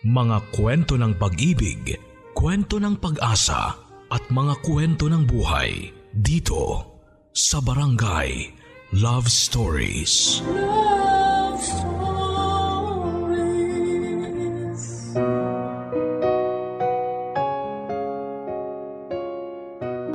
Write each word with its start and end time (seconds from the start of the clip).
Mga 0.00 0.56
kwento 0.56 0.96
ng 0.96 1.12
pag-ibig, 1.20 1.92
kwento 2.32 2.80
ng 2.80 2.96
pag-asa 2.96 3.76
at 4.08 4.24
mga 4.32 4.56
kwento 4.64 5.12
ng 5.12 5.28
buhay 5.28 5.92
dito 6.16 6.88
sa 7.36 7.60
Barangay 7.60 8.48
Love 8.96 9.28
Stories. 9.28 10.40
Love 10.48 11.60
Stories. 11.60 11.92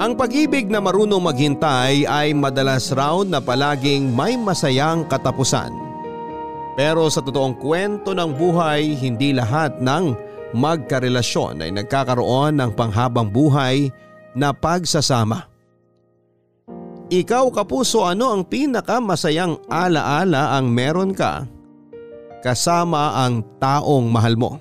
Ang 0.02 0.18
pag-ibig 0.18 0.66
na 0.66 0.82
marunong 0.82 1.22
maghintay 1.22 2.10
ay 2.10 2.34
madalas 2.34 2.90
raw 2.90 3.22
na 3.22 3.38
palaging 3.38 4.10
may 4.10 4.34
masayang 4.34 5.06
katapusan. 5.06 5.85
Pero 6.76 7.08
sa 7.08 7.24
totoong 7.24 7.56
kwento 7.56 8.12
ng 8.12 8.36
buhay, 8.36 9.00
hindi 9.00 9.32
lahat 9.32 9.80
ng 9.80 10.12
magkarelasyon 10.52 11.64
ay 11.64 11.72
nagkakaroon 11.72 12.60
ng 12.60 12.72
panghabang 12.76 13.32
buhay 13.32 13.88
na 14.36 14.52
pagsasama. 14.52 15.48
Ikaw 17.08 17.46
kapuso 17.56 18.04
ano 18.04 18.36
ang 18.36 18.44
pinakamasayang 18.44 19.72
alaala 19.72 20.58
ang 20.58 20.68
meron 20.68 21.16
ka 21.16 21.48
kasama 22.44 23.24
ang 23.24 23.42
taong 23.58 24.06
mahal 24.12 24.36
mo? 24.36 24.52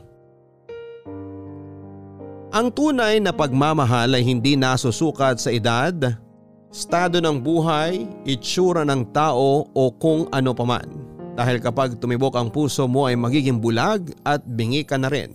Ang 2.54 2.70
tunay 2.70 3.18
na 3.18 3.34
pagmamahal 3.34 4.14
ay 4.14 4.22
hindi 4.22 4.54
nasusukat 4.54 5.42
sa 5.42 5.50
edad, 5.50 6.14
estado 6.70 7.18
ng 7.18 7.42
buhay, 7.42 8.06
itsura 8.22 8.86
ng 8.86 9.10
tao 9.10 9.66
o 9.66 9.82
kung 9.90 10.30
ano 10.30 10.54
paman. 10.54 11.03
Dahil 11.34 11.58
kapag 11.58 11.98
tumibok 11.98 12.38
ang 12.38 12.46
puso 12.50 12.86
mo 12.86 13.10
ay 13.10 13.18
magiging 13.18 13.58
bulag 13.58 14.14
at 14.22 14.42
bingi 14.46 14.86
ka 14.86 14.94
na 14.94 15.10
rin 15.10 15.34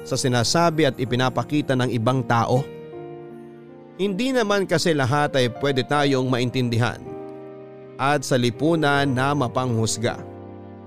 sa 0.00 0.16
sinasabi 0.16 0.88
at 0.88 0.96
ipinapakita 0.96 1.76
ng 1.76 1.92
ibang 1.92 2.24
tao. 2.24 2.64
Hindi 4.00 4.32
naman 4.32 4.64
kasi 4.64 4.96
lahat 4.96 5.36
ay 5.36 5.52
pwede 5.60 5.84
tayong 5.84 6.24
maintindihan 6.24 6.96
at 8.00 8.24
sa 8.24 8.40
lipunan 8.40 9.04
na 9.04 9.36
mapanghusga. 9.36 10.16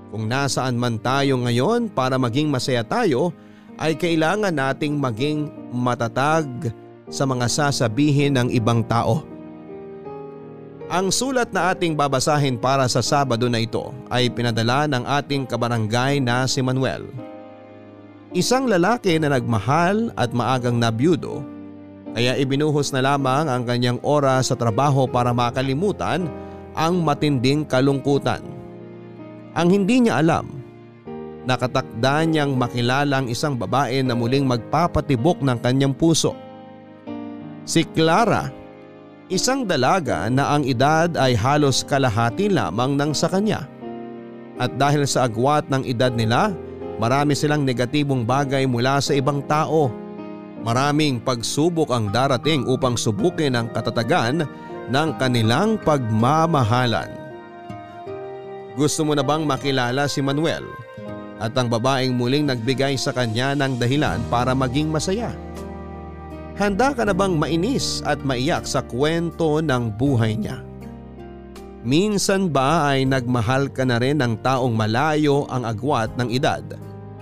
Kung 0.10 0.26
nasaan 0.26 0.82
man 0.82 0.98
tayo 0.98 1.38
ngayon 1.46 1.94
para 1.94 2.18
maging 2.18 2.50
masaya 2.50 2.82
tayo 2.82 3.30
ay 3.78 3.94
kailangan 3.94 4.54
nating 4.54 4.98
maging 4.98 5.50
matatag 5.70 6.46
sa 7.06 7.30
mga 7.30 7.46
sasabihin 7.50 8.34
ng 8.34 8.50
ibang 8.50 8.82
tao. 8.82 9.33
Ang 10.94 11.10
sulat 11.10 11.50
na 11.50 11.74
ating 11.74 11.98
babasahin 11.98 12.54
para 12.54 12.86
sa 12.86 13.02
Sabado 13.02 13.50
na 13.50 13.58
ito 13.58 13.90
ay 14.14 14.30
pinadala 14.30 14.86
ng 14.86 15.02
ating 15.02 15.50
kabarangay 15.50 16.22
na 16.22 16.46
si 16.46 16.62
Manuel. 16.62 17.10
Isang 18.30 18.70
lalaki 18.70 19.18
na 19.18 19.34
nagmahal 19.34 20.14
at 20.14 20.30
maagang 20.38 20.78
nabyudo 20.78 21.42
kaya 22.14 22.38
ibinuhos 22.38 22.94
na 22.94 23.02
lamang 23.02 23.50
ang 23.50 23.66
kanyang 23.66 23.98
oras 24.06 24.54
sa 24.54 24.56
trabaho 24.56 25.10
para 25.10 25.34
makalimutan 25.34 26.30
ang 26.78 27.02
matinding 27.02 27.66
kalungkutan. 27.66 28.46
Ang 29.58 29.74
hindi 29.74 30.06
niya 30.06 30.22
alam, 30.22 30.46
nakatakda 31.50 32.22
niyang 32.30 32.54
makilala 32.54 33.18
ang 33.18 33.34
isang 33.34 33.58
babae 33.58 34.06
na 34.06 34.14
muling 34.14 34.46
magpapatibok 34.46 35.42
ng 35.42 35.58
kanyang 35.58 35.98
puso. 35.98 36.38
Si 37.66 37.82
Clara, 37.82 38.54
isang 39.32 39.64
dalaga 39.64 40.28
na 40.28 40.56
ang 40.56 40.68
edad 40.68 41.08
ay 41.16 41.36
halos 41.38 41.84
kalahati 41.88 42.52
lamang 42.52 43.00
ng 43.00 43.12
sa 43.16 43.32
kanya. 43.32 43.68
At 44.60 44.76
dahil 44.76 45.08
sa 45.08 45.26
agwat 45.26 45.68
ng 45.72 45.88
edad 45.88 46.12
nila, 46.14 46.52
marami 47.00 47.34
silang 47.34 47.64
negatibong 47.64 48.28
bagay 48.28 48.68
mula 48.68 49.00
sa 49.00 49.16
ibang 49.16 49.42
tao. 49.48 49.90
Maraming 50.64 51.20
pagsubok 51.20 51.92
ang 51.92 52.08
darating 52.12 52.64
upang 52.68 52.96
subukin 52.96 53.60
ang 53.60 53.68
katatagan 53.72 54.48
ng 54.88 55.10
kanilang 55.20 55.76
pagmamahalan. 55.84 57.12
Gusto 58.74 59.06
mo 59.06 59.14
na 59.14 59.22
bang 59.22 59.44
makilala 59.44 60.08
si 60.08 60.24
Manuel 60.24 60.66
at 61.38 61.52
ang 61.60 61.68
babaeng 61.68 62.16
muling 62.16 62.48
nagbigay 62.48 62.96
sa 62.96 63.12
kanya 63.12 63.54
ng 63.54 63.76
dahilan 63.76 64.18
para 64.32 64.56
maging 64.56 64.90
masaya? 64.90 65.36
Handa 66.54 66.94
ka 66.94 67.02
na 67.02 67.18
bang 67.18 67.34
mainis 67.34 68.06
at 68.06 68.22
maiyak 68.22 68.70
sa 68.70 68.86
kwento 68.86 69.58
ng 69.58 69.90
buhay 69.98 70.38
niya? 70.38 70.62
Minsan 71.82 72.54
ba 72.54 72.94
ay 72.94 73.10
nagmahal 73.10 73.74
ka 73.74 73.84
na 73.84 73.98
rin 73.98 74.22
ng 74.22 74.40
taong 74.40 74.72
malayo 74.72 75.50
ang 75.50 75.66
agwat 75.66 76.14
ng 76.16 76.30
edad 76.30 76.64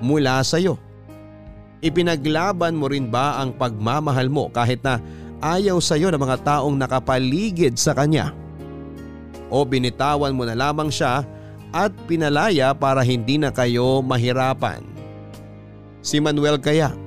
mula 0.04 0.44
sa 0.44 0.60
iyo? 0.60 0.76
Ipinaglaban 1.82 2.78
mo 2.78 2.86
rin 2.92 3.10
ba 3.10 3.42
ang 3.42 3.58
pagmamahal 3.58 4.30
mo 4.30 4.54
kahit 4.54 4.86
na 4.86 5.02
ayaw 5.42 5.82
sa 5.82 5.98
iyo 5.98 6.14
ng 6.14 6.22
mga 6.22 6.38
taong 6.46 6.78
nakapaligid 6.78 7.80
sa 7.80 7.98
kanya? 7.98 8.36
O 9.50 9.66
binitawan 9.66 10.36
mo 10.36 10.46
na 10.46 10.54
lamang 10.54 10.94
siya 10.94 11.26
at 11.74 11.90
pinalaya 12.06 12.76
para 12.76 13.02
hindi 13.02 13.40
na 13.40 13.50
kayo 13.50 14.04
mahirapan? 14.04 14.84
Si 16.06 16.22
Manuel 16.22 16.62
kaya? 16.62 17.01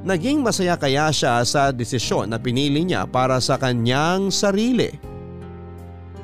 Naging 0.00 0.40
masaya 0.40 0.80
kaya 0.80 1.12
siya 1.12 1.44
sa 1.44 1.68
desisyon 1.68 2.32
na 2.32 2.40
pinili 2.40 2.80
niya 2.88 3.04
para 3.04 3.36
sa 3.36 3.60
kanyang 3.60 4.32
sarili? 4.32 4.96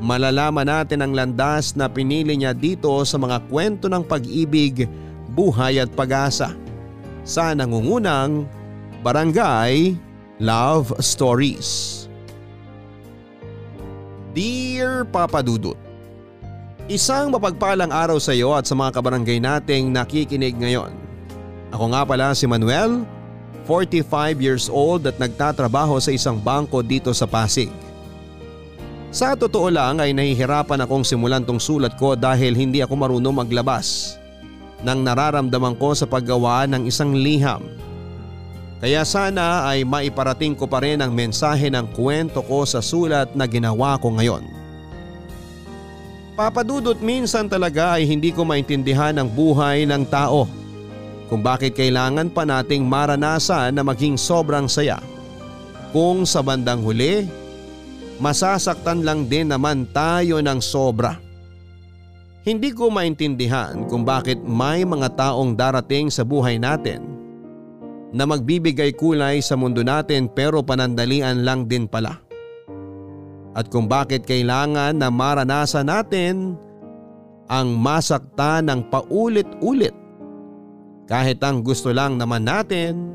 Malalaman 0.01 0.69
natin 0.69 1.05
ang 1.05 1.13
landas 1.13 1.77
na 1.77 1.89
pinili 1.89 2.37
niya 2.37 2.57
dito 2.57 2.93
sa 3.05 3.17
mga 3.21 3.45
kwento 3.49 3.89
ng 3.89 4.05
pag-ibig, 4.05 4.89
buhay 5.37 5.81
at 5.81 5.93
pag-asa 5.93 6.57
sa 7.25 7.53
nangungunang 7.53 8.49
Barangay 9.05 9.97
Love 10.41 10.97
Stories. 11.01 12.05
Dear 14.37 15.09
Papa 15.09 15.41
Dudut, 15.41 15.87
Isang 16.87 17.35
mapagpalang 17.35 17.91
araw 17.91 18.23
sa 18.23 18.31
iyo 18.31 18.55
at 18.55 18.63
sa 18.63 18.79
mga 18.79 18.95
kabarangay 18.95 19.43
nating 19.43 19.91
nakikinig 19.91 20.55
ngayon. 20.55 20.95
Ako 21.75 21.91
nga 21.91 22.07
pala 22.07 22.31
si 22.31 22.47
Manuel, 22.47 23.03
45 23.67 24.39
years 24.39 24.71
old 24.71 25.05
at 25.11 25.19
nagtatrabaho 25.19 25.99
sa 25.99 26.15
isang 26.15 26.39
bangko 26.39 26.81
dito 26.87 27.11
sa 27.11 27.27
Pasig. 27.27 27.69
Sa 29.11 29.35
totoo 29.35 29.67
lang 29.69 29.99
ay 29.99 30.15
nahihirapan 30.15 30.87
akong 30.87 31.03
simulan 31.03 31.43
tong 31.43 31.59
sulat 31.59 31.99
ko 31.99 32.15
dahil 32.15 32.55
hindi 32.55 32.81
ako 32.81 32.95
marunong 32.95 33.43
maglabas 33.43 34.15
ng 34.87 34.99
nararamdaman 35.03 35.75
ko 35.75 35.97
sa 35.99 36.07
paggawa 36.07 36.69
ng 36.71 36.87
isang 36.87 37.11
liham. 37.11 37.65
Kaya 38.77 39.03
sana 39.09 39.67
ay 39.67 39.89
maiparating 39.89 40.53
ko 40.53 40.69
pa 40.69 40.85
rin 40.85 41.01
ang 41.01 41.11
mensahe 41.17 41.73
ng 41.73 41.91
kwento 41.97 42.45
ko 42.45 42.63
sa 42.69 42.85
sulat 42.85 43.33
na 43.33 43.49
ginawa 43.49 43.97
ko 43.97 44.13
ngayon. 44.15 44.45
Papadudot 46.37 47.01
minsan 47.01 47.49
talaga 47.49 47.97
ay 47.97 48.05
hindi 48.05 48.29
ko 48.29 48.45
maintindihan 48.45 49.17
ang 49.17 49.33
buhay 49.33 49.89
ng 49.89 50.05
tao 50.13 50.45
kung 51.27 51.43
bakit 51.43 51.75
kailangan 51.75 52.31
pa 52.31 52.47
nating 52.47 52.87
maranasan 52.87 53.75
na 53.75 53.83
maging 53.83 54.15
sobrang 54.15 54.71
saya. 54.71 55.03
Kung 55.91 56.23
sa 56.23 56.43
bandang 56.43 56.83
huli, 56.83 57.27
masasaktan 58.23 59.03
lang 59.03 59.27
din 59.27 59.51
naman 59.51 59.91
tayo 59.91 60.39
ng 60.39 60.61
sobra. 60.63 61.19
Hindi 62.47 62.71
ko 62.71 62.95
maintindihan 62.95 63.91
kung 63.91 64.07
bakit 64.07 64.39
may 64.39 64.87
mga 64.87 65.19
taong 65.19 65.59
darating 65.59 66.15
sa 66.15 66.23
buhay 66.23 66.63
natin 66.63 67.03
na 68.15 68.23
magbibigay 68.23 68.95
kulay 68.95 69.43
sa 69.43 69.59
mundo 69.59 69.83
natin 69.83 70.31
pero 70.31 70.63
panandalian 70.63 71.43
lang 71.43 71.67
din 71.67 71.91
pala. 71.91 72.23
At 73.57 73.67
kung 73.67 73.91
bakit 73.91 74.29
kailangan 74.29 74.95
na 74.95 75.11
maranasan 75.11 75.91
natin 75.91 76.55
ang 77.51 77.75
masakta 77.75 78.63
ng 78.63 78.95
paulit-ulit 78.95 80.06
kahit 81.07 81.39
ang 81.43 81.63
gusto 81.63 81.95
lang 81.95 82.19
naman 82.19 82.43
natin 82.43 83.15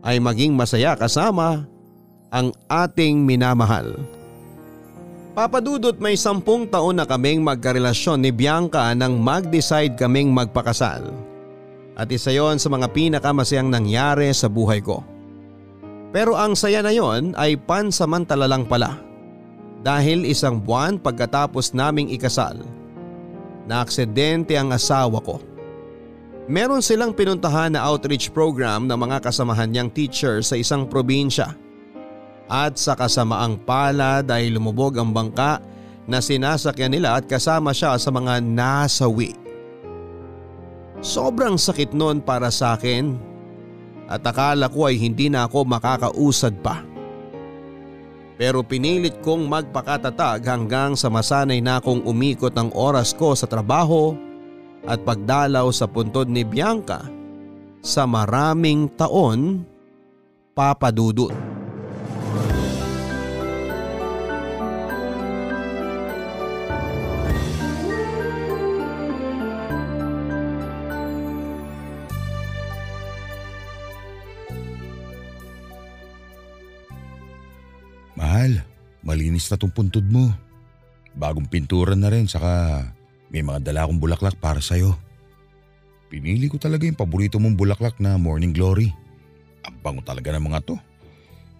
ay 0.00 0.16
maging 0.16 0.56
masaya 0.56 0.96
kasama 0.96 1.68
ang 2.32 2.52
ating 2.66 3.20
minamahal. 3.20 4.00
Papadudot 5.30 5.94
may 6.02 6.18
sampung 6.18 6.66
taon 6.66 6.98
na 6.98 7.06
kaming 7.06 7.44
magkarelasyon 7.44 8.18
ni 8.18 8.34
Bianca 8.34 8.90
nang 8.96 9.20
mag-decide 9.20 9.94
kaming 9.94 10.34
magpakasal. 10.34 11.06
At 11.94 12.08
isa 12.08 12.32
yon 12.32 12.56
sa 12.56 12.72
mga 12.72 12.90
pinakamasayang 12.90 13.68
nangyari 13.68 14.32
sa 14.32 14.48
buhay 14.48 14.80
ko. 14.80 15.04
Pero 16.10 16.34
ang 16.34 16.58
saya 16.58 16.82
na 16.82 16.90
yon 16.90 17.36
ay 17.38 17.54
pansamantala 17.54 18.50
lang 18.50 18.66
pala. 18.66 18.98
Dahil 19.80 20.26
isang 20.26 20.60
buwan 20.60 20.98
pagkatapos 20.98 21.72
naming 21.72 22.10
ikasal, 22.12 22.60
na 23.64 23.80
aksidente 23.86 24.58
ang 24.58 24.74
asawa 24.74 25.22
ko. 25.22 25.38
Meron 26.50 26.82
silang 26.82 27.14
pinuntahan 27.14 27.78
na 27.78 27.86
outreach 27.86 28.34
program 28.34 28.90
ng 28.90 28.98
mga 28.98 29.22
kasamahan 29.22 29.70
niyang 29.70 29.86
teacher 29.86 30.42
sa 30.42 30.58
isang 30.58 30.82
probinsya. 30.82 31.54
At 32.50 32.74
sa 32.74 32.98
kasamaang 32.98 33.62
palad 33.62 34.26
ay 34.26 34.50
lumubog 34.50 34.98
ang 34.98 35.14
bangka 35.14 35.62
na 36.10 36.18
sinasakyan 36.18 36.90
nila 36.90 37.14
at 37.14 37.30
kasama 37.30 37.70
siya 37.70 37.94
sa 38.02 38.10
mga 38.10 38.42
nasawi. 38.42 39.38
Sobrang 40.98 41.54
sakit 41.54 41.94
noon 41.94 42.18
para 42.18 42.50
sa 42.50 42.74
akin 42.74 43.14
at 44.10 44.26
akala 44.26 44.66
ko 44.66 44.90
ay 44.90 44.98
hindi 44.98 45.30
na 45.30 45.46
ako 45.46 45.62
makakausad 45.70 46.58
pa. 46.58 46.82
Pero 48.34 48.66
pinilit 48.66 49.22
kong 49.22 49.46
magpakatatag 49.46 50.42
hanggang 50.42 50.98
sa 50.98 51.06
masanay 51.06 51.62
na 51.62 51.78
akong 51.78 52.02
umikot 52.02 52.58
ang 52.58 52.74
oras 52.74 53.14
ko 53.14 53.38
sa 53.38 53.46
trabaho 53.46 54.18
at 54.86 55.00
pagdalaw 55.04 55.68
sa 55.72 55.88
puntod 55.88 56.28
ni 56.30 56.44
Bianca 56.44 57.04
sa 57.80 58.04
maraming 58.04 58.92
taon 58.96 59.64
papadudot. 60.52 61.32
Mahal, 78.20 78.60
malinis 79.00 79.48
na 79.48 79.56
tong 79.56 79.72
puntod 79.72 80.04
mo. 80.04 80.28
Bagong 81.16 81.48
pintura 81.48 81.96
na 81.96 82.12
rin 82.12 82.28
saka 82.28 82.84
may 83.30 83.46
mga 83.46 83.62
dala 83.62 83.86
akong 83.86 84.02
bulaklak 84.02 84.36
para 84.42 84.58
sa'yo. 84.58 84.98
Pinili 86.10 86.50
ko 86.50 86.58
talaga 86.58 86.82
yung 86.82 86.98
paborito 86.98 87.38
mong 87.38 87.54
bulaklak 87.54 88.02
na 88.02 88.18
Morning 88.18 88.50
Glory. 88.50 88.90
Ang 89.62 89.78
bango 89.78 90.02
talaga 90.02 90.34
ng 90.34 90.42
mga 90.42 90.60
to. 90.66 90.74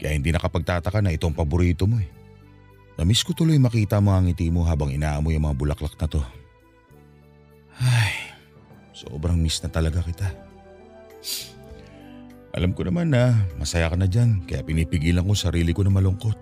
Kaya 0.03 0.19
hindi 0.19 0.35
nakapagtataka 0.35 0.99
na 0.99 1.15
itong 1.15 1.31
paborito 1.31 1.87
mo 1.87 2.03
eh. 2.03 2.11
Namiss 2.99 3.23
ko 3.23 3.31
tuloy 3.33 3.57
makita 3.63 4.03
mo 4.03 4.11
ang 4.11 4.27
ngiti 4.27 4.51
mo 4.51 4.67
habang 4.67 4.91
inaamoy 4.91 5.39
ang 5.39 5.47
mga 5.47 5.57
bulaklak 5.57 5.95
na 5.95 6.11
to. 6.11 6.21
Ay, 7.81 8.13
sobrang 8.91 9.39
miss 9.39 9.63
na 9.63 9.71
talaga 9.71 10.03
kita. 10.03 10.29
Alam 12.51 12.75
ko 12.75 12.83
naman 12.83 13.15
na 13.15 13.47
masaya 13.57 13.87
ka 13.87 13.95
na 13.95 14.11
dyan 14.11 14.43
kaya 14.43 14.67
pinipigilan 14.67 15.23
ko 15.23 15.39
sarili 15.39 15.71
ko 15.71 15.87
na 15.87 15.95
malungkot. 15.95 16.35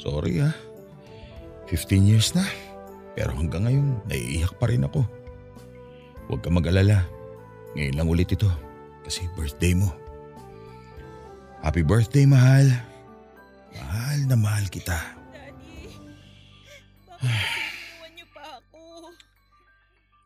Sorry 0.00 0.40
ah. 0.40 0.56
15 1.68 2.10
years 2.10 2.32
na. 2.32 2.46
Pero 3.16 3.32
hanggang 3.32 3.64
ngayon, 3.64 4.04
naiiyak 4.12 4.60
pa 4.60 4.68
rin 4.68 4.84
ako. 4.84 5.00
Huwag 6.28 6.44
ka 6.44 6.52
mag-alala. 6.52 7.08
Ngayon 7.72 7.96
lang 7.96 8.12
ulit 8.12 8.28
ito. 8.28 8.52
Kasi 9.08 9.24
birthday 9.32 9.72
mo. 9.72 9.88
Happy 11.64 11.80
birthday, 11.80 12.28
mahal. 12.28 12.68
Mahal 13.72 14.18
na 14.28 14.36
mahal 14.36 14.68
kita. 14.68 15.00
Daddy, 15.32 15.88
bakit 17.08 17.32
iniwan 17.32 18.10
niyo 18.12 18.26
pa 18.36 18.60
ako? 18.60 18.80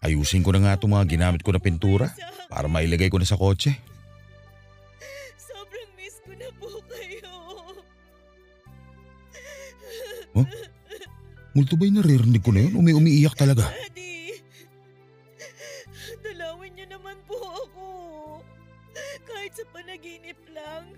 Ayusin 0.03 0.43
ko 0.43 0.51
na 0.51 0.67
nga 0.67 0.75
itong 0.75 0.91
mga 0.91 1.07
ginamit 1.07 1.47
ko 1.47 1.55
na 1.55 1.63
pintura 1.63 2.11
para 2.51 2.67
mailagay 2.67 3.07
ko 3.07 3.23
na 3.23 3.29
sa 3.29 3.39
kotse. 3.39 3.71
Sobrang 5.39 5.91
miss 5.95 6.19
ko 6.27 6.35
na 6.35 6.49
po 6.59 6.71
kayo. 6.91 7.35
Huh? 10.35 10.70
Multo 11.51 11.75
ba'y 11.75 11.91
naririnig 11.91 12.43
ko 12.43 12.51
na 12.55 12.63
yun? 12.63 12.79
Umi 12.79 12.95
umiiyak 12.95 13.35
talaga. 13.35 13.67
Daddy, 13.67 14.39
dalawin 16.23 16.71
niyo 16.79 16.87
naman 16.95 17.19
po 17.27 17.37
ako. 17.43 17.87
Kahit 19.27 19.53
sa 19.59 19.65
panaginip 19.75 20.39
lang. 20.55 20.95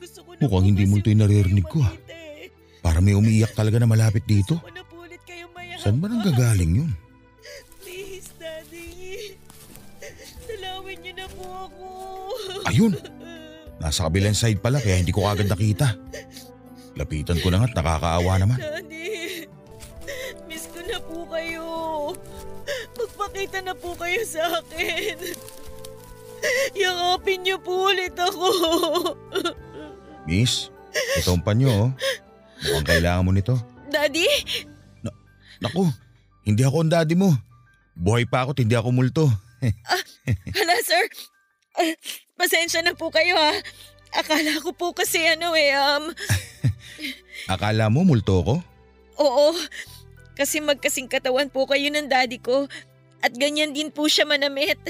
Gusto 0.00 0.24
ko 0.24 0.30
na 0.32 0.40
Mukhang 0.40 0.66
hindi 0.72 0.88
multo 0.88 1.12
yung 1.12 1.20
naririnig 1.20 1.66
ko, 1.68 1.84
ah. 1.84 1.92
Para 2.80 3.04
may 3.04 3.12
umiiyak 3.12 3.52
talaga 3.52 3.76
na 3.76 3.84
malapit 3.84 4.24
dito. 4.24 4.56
Gusto 4.56 4.64
ko 4.64 4.72
na 4.72 4.84
po 4.88 4.96
ulit. 5.04 5.20
Saan 5.80 5.96
ba 5.96 6.12
nang 6.12 6.20
gagaling 6.20 6.84
yun? 6.84 6.90
Please, 7.80 8.28
Daddy. 8.36 9.32
Dalawin 10.44 10.96
niyo 11.00 11.12
na 11.16 11.26
po 11.32 11.44
ako. 11.68 11.86
Ayun! 12.68 12.92
Nasa 13.80 14.04
kabilang 14.04 14.36
side 14.36 14.60
pala 14.60 14.76
kaya 14.76 15.00
hindi 15.00 15.08
ko 15.08 15.24
agad 15.24 15.48
nakita. 15.48 15.96
Lapitan 17.00 17.40
ko 17.40 17.48
na 17.48 17.64
nga't 17.64 17.72
nakakaawa 17.72 18.32
naman. 18.36 18.60
Daddy, 18.60 18.79
Magpakita 23.50 23.66
na 23.66 23.74
po 23.74 23.98
kayo 23.98 24.22
sa 24.22 24.62
akin. 24.62 25.18
Yakapin 26.78 27.42
niyo 27.42 27.58
po 27.58 27.90
ulit 27.90 28.14
ako. 28.14 28.46
Miss, 30.22 30.70
ito 31.18 31.34
ang 31.34 31.42
panyo 31.42 31.66
oh. 31.66 31.90
Mukhang 32.62 32.86
kailangan 32.86 33.26
mo 33.26 33.34
nito. 33.34 33.58
Daddy? 33.90 34.22
Naku, 35.58 35.82
hindi 36.46 36.62
ako 36.62 36.86
ang 36.86 36.92
daddy 36.94 37.18
mo. 37.18 37.34
Buhay 37.98 38.22
pa 38.22 38.46
ako 38.46 38.54
hindi 38.54 38.78
ako 38.78 38.94
multo. 38.94 39.26
Hala, 40.54 40.76
sir. 40.86 41.04
Ah, 41.74 41.90
pasensya 42.38 42.86
na 42.86 42.94
po 42.94 43.10
kayo 43.10 43.34
ha. 43.34 43.50
Akala 44.14 44.62
ko 44.62 44.70
po 44.70 44.94
kasi 44.94 45.26
ano 45.26 45.58
eh, 45.58 45.74
um, 45.74 46.06
Akala 47.52 47.90
mo 47.90 48.06
multo 48.06 48.46
ko? 48.46 48.54
oo. 49.18 49.46
Kasi 50.38 50.62
magkasing 50.62 51.10
katawan 51.10 51.50
po 51.50 51.66
kayo 51.66 51.90
ng 51.90 52.06
daddy 52.08 52.38
ko. 52.38 52.70
At 53.20 53.36
ganyan 53.36 53.76
din 53.76 53.92
po 53.92 54.08
siya 54.08 54.24
manamit. 54.24 54.80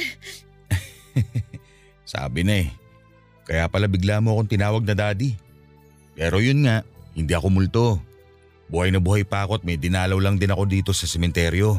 Sabi 2.10 2.46
na 2.46 2.66
eh. 2.66 2.70
Kaya 3.46 3.66
pala 3.66 3.90
bigla 3.90 4.22
mo 4.22 4.38
akong 4.38 4.54
tinawag 4.54 4.86
na 4.86 4.94
daddy. 4.94 5.34
Pero 6.14 6.38
yun 6.38 6.62
nga, 6.62 6.86
hindi 7.18 7.34
ako 7.34 7.46
multo. 7.50 7.86
Buhay 8.70 8.94
na 8.94 9.02
buhay 9.02 9.26
pa 9.26 9.42
ako 9.42 9.58
at 9.58 9.66
may 9.66 9.74
dinalaw 9.74 10.18
lang 10.22 10.38
din 10.38 10.54
ako 10.54 10.62
dito 10.70 10.90
sa 10.94 11.10
sementeryo. 11.10 11.74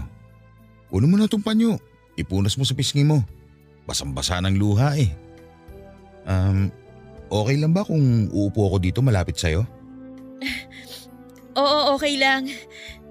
Kuno 0.92 1.08
mo 1.08 1.16
na 1.16 1.32
tong 1.32 1.44
panyo. 1.44 1.80
Ipunas 2.20 2.60
mo 2.60 2.68
sa 2.68 2.76
pisngi 2.76 3.08
mo. 3.08 3.24
Basang-basa 3.88 4.44
ng 4.44 4.60
luha 4.60 5.00
eh. 5.00 5.08
Um, 6.28 6.68
okay 7.32 7.56
lang 7.56 7.72
ba 7.72 7.88
kung 7.88 8.28
uupo 8.28 8.68
ako 8.68 8.78
dito 8.84 9.00
malapit 9.00 9.40
sa'yo? 9.40 9.64
Oo, 11.62 11.96
okay 11.96 12.20
lang. 12.20 12.52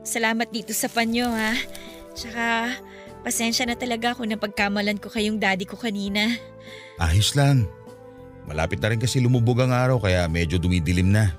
Salamat 0.04 0.52
dito 0.52 0.76
sa 0.76 0.92
panyo 0.92 1.32
ha. 1.32 1.56
Tsaka, 2.12 2.76
pasensya 3.20 3.68
na 3.68 3.76
talaga 3.76 4.16
ako 4.16 4.24
na 4.26 4.40
pagkamalan 4.40 4.96
ko 4.96 5.12
kayong 5.12 5.38
daddy 5.38 5.68
ko 5.68 5.76
kanina. 5.76 6.36
Ayos 6.96 7.36
lang. 7.36 7.68
Malapit 8.48 8.80
na 8.80 8.90
rin 8.90 9.00
kasi 9.00 9.20
lumubog 9.20 9.60
ang 9.60 9.70
araw 9.70 10.00
kaya 10.00 10.24
medyo 10.26 10.56
dumidilim 10.56 11.12
na. 11.12 11.36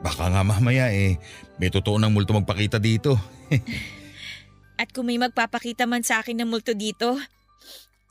Baka 0.00 0.30
nga 0.30 0.42
mamaya 0.46 0.88
eh, 0.94 1.18
may 1.58 1.68
totoo 1.68 1.98
ng 1.98 2.12
multo 2.12 2.32
magpakita 2.32 2.78
dito. 2.78 3.18
At 4.80 4.92
kung 4.92 5.08
may 5.08 5.16
magpapakita 5.16 5.88
man 5.88 6.04
sa 6.04 6.20
akin 6.20 6.44
ng 6.44 6.48
multo 6.48 6.76
dito, 6.76 7.16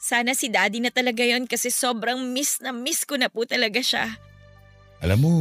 sana 0.01 0.33
si 0.33 0.49
daddy 0.49 0.81
na 0.81 0.89
talaga 0.89 1.21
yon 1.21 1.45
kasi 1.45 1.69
sobrang 1.69 2.17
miss 2.33 2.61
na 2.61 2.73
miss 2.73 3.05
ko 3.05 3.17
na 3.17 3.29
po 3.29 3.45
talaga 3.45 3.81
siya. 3.81 4.17
Alam 5.01 5.19
mo, 5.21 5.33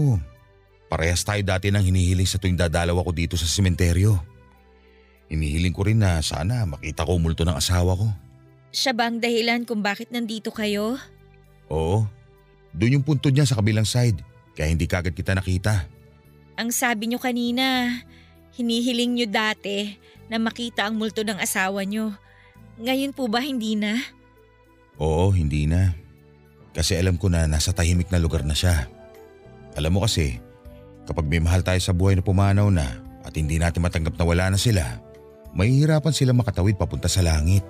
parehas 0.92 1.24
tayo 1.24 1.40
dati 1.40 1.72
nang 1.72 1.84
hinihiling 1.84 2.28
sa 2.28 2.36
tuwing 2.36 2.60
dadalaw 2.60 3.00
ako 3.00 3.10
dito 3.16 3.34
sa 3.40 3.48
sementeryo. 3.48 4.33
Hinihiling 5.32 5.72
ko 5.72 5.88
rin 5.88 6.00
na 6.04 6.20
sana 6.20 6.68
makita 6.68 7.06
ko 7.06 7.16
multo 7.16 7.42
ng 7.42 7.56
asawa 7.56 7.96
ko. 7.96 8.06
Siya 8.74 8.92
ba 8.92 9.06
ang 9.06 9.22
dahilan 9.22 9.62
kung 9.64 9.80
bakit 9.80 10.10
nandito 10.10 10.50
kayo? 10.50 10.98
Oo, 11.70 12.04
doon 12.74 13.00
yung 13.00 13.06
punto 13.06 13.30
niya 13.30 13.46
sa 13.46 13.56
kabilang 13.56 13.86
side, 13.86 14.18
kaya 14.58 14.68
hindi 14.68 14.90
kagad 14.90 15.14
kita 15.14 15.32
nakita. 15.32 15.86
Ang 16.58 16.74
sabi 16.74 17.10
niyo 17.10 17.22
kanina, 17.22 17.86
hinihiling 18.58 19.14
niyo 19.14 19.26
dati 19.30 19.94
na 20.26 20.42
makita 20.42 20.90
ang 20.90 20.98
multo 20.98 21.22
ng 21.22 21.38
asawa 21.38 21.86
niyo. 21.86 22.14
Ngayon 22.82 23.14
po 23.14 23.30
ba 23.30 23.38
hindi 23.38 23.78
na? 23.78 23.94
Oo, 24.98 25.30
hindi 25.30 25.70
na. 25.70 25.94
Kasi 26.74 26.98
alam 26.98 27.14
ko 27.14 27.30
na 27.30 27.46
nasa 27.46 27.70
tahimik 27.70 28.10
na 28.10 28.18
lugar 28.18 28.42
na 28.42 28.54
siya. 28.54 28.90
Alam 29.78 29.98
mo 29.98 30.00
kasi, 30.02 30.42
kapag 31.06 31.30
may 31.30 31.38
mahal 31.38 31.62
tayo 31.62 31.78
sa 31.78 31.94
buhay 31.94 32.18
na 32.18 32.26
pumanaw 32.26 32.66
na 32.70 32.98
at 33.22 33.34
hindi 33.38 33.58
natin 33.58 33.82
matanggap 33.82 34.18
na 34.18 34.26
wala 34.26 34.44
na 34.50 34.58
sila, 34.58 34.98
mahihirapan 35.54 36.14
sila 36.14 36.34
makatawid 36.34 36.76
papunta 36.76 37.08
sa 37.08 37.22
langit. 37.22 37.62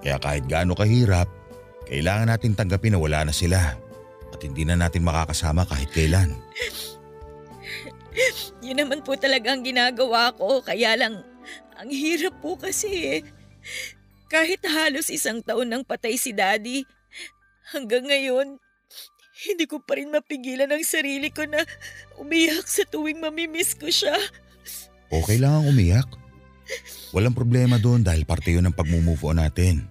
Kaya 0.00 0.16
kahit 0.16 0.48
gaano 0.48 0.72
kahirap, 0.72 1.28
kailangan 1.84 2.30
natin 2.30 2.56
tanggapin 2.56 2.96
na 2.96 3.02
wala 3.02 3.26
na 3.26 3.34
sila 3.34 3.76
at 4.30 4.40
hindi 4.40 4.64
na 4.64 4.78
natin 4.78 5.04
makakasama 5.04 5.66
kahit 5.66 5.90
kailan. 5.90 6.30
Yun 8.64 8.80
naman 8.80 9.02
po 9.02 9.18
talaga 9.18 9.52
ang 9.52 9.66
ginagawa 9.66 10.32
ko, 10.34 10.62
kaya 10.62 10.96
lang 10.96 11.20
ang 11.76 11.90
hirap 11.90 12.38
po 12.38 12.56
kasi 12.56 13.18
eh. 13.18 13.20
Kahit 14.30 14.62
halos 14.62 15.10
isang 15.10 15.42
taon 15.42 15.66
nang 15.66 15.82
patay 15.82 16.14
si 16.14 16.30
daddy, 16.30 16.86
hanggang 17.74 18.06
ngayon, 18.06 18.62
hindi 19.48 19.64
ko 19.64 19.80
pa 19.80 19.96
rin 19.96 20.12
mapigilan 20.12 20.68
ang 20.68 20.84
sarili 20.84 21.32
ko 21.32 21.48
na 21.48 21.64
umiyak 22.20 22.68
sa 22.68 22.84
tuwing 22.84 23.18
mamimiss 23.18 23.72
ko 23.72 23.88
siya. 23.88 24.14
Okay 25.10 25.40
lang 25.40 25.64
ang 25.64 25.66
umiyak. 25.72 26.06
Walang 27.10 27.34
problema 27.34 27.76
doon 27.78 28.06
dahil 28.06 28.22
parte 28.22 28.54
yun 28.54 28.66
ng 28.70 28.76
pag-move 28.76 29.18
on 29.26 29.42
natin. 29.42 29.82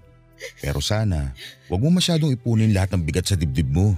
Pero 0.63 0.79
sana, 0.79 1.35
huwag 1.67 1.83
mo 1.83 1.99
masyadong 1.99 2.31
ipunin 2.31 2.71
lahat 2.71 2.95
ng 2.95 3.03
bigat 3.03 3.27
sa 3.27 3.35
dibdib 3.35 3.67
mo. 3.67 3.91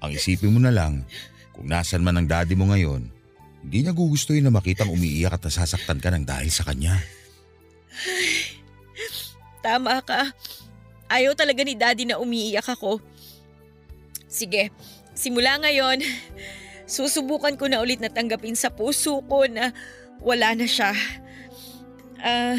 Ang 0.00 0.16
isipin 0.16 0.56
mo 0.56 0.60
na 0.62 0.72
lang, 0.72 1.04
kung 1.52 1.68
nasan 1.68 2.00
man 2.00 2.16
ang 2.16 2.24
daddy 2.24 2.56
mo 2.56 2.72
ngayon, 2.72 3.04
hindi 3.60 3.78
niya 3.84 3.92
gugustuhin 3.92 4.46
na 4.46 4.54
makitang 4.54 4.88
umiiyak 4.88 5.36
at 5.36 5.44
nasasaktan 5.44 6.00
ka 6.00 6.08
ng 6.08 6.24
dahil 6.24 6.48
sa 6.48 6.64
kanya. 6.64 6.96
Tama 9.60 10.00
ka. 10.00 10.32
Ayaw 11.10 11.36
talaga 11.36 11.60
ni 11.66 11.76
daddy 11.76 12.08
na 12.08 12.16
umiiyak 12.16 12.64
ako. 12.64 13.02
Sige, 14.24 14.72
simula 15.12 15.60
ngayon, 15.60 16.00
susubukan 16.88 17.52
ko 17.60 17.68
na 17.68 17.84
ulit 17.84 18.00
na 18.00 18.08
tanggapin 18.08 18.56
sa 18.56 18.72
puso 18.72 19.20
ko 19.26 19.44
na 19.50 19.74
wala 20.24 20.56
na 20.56 20.64
siya. 20.64 20.96
Ah, 22.18 22.58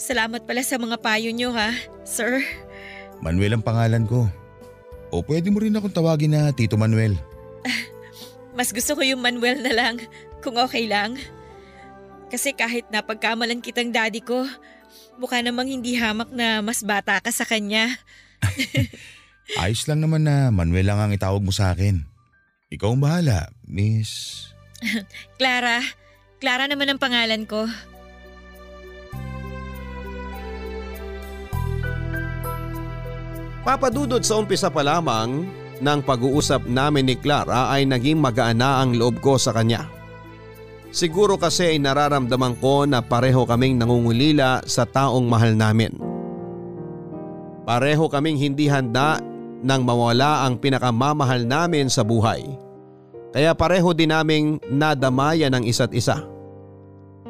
salamat 0.00 0.44
pala 0.48 0.64
sa 0.64 0.80
mga 0.80 0.96
payo 1.00 1.30
nyo 1.30 1.52
ha, 1.52 1.72
sir. 2.04 2.40
Manuel 3.20 3.60
ang 3.60 3.64
pangalan 3.64 4.08
ko. 4.08 4.28
O 5.10 5.20
pwede 5.26 5.52
mo 5.52 5.60
rin 5.60 5.74
akong 5.74 5.92
tawagin 5.92 6.32
na 6.32 6.54
Tito 6.54 6.78
Manuel. 6.78 7.18
Mas 8.56 8.74
gusto 8.74 8.98
ko 8.98 9.02
yung 9.04 9.22
Manuel 9.22 9.62
na 9.62 9.72
lang, 9.74 9.96
kung 10.42 10.58
okay 10.58 10.86
lang. 10.86 11.18
Kasi 12.30 12.54
kahit 12.54 12.86
napagkamalan 12.94 13.62
kitang 13.62 13.90
daddy 13.90 14.22
ko, 14.22 14.46
mukha 15.18 15.42
namang 15.42 15.66
hindi 15.66 15.98
hamak 15.98 16.30
na 16.30 16.62
mas 16.62 16.80
bata 16.86 17.18
ka 17.18 17.30
sa 17.34 17.44
kanya. 17.44 17.90
Ayos 19.60 19.84
lang 19.90 19.98
naman 19.98 20.22
na 20.22 20.48
Manuel 20.54 20.86
lang 20.86 21.02
ang 21.02 21.12
itawag 21.12 21.42
mo 21.42 21.50
sa 21.50 21.74
akin. 21.74 22.06
Ikaw 22.70 22.88
ang 22.94 23.02
bahala, 23.02 23.50
Miss... 23.66 24.46
Clara, 25.38 25.84
Clara 26.40 26.64
naman 26.64 26.88
ang 26.88 27.02
pangalan 27.02 27.44
ko. 27.44 27.68
Papadudod 33.60 34.24
sa 34.24 34.40
umpisa 34.40 34.72
pa 34.72 34.80
lamang 34.80 35.44
ng 35.80 36.00
pag-uusap 36.04 36.64
namin 36.64 37.12
ni 37.12 37.16
Clara 37.16 37.68
ay 37.68 37.84
naging 37.84 38.16
magaan 38.16 38.60
na 38.60 38.80
ang 38.80 38.96
loob 38.96 39.20
ko 39.20 39.36
sa 39.36 39.52
kanya. 39.52 39.84
Siguro 40.90 41.36
kasi 41.36 41.76
ay 41.76 41.78
nararamdaman 41.78 42.56
ko 42.56 42.88
na 42.88 43.04
pareho 43.04 43.44
kaming 43.44 43.76
nangungulila 43.76 44.64
sa 44.64 44.88
taong 44.88 45.28
mahal 45.28 45.52
namin. 45.54 45.92
Pareho 47.68 48.08
kaming 48.08 48.40
hindi 48.40 48.66
handa 48.66 49.20
nang 49.60 49.84
mawala 49.84 50.48
ang 50.48 50.56
pinakamamahal 50.56 51.44
namin 51.44 51.92
sa 51.92 52.00
buhay. 52.00 52.42
Kaya 53.30 53.54
pareho 53.54 53.92
din 53.94 54.10
naming 54.10 54.56
nadamayan 54.72 55.54
ng 55.54 55.68
isa't 55.68 55.92
isa. 55.94 56.24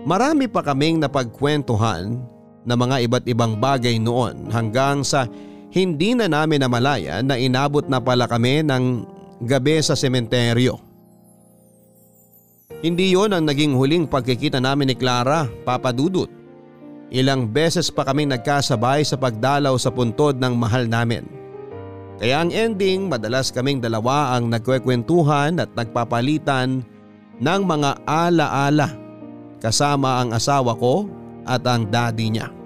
Marami 0.06 0.49
pa 0.49 0.64
kaming 0.64 0.96
napagkwentuhan 0.96 2.16
na 2.64 2.75
mga 2.78 3.04
iba't 3.04 3.25
ibang 3.28 3.60
bagay 3.60 4.00
noon 4.00 4.49
hanggang 4.49 5.04
sa 5.04 5.28
hindi 5.70 6.18
na 6.18 6.26
namin 6.26 6.66
namalaya 6.66 7.22
na 7.22 7.38
inabot 7.38 7.86
na 7.86 8.02
pala 8.02 8.26
kami 8.26 8.66
ng 8.66 9.06
gabi 9.46 9.78
sa 9.80 9.94
sementeryo. 9.94 10.76
Hindi 12.80 13.12
yon 13.14 13.30
ang 13.36 13.44
naging 13.46 13.76
huling 13.76 14.08
pagkikita 14.08 14.58
namin 14.58 14.90
ni 14.90 14.96
Clara, 14.96 15.46
Papa 15.62 15.92
Dudut. 15.94 16.32
Ilang 17.10 17.50
beses 17.50 17.90
pa 17.90 18.06
kaming 18.06 18.30
nagkasabay 18.34 19.02
sa 19.02 19.18
pagdalaw 19.18 19.74
sa 19.76 19.90
puntod 19.90 20.38
ng 20.38 20.54
mahal 20.54 20.86
namin. 20.86 21.26
Kaya 22.20 22.44
ang 22.44 22.50
ending 22.52 23.08
madalas 23.08 23.48
kaming 23.48 23.80
dalawa 23.80 24.36
ang 24.36 24.52
nagkwekwentuhan 24.52 25.58
at 25.60 25.70
nagpapalitan 25.72 26.84
ng 27.40 27.62
mga 27.64 28.04
ala-ala 28.04 28.92
kasama 29.60 30.20
ang 30.20 30.36
asawa 30.36 30.76
ko 30.76 31.08
at 31.48 31.64
ang 31.64 31.88
daddy 31.88 32.32
niya. 32.32 32.59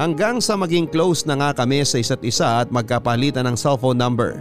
Hanggang 0.00 0.40
sa 0.40 0.56
maging 0.56 0.88
close 0.88 1.28
na 1.28 1.36
nga 1.36 1.50
kami 1.52 1.84
sa 1.84 2.00
isa't 2.00 2.24
isa 2.24 2.64
at 2.64 2.72
magkapalitan 2.72 3.44
ng 3.44 3.56
cellphone 3.60 4.00
number. 4.00 4.40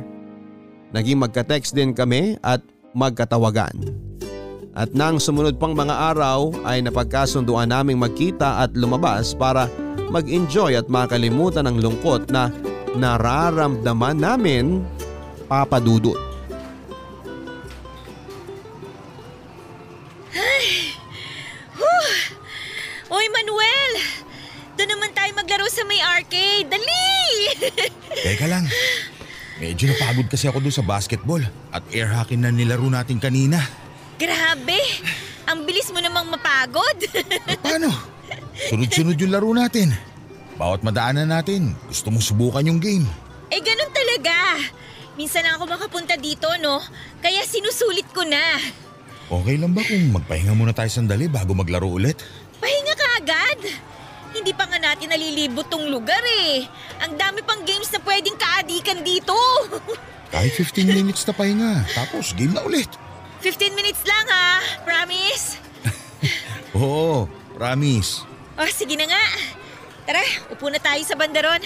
Naging 0.95 1.19
magka-text 1.19 1.75
din 1.75 1.91
kami 1.91 2.39
at 2.39 2.63
magkatawagan. 2.95 3.75
At 4.71 4.95
nang 4.95 5.19
sumunod 5.19 5.59
pang 5.59 5.75
mga 5.75 6.15
araw 6.15 6.55
ay 6.63 6.79
napagkasunduan 6.79 7.67
naming 7.67 7.99
magkita 7.99 8.63
at 8.63 8.71
lumabas 8.71 9.35
para 9.35 9.67
mag-enjoy 10.07 10.79
at 10.79 10.87
makalimutan 10.87 11.67
ang 11.67 11.83
lungkot 11.83 12.31
na 12.31 12.47
nararamdaman 12.95 14.23
namin 14.23 14.87
papadudot. 15.51 16.15
Oy 23.11 23.27
Manuel! 23.27 23.70
Maglaro 25.51 25.67
sa 25.67 25.83
may 25.83 25.99
arcade. 25.99 26.71
Dali! 26.71 27.11
Teka 28.23 28.47
lang. 28.47 28.71
Medyo 29.59 29.91
napagod 29.91 30.31
kasi 30.31 30.47
ako 30.47 30.63
doon 30.63 30.71
sa 30.71 30.79
basketball 30.79 31.43
at 31.75 31.83
air 31.91 32.07
hockey 32.07 32.39
na 32.39 32.55
nilaro 32.55 32.87
natin 32.87 33.19
kanina. 33.19 33.59
Grabe! 34.15 34.79
Ang 35.51 35.67
bilis 35.67 35.91
mo 35.91 35.99
namang 35.99 36.31
mapagod. 36.31 37.03
E 37.51 37.59
paano? 37.59 37.91
Sunod-sunod 38.71 39.19
yung 39.19 39.35
laro 39.35 39.51
natin. 39.51 39.91
Bawat 40.55 40.87
madaanan 40.87 41.27
natin, 41.27 41.75
gusto 41.83 42.15
mo 42.15 42.23
subukan 42.23 42.63
yung 42.71 42.79
game. 42.79 43.03
eh 43.51 43.59
ganun 43.59 43.91
talaga. 43.91 44.55
Minsan 45.19 45.43
lang 45.43 45.59
ako 45.59 45.67
makapunta 45.67 46.15
dito, 46.15 46.47
no? 46.63 46.79
Kaya 47.19 47.43
sinusulit 47.43 48.07
ko 48.15 48.23
na. 48.23 48.55
Okay 49.27 49.59
lang 49.59 49.75
ba 49.75 49.83
kung 49.83 50.15
magpahinga 50.15 50.55
muna 50.55 50.71
tayo 50.71 50.87
sandali 50.87 51.27
bago 51.27 51.51
maglaro 51.51 51.91
ulit? 51.91 52.23
Pahinga 52.63 52.95
ka 52.95 53.07
agad. 53.19 53.59
Hindi 54.31 54.55
pa 54.55 54.63
nga 54.63 54.79
natin 54.79 55.11
nalilibot 55.11 55.67
tong 55.67 55.91
lugar 55.91 56.23
eh. 56.43 56.63
Ang 57.03 57.19
dami 57.19 57.43
pang 57.43 57.59
games 57.67 57.91
na 57.91 57.99
pwedeng 57.99 58.39
kaadikan 58.39 59.03
dito. 59.03 59.35
Kahit 60.33 60.55
15 60.55 60.87
minutes 60.87 61.27
na 61.27 61.35
pahinga, 61.35 61.83
tapos 61.91 62.31
game 62.31 62.55
na 62.55 62.63
ulit. 62.63 62.87
15 63.43 63.75
minutes 63.75 63.99
lang 64.07 64.25
ha. 64.31 64.63
Promise? 64.87 65.59
Oo, 66.79 67.27
promise. 67.59 68.23
Oh, 68.55 68.71
sige 68.71 68.95
na 68.95 69.11
nga. 69.11 69.23
Tara, 70.07 70.23
upo 70.47 70.71
na 70.71 70.79
tayo 70.79 71.03
sa 71.03 71.19
bandaron. 71.19 71.59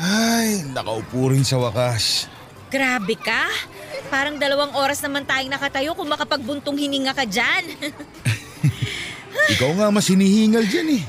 Ay, 0.00 0.64
nakaupo 0.72 1.30
rin 1.30 1.44
sa 1.44 1.60
wakas. 1.60 2.24
Grabe 2.72 3.14
ka. 3.20 3.46
Parang 4.10 4.42
dalawang 4.42 4.74
oras 4.74 4.98
naman 5.06 5.22
tayong 5.22 5.54
nakatayo 5.54 5.94
kung 5.94 6.10
makapagbuntong 6.10 6.74
hininga 6.74 7.14
ka 7.14 7.22
dyan. 7.22 7.78
Ikaw 9.54 9.70
nga 9.78 9.86
mas 9.94 10.10
hinihingal 10.10 10.66
dyan 10.66 10.98
eh. 10.98 11.02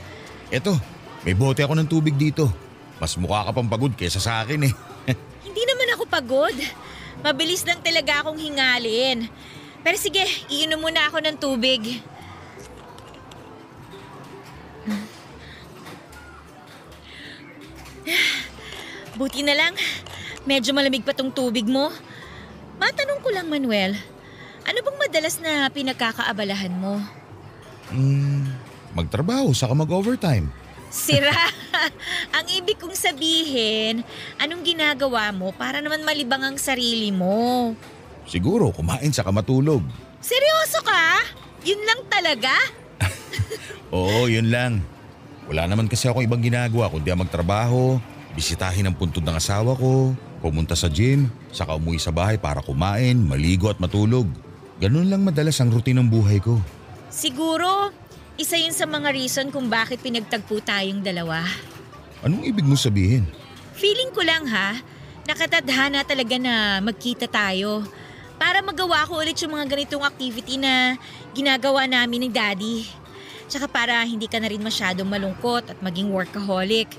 Eto, 0.53 0.77
may 1.25 1.34
bote 1.34 1.65
ako 1.65 1.74
ng 1.81 1.89
tubig 1.89 2.13
dito. 2.13 2.46
Mas 3.01 3.17
mukha 3.17 3.50
ka 3.50 3.58
pang 3.58 3.65
pagod 3.65 3.89
kesa 3.98 4.22
sa 4.22 4.46
akin 4.46 4.70
eh. 4.70 4.74
Hindi 5.50 5.65
naman 5.65 5.98
ako 5.98 6.05
pagod. 6.05 6.53
Mabilis 7.25 7.65
lang 7.65 7.81
talaga 7.81 8.22
akong 8.22 8.38
hingalin. 8.38 9.25
Pero 9.81 9.98
sige, 9.98 10.22
iinom 10.53 10.77
muna 10.77 11.10
ako 11.10 11.25
ng 11.25 11.41
tubig. 11.41 12.05
Buti 19.17 19.41
na 19.41 19.58
lang, 19.58 19.74
medyo 20.46 20.70
malamig 20.77 21.01
pa 21.01 21.17
tong 21.17 21.34
tubig 21.34 21.65
mo. 21.65 21.89
Matanong 22.81 23.21
ko 23.21 23.29
lang, 23.29 23.45
Manuel, 23.45 23.93
ano 24.65 24.79
bang 24.81 24.97
madalas 24.97 25.38
na 25.38 25.69
pinagkakaabalahan 25.69 26.73
mo? 26.73 26.97
Hmm, 27.93 28.50
magtrabaho 28.97 29.53
saka 29.53 29.77
mag-overtime. 29.77 30.50
Sira! 30.89 31.38
ang 32.38 32.45
ibig 32.51 32.77
kong 32.77 32.95
sabihin, 32.95 34.05
anong 34.38 34.63
ginagawa 34.65 35.31
mo 35.33 35.51
para 35.55 35.79
naman 35.79 36.03
malibang 36.05 36.43
ang 36.43 36.57
sarili 36.57 37.09
mo? 37.09 37.73
Siguro 38.27 38.69
kumain 38.71 39.11
saka 39.11 39.33
matulog. 39.33 39.81
Seryoso 40.21 40.79
ka? 40.85 41.25
Yun 41.65 41.81
lang 41.85 42.01
talaga? 42.07 42.53
Oo, 43.95 44.29
yun 44.29 44.50
lang. 44.53 44.81
Wala 45.50 45.67
naman 45.67 45.89
kasi 45.89 46.07
ako 46.07 46.23
ibang 46.23 46.39
ginagawa 46.39 46.88
kundi 46.88 47.09
ang 47.11 47.21
magtrabaho, 47.25 47.97
bisitahin 48.38 48.88
ang 48.88 48.95
puntod 48.95 49.25
ng 49.25 49.35
asawa 49.35 49.75
ko, 49.75 50.15
pumunta 50.41 50.74
sa 50.74 50.89
gym, 50.89 51.29
saka 51.53 51.77
umuwi 51.77 52.01
sa 52.01 52.10
bahay 52.10 52.41
para 52.41 52.65
kumain, 52.65 53.13
maligo 53.13 53.69
at 53.69 53.77
matulog. 53.77 54.25
Ganun 54.81 55.07
lang 55.07 55.21
madalas 55.21 55.62
ang 55.62 55.69
routine 55.69 56.01
ng 56.01 56.10
buhay 56.10 56.41
ko. 56.41 56.57
Siguro, 57.13 57.93
isa 58.41 58.57
yun 58.57 58.74
sa 58.74 58.89
mga 58.89 59.13
reason 59.13 59.53
kung 59.53 59.69
bakit 59.69 60.01
pinagtagpo 60.01 60.57
tayong 60.65 61.05
dalawa. 61.05 61.45
Anong 62.25 62.50
ibig 62.50 62.65
mo 62.65 62.74
sabihin? 62.74 63.29
Feeling 63.77 64.10
ko 64.10 64.25
lang 64.25 64.50
ha, 64.50 64.81
nakatadhana 65.29 66.01
talaga 66.01 66.41
na 66.41 66.81
magkita 66.81 67.29
tayo. 67.29 67.86
Para 68.41 68.65
magawa 68.65 69.05
ko 69.05 69.21
ulit 69.21 69.38
yung 69.45 69.53
mga 69.53 69.69
ganitong 69.69 70.01
activity 70.01 70.57
na 70.57 70.98
ginagawa 71.38 71.86
namin 71.86 72.25
ni 72.25 72.29
Daddy. 72.33 72.89
Tsaka 73.45 73.69
para 73.69 74.01
hindi 74.01 74.25
ka 74.25 74.41
na 74.41 74.50
rin 74.50 74.63
masyadong 74.63 75.05
malungkot 75.05 75.69
at 75.69 75.77
maging 75.77 76.10
workaholic. 76.10 76.89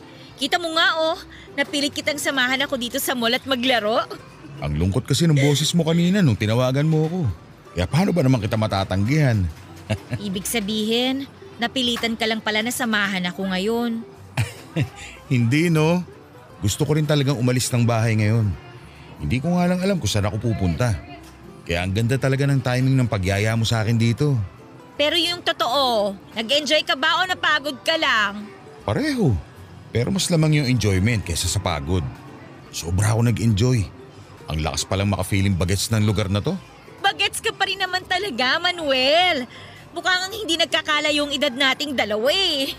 Kita 0.43 0.59
mo 0.59 0.75
nga 0.75 0.99
oh, 0.99 1.15
napilit 1.55 1.95
kitang 1.95 2.19
samahan 2.19 2.67
ako 2.67 2.75
dito 2.75 2.99
sa 2.99 3.15
mall 3.15 3.31
at 3.31 3.47
maglaro. 3.47 4.03
Ang 4.59 4.75
lungkot 4.75 5.07
kasi 5.07 5.31
ng 5.31 5.39
boses 5.39 5.71
mo 5.71 5.87
kanina 5.87 6.19
nung 6.19 6.35
tinawagan 6.35 6.83
mo 6.83 7.07
ako. 7.07 7.21
Kaya 7.79 7.87
paano 7.87 8.11
ba 8.11 8.27
naman 8.27 8.43
kita 8.43 8.59
matatanggihan? 8.59 9.39
Ibig 10.27 10.43
sabihin, 10.43 11.31
napilitan 11.63 12.19
ka 12.19 12.27
lang 12.27 12.43
pala 12.43 12.59
na 12.59 12.75
samahan 12.75 13.23
ako 13.31 13.55
ngayon. 13.55 14.03
Hindi 15.31 15.71
no. 15.71 16.03
Gusto 16.59 16.91
ko 16.91 16.99
rin 16.99 17.07
talagang 17.07 17.39
umalis 17.39 17.71
ng 17.71 17.87
bahay 17.87 18.19
ngayon. 18.19 18.51
Hindi 19.23 19.39
ko 19.39 19.55
nga 19.55 19.71
lang 19.71 19.79
alam 19.79 20.03
kung 20.03 20.11
saan 20.11 20.27
ako 20.27 20.43
pupunta. 20.43 20.99
Kaya 21.63 21.87
ang 21.87 21.95
ganda 21.95 22.19
talaga 22.19 22.51
ng 22.51 22.59
timing 22.59 22.99
ng 22.99 23.07
pagyaya 23.07 23.55
mo 23.55 23.63
sa 23.63 23.87
akin 23.87 23.95
dito. 23.95 24.35
Pero 24.99 25.15
yung 25.15 25.39
totoo, 25.39 26.19
nag-enjoy 26.35 26.83
ka 26.83 26.99
ba 26.99 27.23
o 27.23 27.31
napagod 27.31 27.79
ka 27.87 27.95
lang? 27.95 28.43
Pareho. 28.83 29.52
Pero 29.93 30.09
mas 30.09 30.33
lamang 30.33 30.65
yung 30.65 30.69
enjoyment 30.73 31.21
kaysa 31.21 31.47
sa 31.47 31.61
pagod. 31.61 32.03
Sobra 32.73 33.13
ako 33.13 33.29
nag-enjoy. 33.29 33.85
Ang 34.49 34.59
lakas 34.65 34.89
palang 34.89 35.13
makafeeling 35.13 35.53
bagets 35.53 35.93
ng 35.93 36.09
lugar 36.09 36.33
na 36.33 36.41
to. 36.41 36.57
Bagets 37.05 37.45
ka 37.45 37.53
pa 37.53 37.69
rin 37.69 37.77
naman 37.77 38.01
talaga, 38.09 38.57
Manuel. 38.57 39.45
Mukhang 39.93 40.33
hindi 40.33 40.57
nagkakala 40.57 41.13
yung 41.13 41.29
edad 41.29 41.53
nating 41.53 41.93
dalawa 41.93 42.33
eh. 42.33 42.73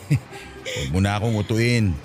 Huwag 0.76 0.90
mo 0.92 1.00
na 1.00 1.16
akong 1.16 1.40
utuin. 1.40 1.96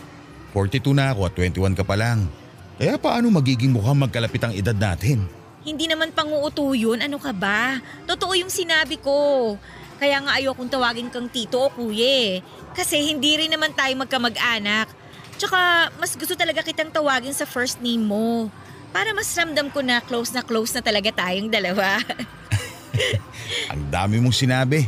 42 0.55 0.95
na 0.95 1.11
ako 1.11 1.27
at 1.27 1.33
21 1.35 1.75
ka 1.75 1.83
pa 1.83 1.99
lang. 1.99 2.31
Kaya 2.79 2.95
paano 2.95 3.27
magiging 3.27 3.75
mukhang 3.75 3.99
magkalapit 3.99 4.41
ang 4.47 4.53
edad 4.55 4.73
natin? 4.73 5.27
Hindi 5.67 5.91
naman 5.91 6.15
panguuto 6.15 6.71
yun, 6.71 7.03
ano 7.03 7.19
ka 7.19 7.35
ba? 7.35 7.83
Totoo 8.07 8.31
yung 8.39 8.47
sinabi 8.47 8.95
ko. 9.03 9.59
Kaya 9.97 10.21
nga 10.21 10.37
ayokong 10.37 10.69
tawagin 10.69 11.09
kang 11.09 11.29
tito 11.29 11.57
o 11.57 11.73
kuye. 11.73 12.45
Kasi 12.77 13.01
hindi 13.01 13.37
rin 13.37 13.49
naman 13.49 13.73
tayo 13.73 13.93
magkamag-anak. 13.97 14.89
Tsaka 15.37 15.89
mas 15.97 16.13
gusto 16.13 16.33
talaga 16.33 16.61
kitang 16.65 16.93
tawagin 16.93 17.33
sa 17.33 17.45
first 17.49 17.81
name 17.81 18.05
mo. 18.05 18.49
Para 18.93 19.13
mas 19.13 19.29
ramdam 19.33 19.69
ko 19.69 19.81
na 19.81 20.01
close 20.01 20.33
na 20.33 20.41
close 20.41 20.73
na 20.73 20.81
talaga 20.81 21.09
tayong 21.13 21.49
dalawa. 21.49 22.01
Ang 23.73 23.89
dami 23.93 24.17
mong 24.21 24.33
sinabi. 24.33 24.85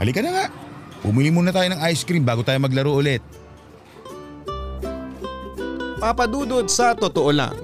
Halika 0.00 0.24
na 0.24 0.30
nga. 0.32 0.46
Pumili 1.02 1.34
muna 1.34 1.50
tayo 1.50 1.66
ng 1.66 1.82
ice 1.90 2.06
cream 2.06 2.22
bago 2.22 2.46
tayo 2.46 2.62
maglaro 2.62 2.94
ulit. 2.94 3.20
Papadudod 6.02 6.66
sa 6.66 6.98
totoo 6.98 7.30
lang, 7.30 7.54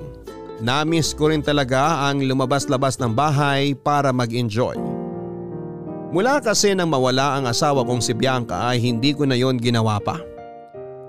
namiss 0.62 1.10
ko 1.10 1.30
rin 1.30 1.42
talaga 1.42 2.06
ang 2.06 2.22
lumabas-labas 2.22 2.94
ng 3.02 3.10
bahay 3.10 3.74
para 3.74 4.14
mag-enjoy. 4.14 4.97
Mula 6.08 6.40
kasi 6.40 6.72
nang 6.72 6.88
mawala 6.88 7.36
ang 7.36 7.44
asawa 7.44 7.84
kong 7.84 8.00
si 8.00 8.16
Bianca 8.16 8.72
ay 8.72 8.80
hindi 8.80 9.12
ko 9.12 9.28
na 9.28 9.36
yon 9.36 9.60
ginawa 9.60 10.00
pa. 10.00 10.16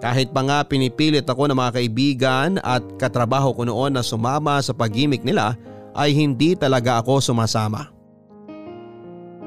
Kahit 0.04 0.32
pa 0.36 0.44
nga 0.44 0.60
pinipilit 0.68 1.24
ako 1.24 1.48
ng 1.48 1.56
mga 1.56 1.72
kaibigan 1.80 2.52
at 2.60 2.84
katrabaho 3.00 3.56
ko 3.56 3.64
noon 3.64 3.96
na 3.96 4.04
sumama 4.04 4.60
sa 4.60 4.76
pagimik 4.76 5.24
nila 5.24 5.56
ay 5.96 6.12
hindi 6.12 6.56
talaga 6.56 7.00
ako 7.00 7.20
sumasama. 7.24 7.92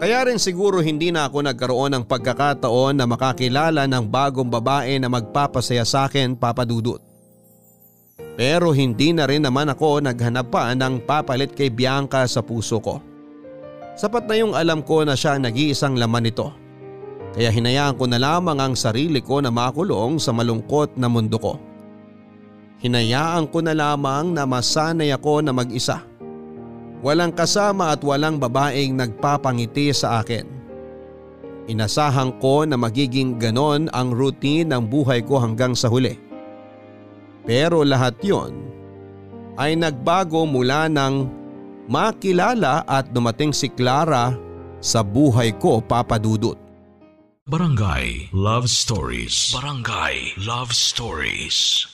Kaya 0.01 0.25
rin 0.25 0.41
siguro 0.41 0.81
hindi 0.81 1.13
na 1.13 1.29
ako 1.29 1.47
nagkaroon 1.47 1.93
ng 2.01 2.05
pagkakataon 2.09 2.97
na 2.97 3.05
makakilala 3.05 3.85
ng 3.87 4.05
bagong 4.09 4.49
babae 4.49 4.97
na 4.99 5.13
magpapasaya 5.13 5.85
sa 5.85 6.09
akin 6.09 6.33
papadudot. 6.33 6.99
Pero 8.41 8.73
hindi 8.73 9.13
na 9.13 9.29
rin 9.29 9.45
naman 9.45 9.69
ako 9.69 10.01
naghanap 10.01 10.49
pa 10.49 10.73
ng 10.73 11.05
papalit 11.05 11.53
kay 11.53 11.69
Bianca 11.69 12.25
sa 12.25 12.41
puso 12.41 12.81
ko. 12.81 13.12
Sapat 13.93 14.25
na 14.25 14.35
yung 14.41 14.57
alam 14.57 14.81
ko 14.81 15.05
na 15.05 15.13
siya 15.13 15.37
ang 15.37 15.45
nag-iisang 15.45 16.01
laman 16.01 16.25
nito. 16.25 16.49
Kaya 17.33 17.49
hinayaan 17.49 17.97
ko 17.97 18.05
na 18.09 18.21
lamang 18.21 18.61
ang 18.61 18.75
sarili 18.77 19.21
ko 19.25 19.41
na 19.41 19.49
makulong 19.49 20.21
sa 20.21 20.33
malungkot 20.37 20.97
na 21.01 21.09
mundo 21.09 21.41
ko. 21.41 21.57
Hinayaan 22.85 23.49
ko 23.49 23.65
na 23.65 23.73
lamang 23.73 24.37
na 24.37 24.45
masanay 24.45 25.13
ako 25.15 25.45
na 25.45 25.53
mag-isa. 25.55 26.05
Walang 27.03 27.33
kasama 27.33 27.93
at 27.95 28.01
walang 28.05 28.37
babaeng 28.37 28.95
nagpapangiti 28.99 29.95
sa 29.95 30.21
akin. 30.21 30.45
Inasahan 31.71 32.43
ko 32.43 32.67
na 32.67 32.75
magiging 32.75 33.39
ganon 33.39 33.87
ang 33.95 34.11
routine 34.11 34.67
ng 34.67 34.83
buhay 34.91 35.23
ko 35.23 35.39
hanggang 35.39 35.79
sa 35.79 35.87
huli. 35.87 36.19
Pero 37.47 37.87
lahat 37.87 38.19
yon 38.23 38.55
ay 39.59 39.79
nagbago 39.79 40.43
mula 40.43 40.91
nang 40.91 41.31
makilala 41.91 42.87
at 42.87 43.11
dumating 43.11 43.51
si 43.51 43.67
Clara 43.71 44.35
sa 44.83 45.03
buhay 45.03 45.55
ko 45.57 45.79
papadudot. 45.83 46.59
Barangay 47.43 48.31
Love 48.31 48.71
Stories. 48.71 49.51
Barangay 49.51 50.39
Love 50.39 50.71
Stories. 50.71 51.87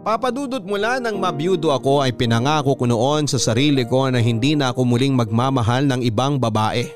Papadudot 0.00 0.64
mula 0.64 0.96
nang 0.96 1.20
mabiyudo 1.20 1.72
ako 1.72 2.04
ay 2.04 2.12
pinangako 2.16 2.72
ko 2.72 2.84
noon 2.88 3.28
sa 3.28 3.36
sarili 3.36 3.84
ko 3.84 4.08
na 4.08 4.20
hindi 4.20 4.56
na 4.56 4.72
ako 4.72 4.84
muling 4.88 5.12
magmamahal 5.12 5.84
ng 5.88 6.00
ibang 6.04 6.40
babae. 6.40 6.88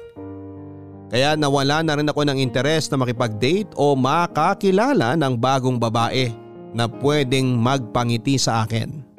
Kaya 1.12 1.37
nawala 1.37 1.85
na 1.85 2.00
rin 2.00 2.09
ako 2.09 2.24
ng 2.26 2.40
interes 2.40 2.88
na 2.88 2.96
makipag-date 2.96 3.72
o 3.76 3.92
makakilala 3.92 5.14
ng 5.20 5.37
bagong 5.37 5.76
babae 5.76 6.32
na 6.72 6.88
pwedeng 6.88 7.54
magpangiti 7.61 8.40
sa 8.40 8.64
akin. 8.64 9.13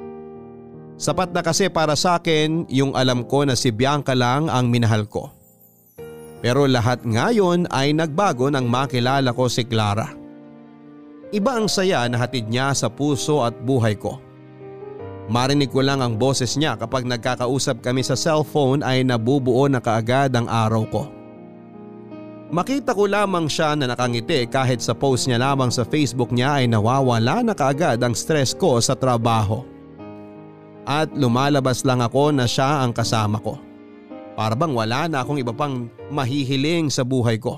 Sapat 0.96 1.36
na 1.36 1.44
kasi 1.44 1.68
para 1.68 1.92
sa 2.00 2.16
akin 2.16 2.72
yung 2.72 2.96
alam 2.96 3.28
ko 3.28 3.44
na 3.44 3.60
si 3.60 3.68
Bianca 3.68 4.16
lang 4.16 4.48
ang 4.48 4.72
minahal 4.72 5.04
ko. 5.12 5.28
Pero 6.40 6.64
lahat 6.72 7.04
ngayon 7.04 7.68
ay 7.68 7.92
nagbago 7.92 8.48
nang 8.48 8.72
makilala 8.72 9.36
ko 9.36 9.52
si 9.52 9.68
Clara. 9.68 10.08
Iba 11.36 11.60
ang 11.60 11.68
saya 11.68 12.08
na 12.08 12.16
hatid 12.16 12.48
niya 12.48 12.72
sa 12.72 12.88
puso 12.88 13.44
at 13.44 13.52
buhay 13.60 14.00
ko. 14.00 14.24
Marinig 15.26 15.74
ko 15.74 15.82
lang 15.82 16.00
ang 16.00 16.16
boses 16.16 16.54
niya 16.56 16.78
kapag 16.78 17.04
nagkakausap 17.04 17.82
kami 17.82 18.06
sa 18.06 18.14
cellphone 18.14 18.86
ay 18.86 19.02
nabubuo 19.02 19.66
na 19.66 19.82
kaagad 19.82 20.32
ang 20.38 20.48
araw 20.48 20.86
ko. 20.88 21.04
Makita 22.54 22.94
ko 22.94 23.10
lamang 23.10 23.50
siya 23.50 23.74
na 23.74 23.90
nakangiti 23.90 24.46
kahit 24.46 24.80
sa 24.80 24.94
post 24.94 25.26
niya 25.26 25.42
lamang 25.42 25.74
sa 25.74 25.82
Facebook 25.82 26.30
niya 26.30 26.62
ay 26.62 26.70
nawawala 26.70 27.42
na 27.42 27.58
kaagad 27.58 27.98
ang 28.00 28.14
stress 28.14 28.54
ko 28.56 28.78
sa 28.80 28.94
trabaho. 28.94 29.75
At 30.86 31.10
lumalabas 31.18 31.82
lang 31.82 32.06
ako 32.06 32.30
na 32.30 32.46
siya 32.46 32.86
ang 32.86 32.94
kasama 32.94 33.42
ko. 33.42 33.58
Para 34.38 34.54
bang 34.54 34.70
wala 34.70 35.10
na 35.10 35.26
akong 35.26 35.42
iba 35.42 35.50
pang 35.50 35.90
mahihiling 36.14 36.94
sa 36.94 37.02
buhay 37.02 37.42
ko. 37.42 37.58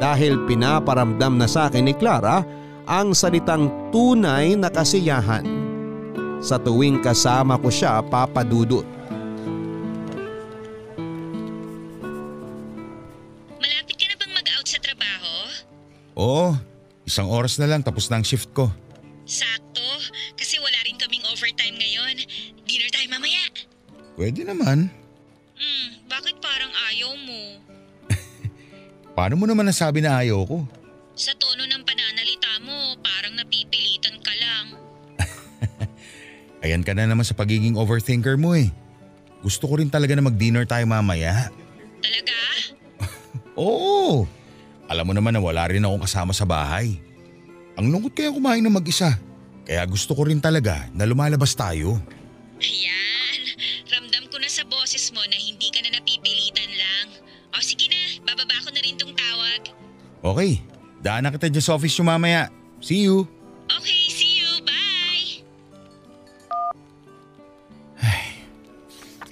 Dahil 0.00 0.40
pinaparamdam 0.48 1.36
na 1.36 1.44
sa 1.44 1.68
akin 1.68 1.84
ni 1.84 1.94
Clara 1.94 2.40
ang 2.88 3.12
salitang 3.12 3.68
tunay 3.92 4.56
na 4.56 4.72
kasiyahan. 4.72 5.44
Sa 6.40 6.56
tuwing 6.60 7.04
kasama 7.04 7.60
ko 7.60 7.68
siya 7.68 8.00
papadudot. 8.04 8.84
Malapit 13.60 13.96
ka 14.00 14.04
na 14.08 14.16
bang 14.16 14.32
mag-out 14.32 14.66
sa 14.68 14.78
trabaho? 14.80 15.32
Oo, 16.16 16.46
isang 17.04 17.28
oras 17.28 17.60
na 17.60 17.68
lang 17.68 17.84
tapos 17.84 18.08
na 18.08 18.20
ang 18.20 18.24
shift 18.24 18.52
ko. 18.56 18.68
Sakto, 19.24 19.83
overtime 21.34 21.74
ngayon. 21.74 22.14
Dinner 22.62 22.90
tayo 22.94 23.06
mamaya. 23.10 23.42
Pwede 24.14 24.46
naman. 24.46 24.86
Hmm, 25.58 25.88
bakit 26.06 26.38
parang 26.38 26.70
ayaw 26.94 27.10
mo? 27.18 27.42
Paano 29.18 29.34
mo 29.34 29.44
naman 29.50 29.66
nasabi 29.66 29.98
na 29.98 30.22
ayaw 30.22 30.46
ko? 30.46 30.58
Sa 31.18 31.34
tono 31.34 31.66
ng 31.66 31.82
pananalita 31.82 32.62
mo, 32.62 32.94
parang 33.02 33.34
napipilitan 33.34 34.18
ka 34.22 34.34
lang. 34.38 34.66
Ayan 36.64 36.86
ka 36.86 36.94
na 36.94 37.10
naman 37.10 37.26
sa 37.26 37.34
pagiging 37.34 37.74
overthinker 37.74 38.38
mo 38.38 38.54
eh. 38.54 38.70
Gusto 39.42 39.66
ko 39.66 39.82
rin 39.82 39.90
talaga 39.90 40.14
na 40.14 40.24
mag-dinner 40.24 40.64
tayo 40.64 40.86
mamaya. 40.86 41.50
Talaga? 42.02 42.38
Oo. 43.60 44.26
Alam 44.86 45.04
mo 45.10 45.12
naman 45.14 45.34
na 45.34 45.42
wala 45.42 45.66
rin 45.66 45.82
akong 45.82 46.06
kasama 46.06 46.30
sa 46.30 46.46
bahay. 46.46 46.98
Ang 47.74 47.90
lungkot 47.90 48.14
kaya 48.14 48.30
kumain 48.30 48.62
ng 48.62 48.74
mag-isa. 48.74 49.18
Kaya 49.64 49.82
gusto 49.88 50.12
ko 50.12 50.28
rin 50.28 50.44
talaga 50.44 50.92
na 50.92 51.08
lumalabas 51.08 51.56
tayo. 51.56 51.96
Ayan, 52.60 53.40
ramdam 53.88 54.28
ko 54.28 54.36
na 54.36 54.48
sa 54.52 54.60
boses 54.68 55.08
mo 55.16 55.24
na 55.24 55.36
hindi 55.40 55.72
ka 55.72 55.80
na 55.80 55.96
napipilitan 55.96 56.70
lang. 56.76 57.08
O 57.56 57.60
sige 57.64 57.88
na, 57.88 58.00
bababa 58.28 58.60
ko 58.60 58.68
na 58.68 58.80
rin 58.84 59.00
tong 59.00 59.16
tawag. 59.16 59.72
Okay, 60.20 60.60
daan 61.00 61.24
na 61.24 61.32
kita 61.32 61.48
dyan 61.48 61.64
sa 61.64 61.76
office 61.80 61.96
nyo 61.96 62.12
mamaya. 62.12 62.52
See 62.84 63.08
you. 63.08 63.24
Okay, 63.72 64.00
see 64.12 64.44
you, 64.44 64.52
bye! 64.68 65.40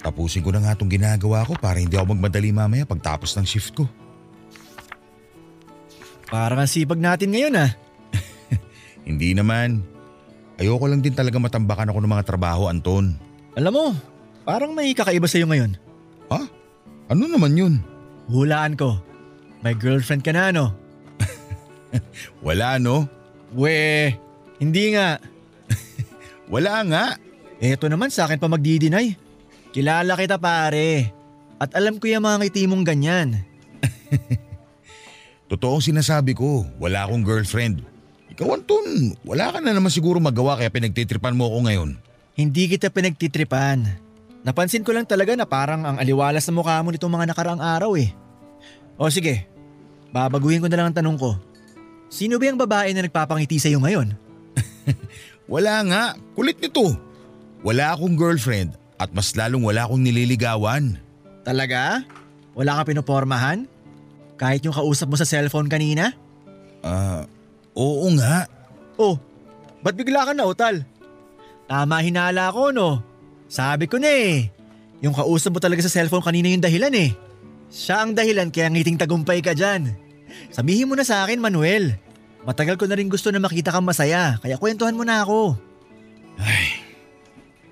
Tapusin 0.01 0.41
ko 0.41 0.49
na 0.49 0.65
nga 0.65 0.73
itong 0.73 0.89
ginagawa 0.89 1.45
ko 1.45 1.53
para 1.55 1.77
hindi 1.77 1.93
ako 1.93 2.17
magmadali 2.17 2.49
mamaya 2.49 2.89
pagtapos 2.89 3.37
ng 3.37 3.45
shift 3.45 3.77
ko. 3.77 3.85
Parang 6.33 6.57
ang 6.57 6.67
sipag 6.67 6.97
natin 6.97 7.29
ngayon 7.29 7.61
ah. 7.61 7.71
Hindi 9.07 9.37
naman. 9.37 9.92
Ayoko 10.61 10.85
lang 10.85 11.01
din 11.01 11.17
talaga 11.17 11.41
matambakan 11.41 11.89
ako 11.89 11.99
ng 12.03 12.13
mga 12.13 12.27
trabaho, 12.29 12.69
Anton. 12.69 13.17
Alam 13.57 13.73
mo, 13.73 13.85
parang 14.45 14.73
may 14.73 14.93
kakaiba 14.93 15.25
sa'yo 15.25 15.49
ngayon. 15.49 15.77
Ha? 16.29 16.41
Ano 17.09 17.25
naman 17.25 17.57
yun? 17.57 17.73
Hulaan 18.29 18.77
ko. 18.77 19.01
May 19.65 19.73
girlfriend 19.73 20.21
ka 20.21 20.31
na 20.35 20.53
ano? 20.53 20.65
Wala 22.45 22.77
no? 22.77 23.09
We, 23.53 24.13
hindi 24.57 24.93
nga. 24.93 25.21
Wala 26.53 26.81
nga. 26.85 27.05
Eto 27.63 27.87
naman 27.87 28.11
sa 28.11 28.25
akin 28.25 28.41
pa 28.41 28.49
magdi-deny. 28.49 29.15
Kilala 29.73 30.13
kita 30.17 30.37
pare. 30.37 31.09
At 31.57 31.73
alam 31.73 31.97
ko 31.97 32.09
yung 32.11 32.25
mga 32.25 32.37
ngiti 32.43 32.67
mong 32.67 32.83
ganyan. 32.85 33.41
Totoo 35.51 35.79
ang 35.79 35.85
sinasabi 35.85 36.33
ko, 36.33 36.65
wala 36.81 37.05
akong 37.05 37.23
girlfriend. 37.23 37.85
Ikaw 38.33 38.49
Anton, 38.49 39.13
wala 39.21 39.53
ka 39.53 39.61
na 39.61 39.77
naman 39.77 39.93
siguro 39.93 40.17
magawa 40.17 40.57
kaya 40.57 40.73
pinagtitripan 40.73 41.37
mo 41.37 41.53
ako 41.53 41.69
ngayon. 41.69 41.89
Hindi 42.33 42.65
kita 42.65 42.89
pinagtitripan. 42.89 43.85
Napansin 44.41 44.81
ko 44.81 44.89
lang 44.89 45.05
talaga 45.05 45.37
na 45.37 45.45
parang 45.45 45.85
ang 45.85 46.01
aliwalas 46.01 46.41
na 46.49 46.53
mukha 46.57 46.81
mo 46.81 46.89
nitong 46.89 47.13
mga 47.13 47.29
nakaraang 47.29 47.61
araw 47.61 47.93
eh. 47.93 48.09
O 48.97 49.05
sige, 49.13 49.45
babaguhin 50.09 50.65
ko 50.65 50.67
na 50.67 50.81
lang 50.81 50.87
ang 50.89 50.97
tanong 50.97 51.17
ko. 51.21 51.37
Sino 52.09 52.41
ba 52.41 52.49
yung 52.49 52.57
babae 52.57 52.89
na 52.97 53.05
nagpapangiti 53.05 53.61
sa'yo 53.61 53.77
ngayon? 53.77 54.17
Wala 55.53 55.85
nga, 55.85 56.03
kulit 56.33 56.57
nito. 56.57 56.97
Wala 57.61 57.93
akong 57.93 58.17
girlfriend 58.17 58.73
at 58.97 59.13
mas 59.13 59.29
lalong 59.37 59.61
wala 59.61 59.85
akong 59.85 60.01
nililigawan. 60.01 60.97
Talaga? 61.45 62.01
Wala 62.57 62.81
ka 62.81 62.89
pinopormahan? 62.89 63.69
Kahit 64.41 64.65
yung 64.65 64.73
kausap 64.73 65.07
mo 65.07 65.15
sa 65.21 65.29
cellphone 65.29 65.69
kanina? 65.69 66.17
Ah, 66.83 67.23
oo 67.73 68.07
nga. 68.17 68.45
Oh, 68.97 69.17
ba't 69.81 69.97
bigla 69.97 70.29
ka 70.29 70.33
na 70.33 70.49
utal? 70.49 70.85
Tama 71.65 72.01
hinala 72.05 72.53
ko 72.53 72.69
no. 72.69 73.01
Sabi 73.49 73.85
ko 73.89 73.97
na 73.97 74.09
eh. 74.09 74.49
Yung 75.03 75.13
kausap 75.13 75.51
mo 75.51 75.59
talaga 75.59 75.83
sa 75.83 75.91
cellphone 75.91 76.23
kanina 76.23 76.47
yung 76.47 76.63
dahilan 76.63 76.93
eh. 76.95 77.11
Siya 77.73 78.05
ang 78.05 78.15
dahilan 78.15 78.53
kaya 78.53 78.69
ngiting 78.71 79.01
tagumpay 79.01 79.41
ka 79.41 79.51
dyan. 79.57 79.91
Sabihin 80.53 80.87
mo 80.89 80.95
na 80.95 81.03
sa 81.03 81.25
akin 81.25 81.41
Manuel. 81.41 81.97
Matagal 82.43 82.75
ko 82.77 82.85
na 82.87 82.95
rin 82.95 83.09
gusto 83.09 83.31
na 83.31 83.41
makita 83.41 83.73
kang 83.73 83.87
masaya 83.87 84.37
kaya 84.39 84.59
kwentuhan 84.59 84.95
mo 84.95 85.03
na 85.03 85.25
ako. 85.25 85.57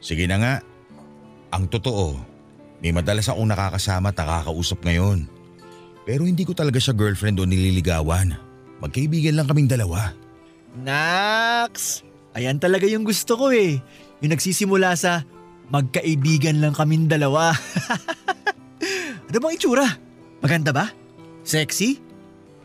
Sige 0.02 0.26
na 0.26 0.38
nga. 0.42 0.54
Ang 1.52 1.68
totoo, 1.68 2.16
may 2.80 2.96
madalas 2.96 3.28
akong 3.28 3.46
nakakasama 3.46 4.10
at 4.10 4.18
nakakausap 4.18 4.80
ngayon. 4.82 5.28
Pero 6.08 6.26
hindi 6.26 6.48
ko 6.48 6.56
talaga 6.56 6.82
siya 6.82 6.98
girlfriend 6.98 7.38
o 7.38 7.46
nililigawan. 7.46 8.34
Magkaibigan 8.82 9.38
lang 9.38 9.46
kaming 9.46 9.70
dalawa. 9.70 10.12
Nax! 10.82 12.02
Ayan 12.34 12.58
talaga 12.58 12.90
yung 12.90 13.06
gusto 13.06 13.38
ko 13.38 13.54
eh. 13.54 13.78
Yung 14.26 14.34
nagsisimula 14.34 14.98
sa 14.98 15.22
magkaibigan 15.70 16.58
lang 16.58 16.74
kaming 16.74 17.06
dalawa. 17.06 17.54
ano 19.30 19.38
bang 19.38 19.56
itsura? 19.56 19.88
Maganda 20.42 20.74
ba? 20.74 20.90
Sexy? 21.46 22.02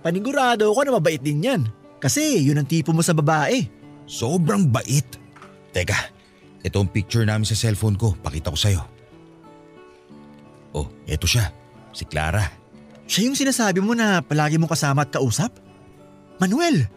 Panigurado 0.01 0.73
ako 0.73 0.81
na 0.89 0.97
mabait 0.97 1.21
din 1.21 1.45
yan. 1.45 1.63
Kasi 2.01 2.41
yun 2.41 2.61
ang 2.61 2.69
tipo 2.69 2.95
mo 2.97 3.05
sa 3.05 3.13
babae. 3.13 3.67
Sobrang 4.07 4.65
bait. 4.65 5.07
Teka, 5.75 5.99
ito 6.63 6.77
ang 6.79 6.89
picture 6.89 7.27
namin 7.27 7.45
sa 7.45 7.59
cellphone 7.59 7.99
ko. 7.99 8.15
Pakita 8.17 8.55
ko 8.55 8.59
sa'yo. 8.59 8.81
Oh, 10.73 10.87
eto 11.05 11.27
siya. 11.27 11.51
Si 11.91 12.07
Clara. 12.07 12.45
Siya 13.09 13.27
yung 13.27 13.39
sinasabi 13.39 13.81
mo 13.81 13.97
na 13.97 14.21
palagi 14.21 14.61
mo 14.61 14.69
kasama 14.69 15.05
at 15.05 15.11
kausap? 15.11 15.66
Manuel, 16.37 16.89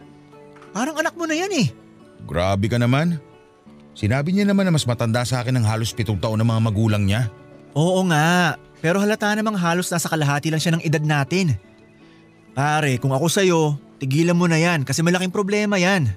parang 0.76 0.96
anak 1.00 1.16
mo 1.16 1.24
na 1.24 1.36
yan 1.36 1.52
eh. 1.54 1.66
Grabe 2.28 2.68
ka 2.68 2.76
naman. 2.76 3.16
Sinabi 3.96 4.32
niya 4.32 4.46
naman 4.46 4.68
na 4.68 4.72
mas 4.72 4.86
matanda 4.86 5.24
sa 5.26 5.42
akin 5.42 5.60
ng 5.60 5.66
halos 5.66 5.92
pitong 5.92 6.20
taon 6.20 6.38
ng 6.40 6.48
mga 6.48 6.60
magulang 6.62 7.04
niya. 7.04 7.28
Oo 7.74 8.00
nga, 8.08 8.56
pero 8.80 9.00
halata 9.00 9.32
namang 9.36 9.58
halos 9.58 9.90
nasa 9.92 10.08
kalahati 10.08 10.48
lang 10.48 10.62
siya 10.62 10.74
ng 10.76 10.84
edad 10.84 11.04
natin. 11.04 11.56
Pare, 12.56 12.98
kung 12.98 13.14
ako 13.14 13.26
sa'yo, 13.30 13.60
tigilan 14.02 14.34
mo 14.34 14.48
na 14.48 14.58
yan 14.58 14.82
kasi 14.82 15.04
malaking 15.04 15.32
problema 15.32 15.76
yan. 15.76 16.10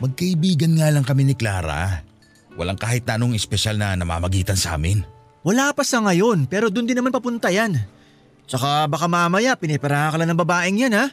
Magkaibigan 0.00 0.80
nga 0.80 0.88
lang 0.90 1.04
kami 1.04 1.28
ni 1.28 1.34
Clara. 1.36 2.02
Walang 2.56 2.80
kahit 2.80 3.06
na 3.06 3.16
anong 3.16 3.36
espesyal 3.36 3.78
na 3.78 3.94
namamagitan 3.94 4.58
sa 4.58 4.74
amin. 4.76 5.04
Wala 5.40 5.72
pa 5.72 5.86
sa 5.86 6.04
ngayon 6.04 6.44
pero 6.50 6.68
doon 6.68 6.84
din 6.88 6.98
naman 6.98 7.14
papunta 7.14 7.48
yan. 7.48 7.78
Tsaka 8.44 8.90
baka 8.90 9.06
mamaya 9.06 9.54
piniperahan 9.54 10.12
ka 10.12 10.18
lang 10.18 10.34
ng 10.34 10.40
babaeng 10.40 10.76
yan 10.76 10.92
ha. 10.96 11.06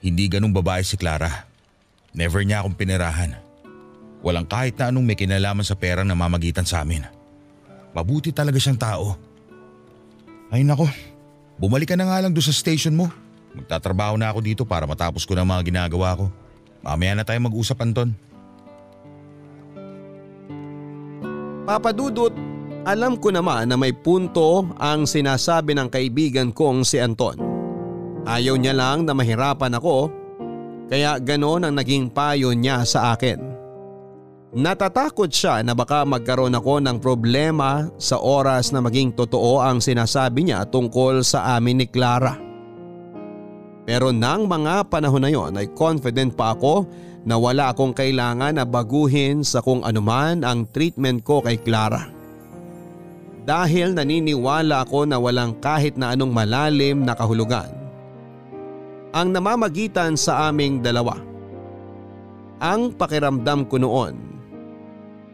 Hindi 0.00 0.32
ganung 0.32 0.56
babae 0.56 0.80
si 0.80 0.96
Clara. 0.96 1.44
Never 2.16 2.40
niya 2.40 2.64
akong 2.64 2.76
pinirahan. 2.76 3.36
Walang 4.20 4.48
kahit 4.48 4.76
na 4.76 4.88
anong 4.88 5.04
may 5.04 5.16
kinalaman 5.16 5.64
sa 5.64 5.76
perang 5.76 6.08
namamagitan 6.08 6.64
sa 6.64 6.80
amin. 6.84 7.04
Mabuti 7.92 8.32
talaga 8.32 8.56
siyang 8.56 8.80
tao. 8.80 9.16
Ay 10.48 10.64
nako, 10.64 10.88
bumalik 11.60 11.92
ka 11.92 11.96
na 11.96 12.08
nga 12.08 12.20
lang 12.20 12.32
doon 12.32 12.44
sa 12.48 12.56
station 12.56 12.96
mo. 12.96 13.12
Magtatrabaho 13.52 14.16
na 14.16 14.32
ako 14.32 14.40
dito 14.40 14.62
para 14.64 14.88
matapos 14.88 15.28
ko 15.28 15.36
ng 15.36 15.46
mga 15.46 15.62
ginagawa 15.68 16.16
ko. 16.16 16.26
Mamaya 16.80 17.12
na 17.12 17.24
tayo 17.26 17.38
mag-usap 17.44 17.76
Anton. 17.84 18.10
Papadudot, 21.68 22.32
alam 22.88 23.20
ko 23.20 23.28
naman 23.28 23.68
na 23.68 23.76
may 23.76 23.92
punto 23.92 24.64
ang 24.80 25.04
sinasabi 25.04 25.76
ng 25.76 25.92
kaibigan 25.92 26.50
kong 26.50 26.82
si 26.88 26.96
Anton. 26.96 27.49
Ayaw 28.28 28.56
niya 28.60 28.76
lang 28.76 29.08
na 29.08 29.16
mahirapan 29.16 29.76
ako 29.80 30.12
kaya 30.90 31.22
ganon 31.22 31.64
ang 31.64 31.74
naging 31.78 32.10
payo 32.10 32.50
niya 32.50 32.82
sa 32.82 33.14
akin. 33.14 33.38
Natatakot 34.50 35.30
siya 35.30 35.62
na 35.62 35.78
baka 35.78 36.02
magkaroon 36.02 36.58
ako 36.58 36.82
ng 36.82 36.98
problema 36.98 37.86
sa 37.94 38.18
oras 38.18 38.74
na 38.74 38.82
maging 38.82 39.14
totoo 39.14 39.62
ang 39.62 39.78
sinasabi 39.78 40.50
niya 40.50 40.66
tungkol 40.66 41.22
sa 41.22 41.54
amin 41.54 41.78
ni 41.78 41.86
Clara. 41.86 42.34
Pero 43.86 44.10
nang 44.10 44.50
mga 44.50 44.90
panahon 44.90 45.22
na 45.22 45.30
yon 45.30 45.54
ay 45.54 45.70
confident 45.70 46.34
pa 46.34 46.58
ako 46.58 46.90
na 47.22 47.38
wala 47.38 47.70
akong 47.70 47.94
kailangan 47.94 48.58
na 48.58 48.66
baguhin 48.66 49.46
sa 49.46 49.62
kung 49.62 49.86
anuman 49.86 50.42
ang 50.42 50.66
treatment 50.74 51.22
ko 51.22 51.38
kay 51.38 51.54
Clara. 51.62 52.10
Dahil 53.46 53.94
naniniwala 53.94 54.82
ako 54.82 55.06
na 55.06 55.22
walang 55.22 55.62
kahit 55.62 55.94
na 55.94 56.10
anong 56.10 56.34
malalim 56.34 57.06
na 57.06 57.14
kahulugan 57.14 57.79
ang 59.10 59.34
namamagitan 59.34 60.14
sa 60.14 60.50
aming 60.50 60.78
dalawa. 60.78 61.18
Ang 62.60 62.94
pakiramdam 62.94 63.66
ko 63.66 63.80
noon, 63.80 64.14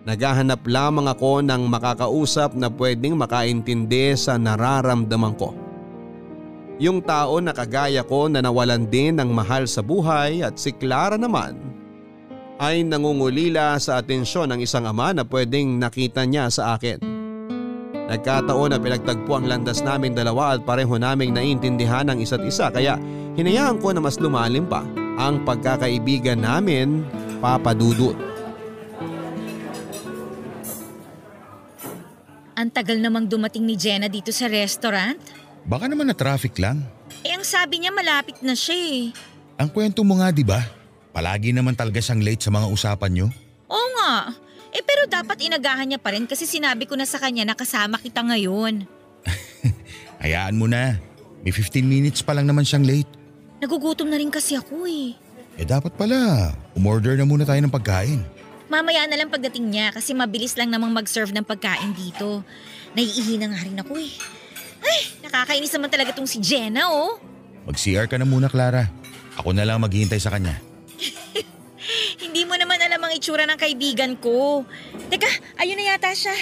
naghahanap 0.08 0.62
lamang 0.64 1.10
ako 1.10 1.42
ng 1.44 1.62
makakausap 1.68 2.54
na 2.54 2.72
pwedeng 2.72 3.18
makaintindi 3.18 4.16
sa 4.16 4.38
nararamdaman 4.40 5.34
ko. 5.36 5.52
Yung 6.76 7.00
tao 7.00 7.40
na 7.40 7.56
kagaya 7.56 8.04
ko 8.04 8.28
na 8.28 8.44
nawalan 8.44 8.84
din 8.84 9.16
ng 9.16 9.32
mahal 9.32 9.64
sa 9.64 9.80
buhay 9.80 10.44
at 10.44 10.60
si 10.60 10.76
Clara 10.76 11.16
naman 11.16 11.56
ay 12.60 12.84
nangungulila 12.84 13.76
sa 13.80 14.00
atensyon 14.00 14.52
ng 14.52 14.60
isang 14.64 14.84
ama 14.84 15.12
na 15.12 15.24
pwedeng 15.24 15.76
nakita 15.80 16.24
niya 16.28 16.52
sa 16.52 16.76
akin. 16.76 17.15
Nagkataon 18.06 18.70
na 18.70 18.78
pinagtagpo 18.78 19.34
ang 19.34 19.50
landas 19.50 19.82
namin 19.82 20.14
dalawa 20.14 20.54
at 20.54 20.62
pareho 20.62 20.94
naming 20.94 21.34
naiintindihan 21.34 22.06
ang 22.06 22.22
isa't 22.22 22.38
isa 22.46 22.70
kaya 22.70 22.94
hinayaan 23.34 23.82
ko 23.82 23.90
na 23.90 23.98
mas 23.98 24.22
lumalim 24.22 24.62
pa 24.70 24.86
ang 25.18 25.42
pagkakaibigan 25.42 26.38
namin 26.38 27.02
papadudot. 27.42 28.14
Ang 32.56 32.72
tagal 32.72 33.02
namang 33.02 33.28
dumating 33.28 33.66
ni 33.68 33.76
Jenna 33.76 34.08
dito 34.08 34.32
sa 34.32 34.48
restaurant. 34.48 35.18
Baka 35.66 35.90
naman 35.90 36.08
na 36.08 36.16
traffic 36.16 36.56
lang. 36.62 36.86
Eh 37.20 37.34
ang 37.34 37.44
sabi 37.44 37.82
niya 37.82 37.92
malapit 37.92 38.38
na 38.40 38.54
siya 38.54 38.78
eh. 38.78 39.02
Ang 39.58 39.68
kwento 39.74 40.06
mo 40.06 40.22
nga 40.22 40.30
di 40.30 40.46
ba? 40.46 40.62
Palagi 41.10 41.50
naman 41.50 41.74
talaga 41.74 41.98
siyang 41.98 42.22
late 42.22 42.40
sa 42.46 42.54
mga 42.54 42.70
usapan 42.70 43.10
niyo. 43.12 43.26
Oo 43.66 43.88
nga. 43.98 44.30
Eh 44.76 44.84
pero 44.84 45.08
dapat 45.08 45.40
inagahan 45.40 45.88
niya 45.88 45.96
pa 45.96 46.12
rin 46.12 46.28
kasi 46.28 46.44
sinabi 46.44 46.84
ko 46.84 47.00
na 47.00 47.08
sa 47.08 47.16
kanya 47.16 47.48
na 47.48 47.56
kasama 47.56 47.96
kita 47.96 48.20
ngayon. 48.20 48.84
Hayaan 50.22 50.60
mo 50.60 50.68
na. 50.68 51.00
May 51.40 51.48
15 51.48 51.80
minutes 51.80 52.20
pa 52.20 52.36
lang 52.36 52.44
naman 52.44 52.68
siyang 52.68 52.84
late. 52.84 53.08
Nagugutom 53.64 54.12
na 54.12 54.20
rin 54.20 54.28
kasi 54.28 54.52
ako 54.52 54.84
eh. 54.84 55.16
Eh 55.56 55.64
dapat 55.64 55.96
pala, 55.96 56.52
umorder 56.76 57.16
na 57.16 57.24
muna 57.24 57.48
tayo 57.48 57.56
ng 57.64 57.72
pagkain. 57.72 58.20
Mamaya 58.68 59.08
na 59.08 59.16
lang 59.16 59.32
pagdating 59.32 59.72
niya 59.72 59.96
kasi 59.96 60.12
mabilis 60.12 60.52
lang 60.60 60.68
namang 60.68 60.92
mag-serve 60.92 61.32
ng 61.32 61.46
pagkain 61.46 61.96
dito. 61.96 62.44
Naiihi 62.92 63.40
na 63.40 63.56
nga 63.56 63.64
rin 63.64 63.80
ako 63.80 63.96
eh. 63.96 64.12
Ay, 64.84 65.00
nakakainis 65.24 65.72
naman 65.72 65.88
talaga 65.88 66.12
tong 66.12 66.28
si 66.28 66.36
Jenna 66.36 66.92
oh. 66.92 67.16
Mag-CR 67.64 68.10
ka 68.12 68.20
na 68.20 68.28
muna, 68.28 68.52
Clara. 68.52 68.92
Ako 69.40 69.56
na 69.56 69.64
lang 69.64 69.80
maghihintay 69.80 70.20
sa 70.20 70.28
kanya. 70.34 70.65
Mo 72.56 72.64
naman 72.64 72.80
alam 72.80 73.04
ang 73.04 73.12
itsura 73.12 73.44
ng 73.44 73.60
kaibigan 73.60 74.16
ko. 74.16 74.64
Teka, 75.12 75.28
ayun 75.60 75.76
na 75.76 75.92
yata 75.92 76.08
siya. 76.16 76.32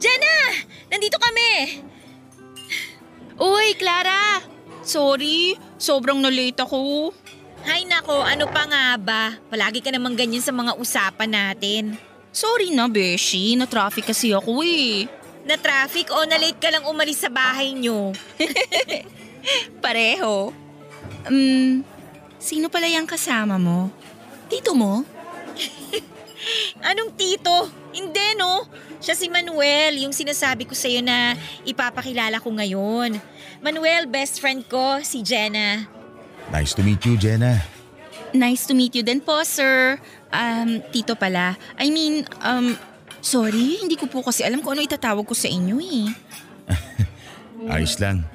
Jenna! 0.00 0.56
Nandito 0.88 1.20
kami! 1.20 1.84
Uy, 3.36 3.76
Clara! 3.76 4.40
Sorry, 4.80 5.52
sobrang 5.76 6.16
na-late 6.16 6.64
ako. 6.64 7.12
Hay 7.68 7.84
nako, 7.84 8.24
ano 8.24 8.48
pa 8.48 8.64
nga 8.64 8.96
ba? 8.96 9.36
Palagi 9.52 9.84
ka 9.84 9.92
namang 9.92 10.16
ganyan 10.16 10.40
sa 10.40 10.48
mga 10.48 10.80
usapan 10.80 11.28
natin. 11.28 12.00
Sorry 12.32 12.72
na, 12.72 12.88
Beshi. 12.88 13.52
Na-traffic 13.60 14.16
kasi 14.16 14.32
ako 14.32 14.64
eh. 14.64 15.12
Na 15.44 15.60
traffic 15.60 16.08
o 16.08 16.24
na 16.24 16.40
late 16.40 16.56
ka 16.56 16.72
lang 16.72 16.88
umalis 16.88 17.20
sa 17.20 17.28
bahay 17.28 17.76
nyo? 17.76 18.16
Pareho. 19.84 20.56
Um, 21.28 21.84
sino 22.40 22.72
pala 22.72 22.88
yung 22.88 23.04
kasama 23.04 23.60
mo? 23.60 23.92
Tito 24.52 24.76
mo? 24.76 25.00
Anong 26.92 27.16
tito? 27.16 27.72
Hindi 27.96 28.36
no. 28.36 28.68
Siya 29.00 29.16
si 29.16 29.32
Manuel, 29.32 30.04
yung 30.04 30.12
sinasabi 30.12 30.68
ko 30.68 30.76
sa'yo 30.76 31.00
na 31.00 31.32
ipapakilala 31.64 32.36
ko 32.36 32.52
ngayon. 32.52 33.16
Manuel, 33.64 34.04
best 34.12 34.44
friend 34.44 34.68
ko, 34.68 35.00
si 35.00 35.24
Jenna. 35.24 35.88
Nice 36.52 36.76
to 36.76 36.84
meet 36.84 37.00
you, 37.08 37.16
Jenna. 37.16 37.64
Nice 38.36 38.68
to 38.68 38.76
meet 38.76 38.92
you 38.92 39.00
din 39.00 39.24
po, 39.24 39.40
sir. 39.48 39.96
Um, 40.28 40.84
tito 40.92 41.16
pala. 41.16 41.56
I 41.80 41.88
mean, 41.88 42.28
um, 42.44 42.76
Sorry, 43.22 43.78
hindi 43.78 43.94
ko 43.94 44.10
po 44.10 44.18
kasi 44.26 44.42
alam 44.42 44.58
kung 44.58 44.74
ano 44.74 44.82
itatawag 44.82 45.22
ko 45.22 45.30
sa 45.30 45.46
inyo 45.46 45.78
eh. 45.78 46.10
Ayos 47.70 47.94
lang. 48.02 48.26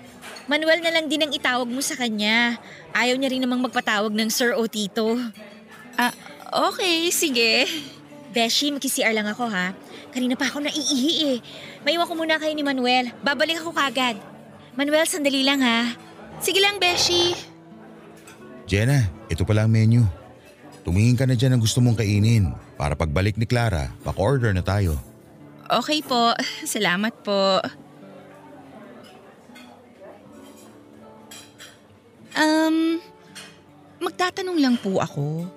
Manuel 0.48 0.80
na 0.80 0.96
lang 0.96 1.12
din 1.12 1.28
ang 1.28 1.32
itawag 1.36 1.68
mo 1.68 1.84
sa 1.84 2.00
kanya. 2.00 2.56
Ayaw 2.96 3.20
niya 3.20 3.36
rin 3.36 3.44
namang 3.44 3.68
magpatawag 3.68 4.16
ng 4.16 4.32
sir 4.32 4.56
o 4.56 4.64
tito. 4.64 5.20
Ah, 5.98 6.14
okay, 6.70 7.10
sige. 7.10 7.66
Beshi, 8.30 8.70
makisiar 8.70 9.18
lang 9.18 9.26
ako 9.26 9.50
ha. 9.50 9.74
Kanina 10.14 10.38
pa 10.38 10.46
ako 10.46 10.62
naiihi 10.62 11.14
eh. 11.34 11.38
Maiwan 11.82 12.06
ko 12.06 12.14
muna 12.14 12.38
kayo 12.38 12.54
ni 12.54 12.62
Manuel. 12.62 13.10
Babalik 13.26 13.58
ako 13.58 13.74
kagad. 13.74 14.22
Manuel, 14.78 15.10
sandali 15.10 15.42
lang 15.42 15.66
ha. 15.66 15.98
Sige 16.38 16.62
lang, 16.62 16.78
Beshi. 16.78 17.34
Jenna, 18.70 19.10
ito 19.26 19.42
pala 19.42 19.66
ang 19.66 19.74
menu. 19.74 20.06
Tumingin 20.86 21.18
ka 21.18 21.26
na 21.26 21.34
dyan 21.34 21.58
ng 21.58 21.64
gusto 21.66 21.82
mong 21.82 21.98
kainin. 21.98 22.54
Para 22.78 22.94
pagbalik 22.94 23.36
ni 23.42 23.50
Clara, 23.50 23.90
back-order 24.06 24.54
na 24.54 24.62
tayo. 24.62 25.02
Okay 25.66 26.06
po, 26.06 26.38
salamat 26.78 27.12
po. 27.26 27.60
Um, 32.38 33.02
magtatanong 33.98 34.58
lang 34.62 34.78
po 34.78 35.02
ako. 35.02 35.57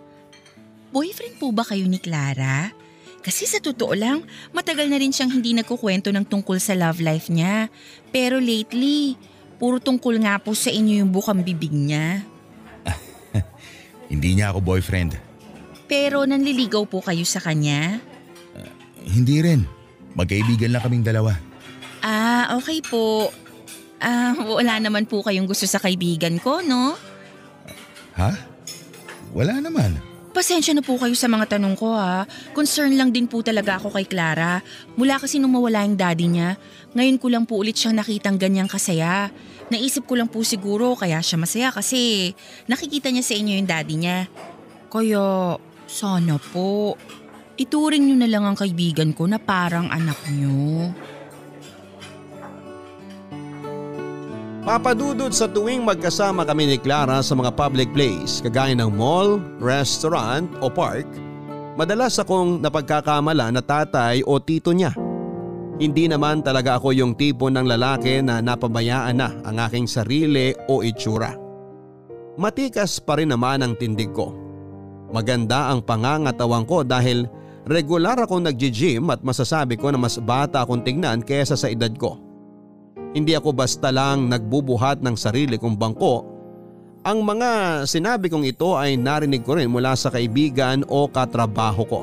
Boyfriend 0.90 1.38
po 1.38 1.54
ba 1.54 1.62
kayo 1.62 1.86
ni 1.86 2.02
Clara? 2.02 2.74
Kasi 3.20 3.46
sa 3.46 3.62
totoo 3.62 3.94
lang, 3.94 4.26
matagal 4.50 4.90
na 4.90 4.98
rin 4.98 5.14
siyang 5.14 5.30
hindi 5.30 5.54
nagkukwento 5.54 6.10
ng 6.10 6.26
tungkol 6.26 6.56
sa 6.58 6.74
love 6.74 6.98
life 6.98 7.30
niya. 7.30 7.70
Pero 8.10 8.42
lately, 8.42 9.14
puro 9.60 9.78
tungkol 9.78 10.18
nga 10.24 10.40
po 10.42 10.56
sa 10.56 10.72
inyo 10.72 11.04
yung 11.04 11.12
bukang 11.12 11.44
bibig 11.44 11.70
niya. 11.70 12.24
Hindi 14.10 14.34
niya 14.34 14.50
ako 14.50 14.64
boyfriend. 14.64 15.14
Pero 15.86 16.26
nanliligaw 16.26 16.82
po 16.88 16.98
kayo 17.04 17.22
sa 17.22 17.38
kanya? 17.38 18.02
Hindi 19.06 19.38
rin. 19.38 19.62
Magkaibigan 20.18 20.74
lang 20.74 20.82
kaming 20.82 21.06
dalawa. 21.06 21.36
Ah, 22.02 22.56
okay 22.58 22.82
po. 22.82 23.30
Ah, 24.00 24.34
wala 24.34 24.80
naman 24.80 25.04
po 25.06 25.20
kayong 25.22 25.46
gusto 25.46 25.68
sa 25.68 25.78
kaibigan 25.78 26.40
ko, 26.40 26.64
no? 26.64 26.96
Ha? 28.16 28.32
Wala 29.30 29.60
naman. 29.62 30.09
Pasensya 30.30 30.78
na 30.78 30.82
po 30.86 30.94
kayo 30.94 31.10
sa 31.18 31.26
mga 31.26 31.58
tanong 31.58 31.74
ko 31.74 31.90
ha. 31.90 32.22
Concern 32.54 32.94
lang 32.94 33.10
din 33.10 33.26
po 33.26 33.42
talaga 33.42 33.82
ako 33.82 33.90
kay 33.98 34.06
Clara. 34.06 34.62
Mula 34.94 35.18
kasi 35.18 35.42
nung 35.42 35.58
mawala 35.58 35.82
yung 35.82 35.98
daddy 35.98 36.30
niya, 36.30 36.54
ngayon 36.94 37.18
ko 37.18 37.26
lang 37.26 37.44
po 37.50 37.58
ulit 37.58 37.74
siyang 37.74 37.98
nakitang 37.98 38.38
ganyang 38.38 38.70
kasaya. 38.70 39.34
Naisip 39.74 40.06
ko 40.06 40.14
lang 40.14 40.30
po 40.30 40.46
siguro 40.46 40.94
kaya 40.94 41.18
siya 41.18 41.34
masaya 41.34 41.68
kasi 41.74 42.30
nakikita 42.70 43.10
niya 43.10 43.26
sa 43.26 43.34
inyo 43.34 43.58
yung 43.58 43.66
daddy 43.66 43.94
niya. 43.98 44.18
Kaya 44.86 45.58
sana 45.90 46.38
po, 46.38 46.94
ituring 47.58 48.06
niyo 48.06 48.16
na 48.22 48.30
lang 48.30 48.46
ang 48.46 48.54
kaibigan 48.54 49.10
ko 49.10 49.26
na 49.26 49.42
parang 49.42 49.90
anak 49.90 50.18
niyo. 50.30 50.94
Papadudod 54.60 55.32
sa 55.32 55.48
tuwing 55.48 55.88
magkasama 55.88 56.44
kami 56.44 56.68
ni 56.68 56.76
Clara 56.76 57.24
sa 57.24 57.32
mga 57.32 57.56
public 57.56 57.88
place 57.96 58.44
kagaya 58.44 58.76
ng 58.76 58.92
mall, 58.92 59.40
restaurant 59.56 60.52
o 60.60 60.68
park, 60.68 61.08
madalas 61.80 62.20
akong 62.20 62.60
napagkakamala 62.60 63.48
na 63.48 63.64
tatay 63.64 64.20
o 64.28 64.36
tito 64.36 64.76
niya. 64.76 64.92
Hindi 65.80 66.12
naman 66.12 66.44
talaga 66.44 66.76
ako 66.76 66.92
yung 66.92 67.16
tipo 67.16 67.48
ng 67.48 67.64
lalaki 67.64 68.20
na 68.20 68.44
napabayaan 68.44 69.16
na 69.16 69.32
ang 69.48 69.56
aking 69.64 69.88
sarili 69.88 70.52
o 70.68 70.84
itsura. 70.84 71.32
Matikas 72.36 73.00
pa 73.00 73.16
rin 73.16 73.32
naman 73.32 73.64
ang 73.64 73.72
tindig 73.80 74.12
ko. 74.12 74.36
Maganda 75.08 75.72
ang 75.72 75.80
pangangatawan 75.80 76.68
ko 76.68 76.84
dahil 76.84 77.24
regular 77.64 78.28
akong 78.28 78.44
nagji-gym 78.44 79.08
at 79.08 79.24
masasabi 79.24 79.80
ko 79.80 79.88
na 79.88 79.96
mas 79.96 80.20
bata 80.20 80.68
akong 80.68 80.84
tingnan 80.84 81.24
kaysa 81.24 81.56
sa 81.56 81.72
edad 81.72 81.96
ko. 81.96 82.29
Hindi 83.10 83.34
ako 83.34 83.50
basta 83.50 83.90
lang 83.90 84.30
nagbubuhat 84.30 85.02
ng 85.02 85.18
sarili 85.18 85.58
kong 85.58 85.74
bangko. 85.74 86.22
Ang 87.02 87.26
mga 87.26 87.82
sinabi 87.88 88.30
kong 88.30 88.46
ito 88.46 88.78
ay 88.78 88.94
narinig 88.94 89.42
ko 89.42 89.58
rin 89.58 89.72
mula 89.72 89.98
sa 89.98 90.14
kaibigan 90.14 90.86
o 90.86 91.10
katrabaho 91.10 91.82
ko. 91.88 92.02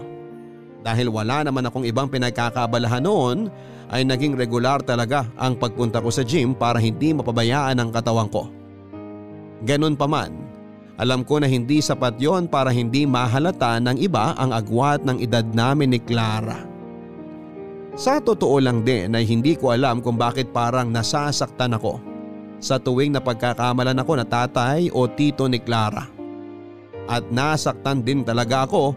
Dahil 0.83 1.07
wala 1.07 1.47
naman 1.47 1.63
akong 1.63 1.87
ibang 1.87 2.11
pinagkakabalahan 2.11 3.05
noon 3.05 3.47
ay 3.87 4.03
naging 4.03 4.35
regular 4.35 4.83
talaga 4.83 5.23
ang 5.39 5.55
pagpunta 5.55 6.03
ko 6.03 6.11
sa 6.11 6.27
gym 6.27 6.51
para 6.51 6.81
hindi 6.81 7.15
mapabayaan 7.15 7.79
ang 7.79 7.89
katawan 7.93 8.27
ko. 8.27 8.51
Ganun 9.63 9.95
pa 9.95 10.11
man, 10.11 10.35
alam 10.99 11.23
ko 11.23 11.39
na 11.39 11.47
hindi 11.47 11.79
sapat 11.79 12.19
yon 12.19 12.51
para 12.51 12.73
hindi 12.73 13.07
mahalata 13.07 13.79
ng 13.79 14.01
iba 14.01 14.35
ang 14.35 14.51
agwat 14.51 15.07
ng 15.07 15.23
edad 15.23 15.45
namin 15.55 15.95
ni 15.95 15.99
Clara. 16.03 16.76
Sa 17.97 18.21
totoo 18.21 18.62
lang 18.62 18.86
din 18.86 19.10
ay 19.17 19.25
hindi 19.25 19.57
ko 19.57 19.73
alam 19.73 20.05
kung 20.05 20.21
bakit 20.21 20.53
parang 20.53 20.93
nasasaktan 20.93 21.81
ako 21.81 21.97
sa 22.62 22.77
tuwing 22.77 23.10
napagkakamalan 23.10 23.97
ako 23.97 24.21
na 24.21 24.25
tatay 24.25 24.93
o 24.93 25.10
tito 25.10 25.49
ni 25.49 25.57
Clara. 25.57 26.05
At 27.10 27.25
nasaktan 27.33 28.05
din 28.05 28.21
talaga 28.21 28.69
ako 28.69 28.93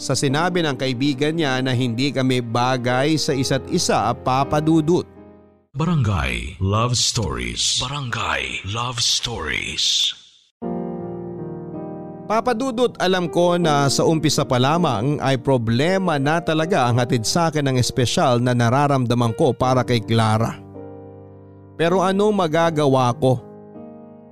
sa 0.00 0.16
sinabi 0.16 0.64
ng 0.64 0.80
kaibigan 0.80 1.36
niya 1.36 1.60
na 1.60 1.76
hindi 1.76 2.08
kami 2.08 2.40
bagay 2.40 3.20
sa 3.20 3.36
isa't 3.36 3.68
isa 3.68 4.08
papadudot. 4.24 5.04
Barangay 5.76 6.56
Love 6.56 6.96
Stories. 6.96 7.84
Barangay 7.84 8.64
Love 8.64 9.00
Stories. 9.00 10.21
Papadudot 12.32 12.96
alam 12.96 13.28
ko 13.28 13.60
na 13.60 13.92
sa 13.92 14.08
umpisa 14.08 14.48
pa 14.48 14.56
lamang 14.56 15.20
ay 15.20 15.36
problema 15.36 16.16
na 16.16 16.40
talaga 16.40 16.88
ang 16.88 16.96
hatid 16.96 17.28
sa 17.28 17.52
akin 17.52 17.68
ng 17.68 17.76
espesyal 17.76 18.40
na 18.40 18.56
nararamdaman 18.56 19.36
ko 19.36 19.52
para 19.52 19.84
kay 19.84 20.00
Clara. 20.00 20.56
Pero 21.76 22.00
ano 22.00 22.32
magagawa 22.32 23.12
ko? 23.20 23.36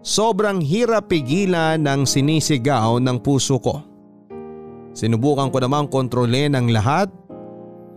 Sobrang 0.01 0.65
hirap 0.65 1.13
pigilan 1.13 1.77
ng 1.77 2.09
sinisigaw 2.09 2.97
ng 3.05 3.21
puso 3.21 3.61
ko. 3.61 3.85
Sinubukan 4.97 5.53
ko 5.53 5.61
namang 5.61 5.93
kontrolin 5.93 6.57
ang 6.57 6.73
lahat 6.73 7.13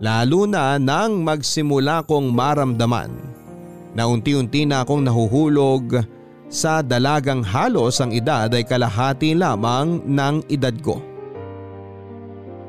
lalo 0.04 0.44
na 0.44 0.76
nang 0.76 1.24
magsimula 1.24 2.04
kong 2.04 2.28
maramdaman 2.28 3.08
na 3.96 4.04
unti-unti 4.04 4.68
na 4.68 4.84
akong 4.84 5.00
nahuhulog 5.00 6.04
sa 6.54 6.86
dalagang 6.86 7.42
halos 7.42 7.98
ang 7.98 8.14
edad 8.14 8.46
ay 8.46 8.62
kalahati 8.62 9.34
lamang 9.34 9.98
ng 10.06 10.46
edad 10.46 10.70
ko. 10.78 11.02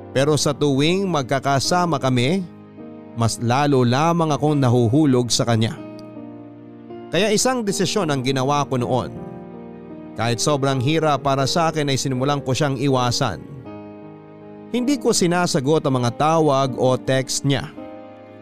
Pero 0.10 0.34
sa 0.42 0.58
tuwing 0.58 1.06
magkakasama 1.06 2.02
kami, 2.02 2.42
mas 3.14 3.38
lalo 3.38 3.86
lamang 3.86 4.34
akong 4.34 4.58
nahuhulog 4.58 5.30
sa 5.30 5.46
kanya. 5.46 5.78
Kaya 7.14 7.30
isang 7.30 7.62
desisyon 7.62 8.10
ang 8.10 8.26
ginawa 8.26 8.66
ko 8.66 8.82
noon. 8.82 9.14
Kahit 10.18 10.42
sobrang 10.42 10.82
hira 10.82 11.14
para 11.22 11.46
sa 11.46 11.70
akin 11.70 11.92
ay 11.92 12.00
sinimulan 12.00 12.42
ko 12.42 12.58
siyang 12.58 12.82
iwasan. 12.82 13.38
Hindi 14.74 14.98
ko 14.98 15.14
sinasagot 15.14 15.86
ang 15.86 16.02
mga 16.02 16.12
tawag 16.18 16.74
o 16.74 16.98
text 16.98 17.46
niya. 17.46 17.70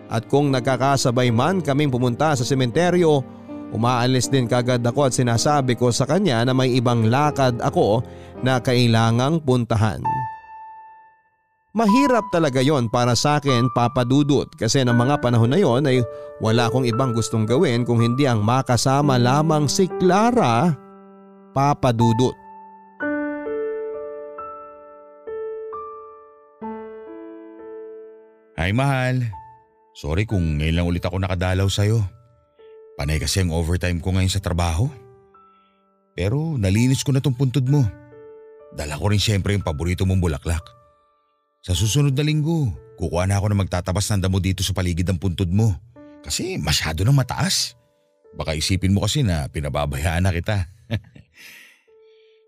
At 0.08 0.30
kung 0.30 0.54
nagkakasabay 0.54 1.34
man 1.34 1.60
kaming 1.60 1.90
pumunta 1.90 2.38
sa 2.38 2.46
sementeryo, 2.46 3.26
umaalis 3.74 4.30
din 4.30 4.46
kagad 4.46 4.86
ako 4.86 5.10
at 5.10 5.18
sinasabi 5.18 5.74
ko 5.74 5.90
sa 5.90 6.06
kanya 6.06 6.46
na 6.46 6.54
may 6.54 6.78
ibang 6.78 7.10
lakad 7.10 7.58
ako 7.60 8.06
na 8.46 8.62
kailangang 8.62 9.42
puntahan. 9.42 10.00
Mahirap 11.74 12.30
talaga 12.30 12.62
yon 12.62 12.86
para 12.86 13.18
sa 13.18 13.42
akin 13.42 13.66
papadudot 13.74 14.46
kasi 14.62 14.86
ng 14.86 14.94
mga 14.94 15.18
panahon 15.26 15.50
na 15.50 15.58
yon 15.58 15.82
ay 15.90 16.06
wala 16.38 16.70
akong 16.70 16.86
ibang 16.86 17.18
gustong 17.18 17.50
gawin 17.50 17.82
kung 17.82 17.98
hindi 17.98 18.30
ang 18.30 18.46
makasama 18.46 19.18
lamang 19.18 19.66
si 19.66 19.90
Clara 19.98 20.70
papadudot. 21.58 22.38
Ay 28.54 28.70
mahal, 28.70 29.26
sorry 29.98 30.30
kung 30.30 30.62
ngayon 30.62 30.78
lang 30.78 30.86
ulit 30.86 31.02
ako 31.02 31.18
nakadalaw 31.18 31.66
sa'yo. 31.66 32.06
Panay 32.94 33.18
kasi 33.18 33.42
ang 33.42 33.50
overtime 33.50 33.98
ko 33.98 34.14
ngayon 34.14 34.30
sa 34.30 34.44
trabaho. 34.44 34.86
Pero 36.14 36.58
nalinis 36.62 37.02
ko 37.02 37.10
na 37.10 37.22
tong 37.22 37.34
puntod 37.34 37.66
mo. 37.66 37.82
Dala 38.74 38.98
ko 38.98 39.10
rin 39.10 39.22
siyempre 39.22 39.58
yung 39.58 39.66
paborito 39.66 40.06
mong 40.06 40.22
bulaklak. 40.22 40.62
Sa 41.64 41.74
susunod 41.74 42.14
na 42.14 42.26
linggo, 42.26 42.70
kukuha 43.00 43.26
na 43.26 43.40
ako 43.40 43.54
na 43.54 43.62
magtatabas 43.66 44.06
ng 44.14 44.22
damo 44.22 44.38
dito 44.38 44.62
sa 44.62 44.76
paligid 44.76 45.08
ng 45.10 45.18
puntod 45.18 45.50
mo. 45.50 45.74
Kasi 46.22 46.60
masyado 46.62 47.02
nang 47.02 47.18
mataas. 47.18 47.74
Baka 48.34 48.58
isipin 48.58 48.94
mo 48.94 49.06
kasi 49.06 49.22
na 49.22 49.50
pinababayaan 49.50 50.26
na 50.26 50.34
kita. 50.34 50.70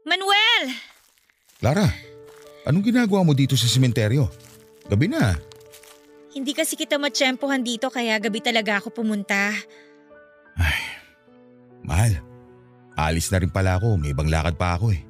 Manuel! 0.10 0.63
Clara, 1.62 1.89
anong 2.69 2.86
ginagawa 2.93 3.25
mo 3.25 3.34
dito 3.34 3.58
sa 3.58 3.65
sementeryo? 3.65 4.29
Gabi 4.86 5.10
na. 5.10 5.34
Hindi 6.36 6.51
kasi 6.51 6.75
kita 6.75 6.99
matsyempohan 6.99 7.63
dito 7.63 7.88
kaya 7.88 8.19
gabi 8.19 8.43
talaga 8.43 8.84
ako 8.84 8.91
pumunta. 8.91 9.55
Ay, 9.55 9.63
mahal. 12.05 12.21
Alis 12.95 13.27
na 13.33 13.41
rin 13.41 13.51
pala 13.51 13.75
ako. 13.81 13.97
May 13.99 14.13
ibang 14.13 14.29
lakad 14.29 14.55
pa 14.55 14.77
ako 14.77 14.93
eh. 14.93 15.01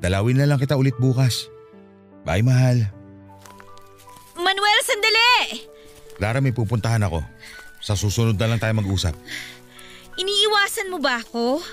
Dalawin 0.00 0.38
na 0.38 0.46
lang 0.46 0.60
kita 0.60 0.76
ulit 0.78 0.94
bukas. 1.00 1.48
Bye, 2.22 2.44
mahal. 2.44 2.84
Manuel, 4.36 4.80
sandali! 4.84 5.64
Clara, 6.16 6.38
may 6.40 6.52
pupuntahan 6.52 7.02
ako. 7.04 7.24
Sa 7.80 7.96
susunod 7.96 8.36
na 8.36 8.48
lang 8.48 8.60
tayo 8.60 8.76
mag-usap. 8.76 9.16
Iniiwasan 10.20 10.92
mo 10.92 11.00
ba 11.00 11.20
ako? 11.20 11.64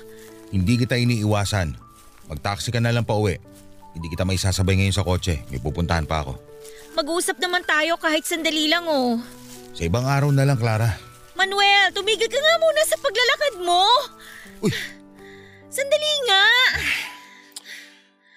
Hindi 0.51 0.79
kita 0.79 0.95
iniiwasan. 0.95 1.75
Mag-taxi 2.31 2.71
ka 2.71 2.79
na 2.79 2.95
lang 2.95 3.03
pa 3.03 3.15
uwi. 3.15 3.39
Hindi 3.95 4.07
kita 4.11 4.23
may 4.23 4.39
sasabay 4.39 4.79
ngayon 4.79 4.95
sa 4.95 5.03
kotse. 5.03 5.43
May 5.51 5.59
pupuntahan 5.59 6.07
pa 6.07 6.23
ako. 6.23 6.39
Mag-usap 6.95 7.37
naman 7.43 7.63
tayo 7.67 7.99
kahit 7.99 8.23
sandali 8.23 8.71
lang 8.71 8.87
oh. 8.87 9.19
Sa 9.75 9.83
ibang 9.85 10.07
araw 10.07 10.31
na 10.31 10.47
lang, 10.47 10.57
Clara. 10.57 10.95
Manuel, 11.37 11.93
tumigil 11.93 12.25
ka 12.25 12.39
nga 12.39 12.55
muna 12.57 12.81
sa 12.87 12.97
paglalakad 12.97 13.53
mo. 13.61 13.83
Uy! 14.63 14.73
Sandali 15.67 16.13
nga. 16.25 16.45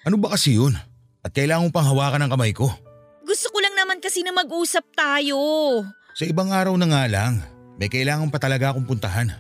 Ano 0.08 0.16
ba 0.16 0.32
kasi 0.34 0.56
yun? 0.56 0.76
At 1.20 1.36
kailangan 1.36 1.68
mo 1.68 1.70
pang 1.72 1.88
hawakan 1.88 2.24
ng 2.26 2.32
kamay 2.32 2.52
ko. 2.56 2.68
Gusto 3.24 3.52
ko 3.52 3.58
lang 3.60 3.76
naman 3.76 4.00
kasi 4.00 4.24
na 4.24 4.32
mag-usap 4.32 4.82
tayo. 4.96 5.36
Sa 6.16 6.24
ibang 6.26 6.50
araw 6.50 6.74
na 6.80 6.88
nga 6.88 7.04
lang, 7.06 7.38
may 7.76 7.92
kailangan 7.92 8.32
pa 8.32 8.40
talaga 8.40 8.72
akong 8.72 8.88
puntahan. 8.88 9.30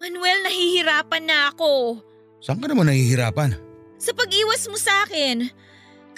Manuel, 0.00 0.38
nahihirapan 0.44 1.24
na 1.24 1.52
ako. 1.52 2.00
Saan 2.40 2.58
ka 2.58 2.66
naman 2.66 2.88
nahihirapan? 2.88 3.54
Sa 3.98 4.14
pag-iwas 4.14 4.66
mo 4.70 4.78
sa 4.78 5.06
akin. 5.06 5.50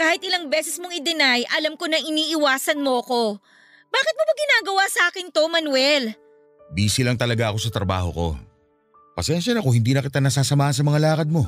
Kahit 0.01 0.25
ilang 0.25 0.49
beses 0.49 0.81
mong 0.81 0.97
i-deny, 0.97 1.45
alam 1.53 1.77
ko 1.77 1.85
na 1.85 2.01
iniiwasan 2.01 2.81
mo 2.81 3.05
ko. 3.05 3.37
Bakit 3.91 4.15
mo 4.17 4.23
ba 4.25 4.35
ginagawa 4.39 4.85
sa 4.89 5.03
akin 5.13 5.29
to, 5.29 5.45
Manuel? 5.51 6.15
Busy 6.73 7.03
lang 7.05 7.19
talaga 7.19 7.51
ako 7.53 7.59
sa 7.59 7.75
trabaho 7.75 8.09
ko. 8.15 8.27
Pasensya 9.21 9.53
na 9.53 9.61
kung 9.61 9.77
hindi 9.77 9.93
na 9.93 10.01
kita 10.01 10.17
nasasamahan 10.17 10.73
sa 10.73 10.81
mga 10.81 10.97
lakad 10.97 11.29
mo. 11.29 11.45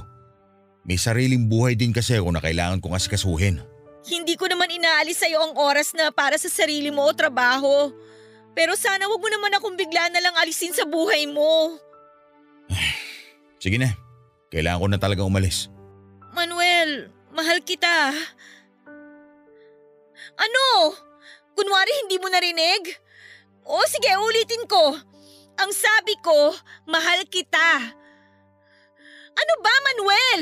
May 0.85 1.01
sariling 1.01 1.49
buhay 1.49 1.73
din 1.73 1.89
kasi 1.89 2.13
ako 2.21 2.29
na 2.29 2.45
kailangan 2.45 2.85
kong 2.85 2.93
asikasuhin. 2.93 3.65
Hindi 4.05 4.37
ko 4.37 4.45
naman 4.45 4.69
inaalis 4.69 5.25
sa'yo 5.25 5.41
ang 5.41 5.57
oras 5.57 5.97
na 5.97 6.13
para 6.13 6.37
sa 6.37 6.53
sarili 6.53 6.93
mo 6.93 7.09
o 7.09 7.17
trabaho. 7.17 7.89
Pero 8.53 8.77
sana 8.77 9.09
wag 9.09 9.17
mo 9.17 9.25
naman 9.25 9.57
akong 9.57 9.81
bigla 9.81 10.13
na 10.13 10.21
lang 10.21 10.37
alisin 10.37 10.77
sa 10.77 10.85
buhay 10.85 11.25
mo. 11.25 11.81
Sige 13.57 13.81
na, 13.81 13.97
kailangan 14.53 14.81
ko 14.85 14.87
na 14.93 15.01
talaga 15.01 15.25
umalis. 15.25 15.73
Manuel, 16.37 17.09
mahal 17.33 17.65
kita. 17.65 18.13
Ano? 20.37 20.93
Kunwari 21.57 22.05
hindi 22.05 22.21
mo 22.21 22.29
narinig? 22.29 23.01
O 23.65 23.81
sige, 23.89 24.13
ulitin 24.13 24.69
ko. 24.69 25.12
Ang 25.61 25.71
sabi 25.73 26.15
ko, 26.25 26.55
mahal 26.89 27.25
kita. 27.29 27.71
Ano 29.33 29.55
ba, 29.61 29.75
Manuel? 29.93 30.41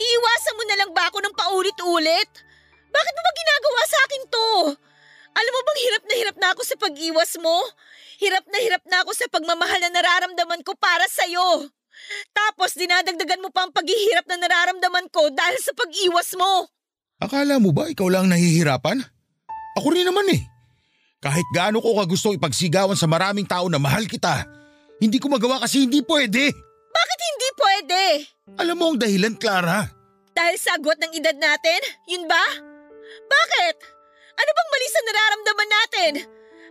Iiwasan 0.00 0.56
mo 0.56 0.64
na 0.64 0.76
lang 0.80 0.90
ba 0.96 1.12
ako 1.12 1.18
ng 1.20 1.34
paulit-ulit? 1.36 2.30
Bakit 2.90 3.12
mo 3.14 3.20
ba 3.20 3.32
ginagawa 3.36 3.82
sa 3.84 3.98
akin 4.08 4.22
to? 4.32 4.48
Alam 5.30 5.52
mo 5.54 5.60
bang 5.62 5.80
hirap 5.86 6.02
na 6.04 6.14
hirap 6.16 6.36
na 6.40 6.48
ako 6.56 6.62
sa 6.66 6.76
pag-iwas 6.80 7.32
mo? 7.38 7.56
Hirap 8.18 8.44
na 8.50 8.58
hirap 8.60 8.84
na 8.88 9.04
ako 9.04 9.12
sa 9.14 9.30
pagmamahal 9.30 9.80
na 9.80 9.92
nararamdaman 9.94 10.60
ko 10.66 10.74
para 10.74 11.06
sa'yo. 11.06 11.70
Tapos 12.34 12.74
dinadagdagan 12.74 13.44
mo 13.44 13.52
pa 13.52 13.68
ang 13.68 13.72
paghihirap 13.72 14.26
na 14.26 14.40
nararamdaman 14.40 15.06
ko 15.12 15.30
dahil 15.30 15.56
sa 15.60 15.72
pag-iwas 15.76 16.34
mo. 16.34 16.68
Akala 17.20 17.60
mo 17.60 17.70
ba 17.70 17.86
ikaw 17.92 18.08
lang 18.08 18.32
nahihirapan? 18.32 19.04
Ako 19.78 19.92
rin 19.92 20.08
naman 20.08 20.26
eh. 20.32 20.42
Kahit 21.20 21.44
gaano 21.52 21.84
ko 21.84 22.00
kagusto 22.00 22.32
ipagsigawan 22.32 22.96
sa 22.96 23.04
maraming 23.04 23.44
tao 23.44 23.68
na 23.68 23.76
mahal 23.76 24.08
kita, 24.08 24.48
hindi 25.04 25.20
ko 25.20 25.28
magawa 25.28 25.60
kasi 25.60 25.84
hindi 25.84 26.00
pwede. 26.00 26.48
Bakit 26.90 27.18
hindi 27.20 27.48
pwede? 27.60 28.02
Alam 28.56 28.76
mo 28.80 28.84
ang 28.92 28.98
dahilan, 28.98 29.36
Clara. 29.36 29.84
Dahil 30.32 30.56
sa 30.56 30.80
agwat 30.80 30.96
ng 30.96 31.12
edad 31.12 31.36
natin? 31.36 31.80
Yun 32.08 32.24
ba? 32.24 32.44
Bakit? 33.28 33.76
Ano 34.40 34.50
bang 34.56 34.70
mali 34.72 34.88
sa 34.88 35.00
nararamdaman 35.04 35.70
natin? 35.70 36.12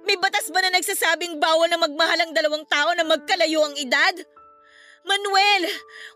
May 0.10 0.18
batas 0.18 0.50
ba 0.50 0.66
na 0.66 0.74
nagsasabing 0.74 1.38
bawal 1.38 1.70
na 1.70 1.78
magmahal 1.78 2.18
ang 2.18 2.34
dalawang 2.34 2.66
tao 2.66 2.90
na 2.98 3.06
magkalayo 3.06 3.62
ang 3.62 3.78
edad? 3.78 4.16
Manuel, 5.06 5.64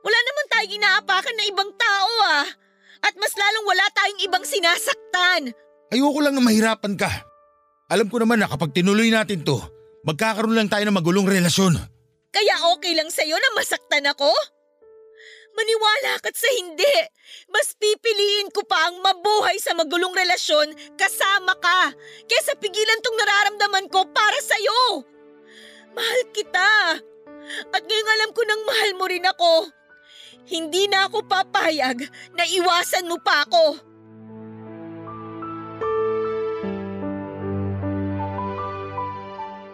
wala 0.01 0.19
naman 0.25 0.45
tayong 0.49 0.75
inaapakan 0.81 1.35
na 1.37 1.45
ibang 1.45 1.71
tao 1.77 2.13
ah. 2.25 2.47
At 3.05 3.13
mas 3.13 3.33
lalong 3.37 3.65
wala 3.69 3.85
tayong 3.93 4.21
ibang 4.25 4.45
sinasaktan. 4.47 5.53
Ayoko 5.93 6.19
lang 6.25 6.33
na 6.33 6.41
mahirapan 6.41 6.97
ka. 6.97 7.32
Alam 7.93 8.09
ko 8.09 8.17
naman 8.17 8.41
na 8.41 8.49
kapag 8.49 8.73
tinuloy 8.73 9.13
natin 9.13 9.45
to, 9.45 9.61
magkakaroon 10.01 10.57
lang 10.57 10.65
tayo 10.65 10.81
ng 10.89 10.97
magulong 10.97 11.29
relasyon. 11.29 11.77
Kaya 12.33 12.55
okay 12.73 12.97
lang 12.97 13.13
sa'yo 13.13 13.37
na 13.37 13.53
masaktan 13.53 14.09
ako? 14.09 14.33
Maniwala 15.53 16.17
ka't 16.25 16.33
sa 16.33 16.49
hindi. 16.57 16.89
Mas 17.53 17.77
pipiliin 17.77 18.49
ko 18.49 18.65
pa 18.65 18.89
ang 18.89 18.97
mabuhay 18.97 19.61
sa 19.61 19.77
magulong 19.77 20.09
relasyon 20.09 20.73
kasama 20.97 21.53
ka 21.61 21.93
kesa 22.25 22.57
pigilan 22.57 22.97
tong 23.05 23.13
nararamdaman 23.13 23.85
ko 23.93 24.09
para 24.09 24.41
sa'yo. 24.41 25.05
Mahal 25.93 26.21
kita. 26.33 26.97
At 27.69 27.81
ngayong 27.85 28.11
alam 28.17 28.29
ko 28.33 28.41
nang 28.41 28.61
mahal 28.65 28.91
mo 28.97 29.05
rin 29.05 29.29
ako. 29.29 29.69
Hindi 30.49 30.89
na 30.89 31.05
ako 31.05 31.29
papayag 31.29 32.09
na 32.33 32.43
iwasan 32.49 33.05
mo 33.05 33.21
pa 33.21 33.45
ako. 33.45 33.92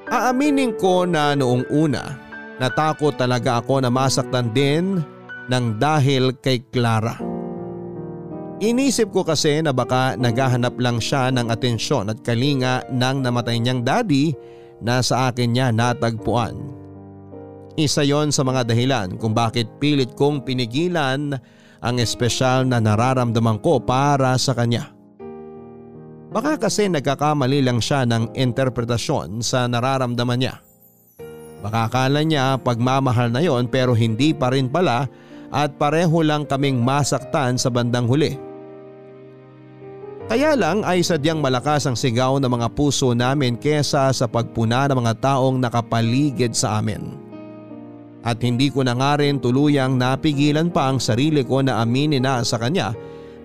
Aaminin 0.09 0.73
ko 0.73 1.05
na 1.05 1.37
noong 1.37 1.69
una, 1.69 2.17
natakot 2.57 3.13
talaga 3.13 3.61
ako 3.61 3.85
na 3.85 3.93
masaktan 3.93 4.49
din 4.57 4.97
ng 5.45 5.65
dahil 5.77 6.33
kay 6.41 6.65
Clara. 6.73 7.21
Inisip 8.59 9.13
ko 9.13 9.21
kasi 9.21 9.61
na 9.61 9.69
baka 9.69 10.17
naghahanap 10.17 10.75
lang 10.81 10.97
siya 10.97 11.29
ng 11.29 11.53
atensyon 11.53 12.09
at 12.09 12.19
kalinga 12.25 12.83
ng 12.89 13.21
namatay 13.21 13.61
niyang 13.61 13.85
daddy 13.85 14.33
na 14.81 14.99
sa 14.99 15.29
akin 15.29 15.53
niya 15.53 15.69
natagpuan. 15.69 16.57
Isa 17.79 18.03
yon 18.03 18.33
sa 18.33 18.43
mga 18.43 18.67
dahilan 18.67 19.15
kung 19.15 19.31
bakit 19.31 19.69
pilit 19.79 20.11
kong 20.17 20.43
pinigilan 20.43 21.37
ang 21.79 21.95
espesyal 22.01 22.67
na 22.67 22.83
nararamdaman 22.83 23.61
ko 23.63 23.79
para 23.79 24.35
sa 24.35 24.51
kanya. 24.51 24.98
Baka 26.29 26.61
kasi 26.61 26.85
nagkakamali 26.85 27.65
lang 27.65 27.81
siya 27.81 28.05
ng 28.05 28.37
interpretasyon 28.37 29.41
sa 29.41 29.65
nararamdaman 29.65 30.37
niya. 30.37 30.55
Baka 31.59 31.89
akala 31.89 32.21
niya 32.21 32.55
pagmamahal 32.61 33.33
na 33.33 33.41
yon 33.41 33.65
pero 33.67 33.97
hindi 33.97 34.31
pa 34.31 34.53
rin 34.53 34.69
pala 34.69 35.09
at 35.49 35.75
pareho 35.75 36.21
lang 36.21 36.45
kaming 36.45 36.79
masaktan 36.79 37.57
sa 37.57 37.73
bandang 37.73 38.05
huli. 38.05 38.37
Kaya 40.29 40.53
lang 40.53 40.85
ay 40.85 41.01
sadyang 41.01 41.41
malakas 41.41 41.89
ang 41.89 41.97
sigaw 41.97 42.37
ng 42.37 42.53
mga 42.53 42.69
puso 42.77 43.17
namin 43.17 43.57
kesa 43.57 44.13
sa 44.13 44.29
pagpuna 44.29 44.85
ng 44.85 45.01
mga 45.01 45.13
taong 45.25 45.57
nakapaligid 45.57 46.53
sa 46.53 46.77
amin. 46.77 47.17
At 48.21 48.37
hindi 48.45 48.69
ko 48.69 48.85
na 48.85 48.93
nga 48.93 49.17
rin 49.17 49.41
tuluyang 49.41 49.97
napigilan 49.97 50.69
pa 50.69 50.93
ang 50.93 51.01
sarili 51.01 51.41
ko 51.41 51.65
na 51.65 51.81
aminin 51.81 52.21
na 52.21 52.45
sa 52.45 52.61
kanya 52.61 52.93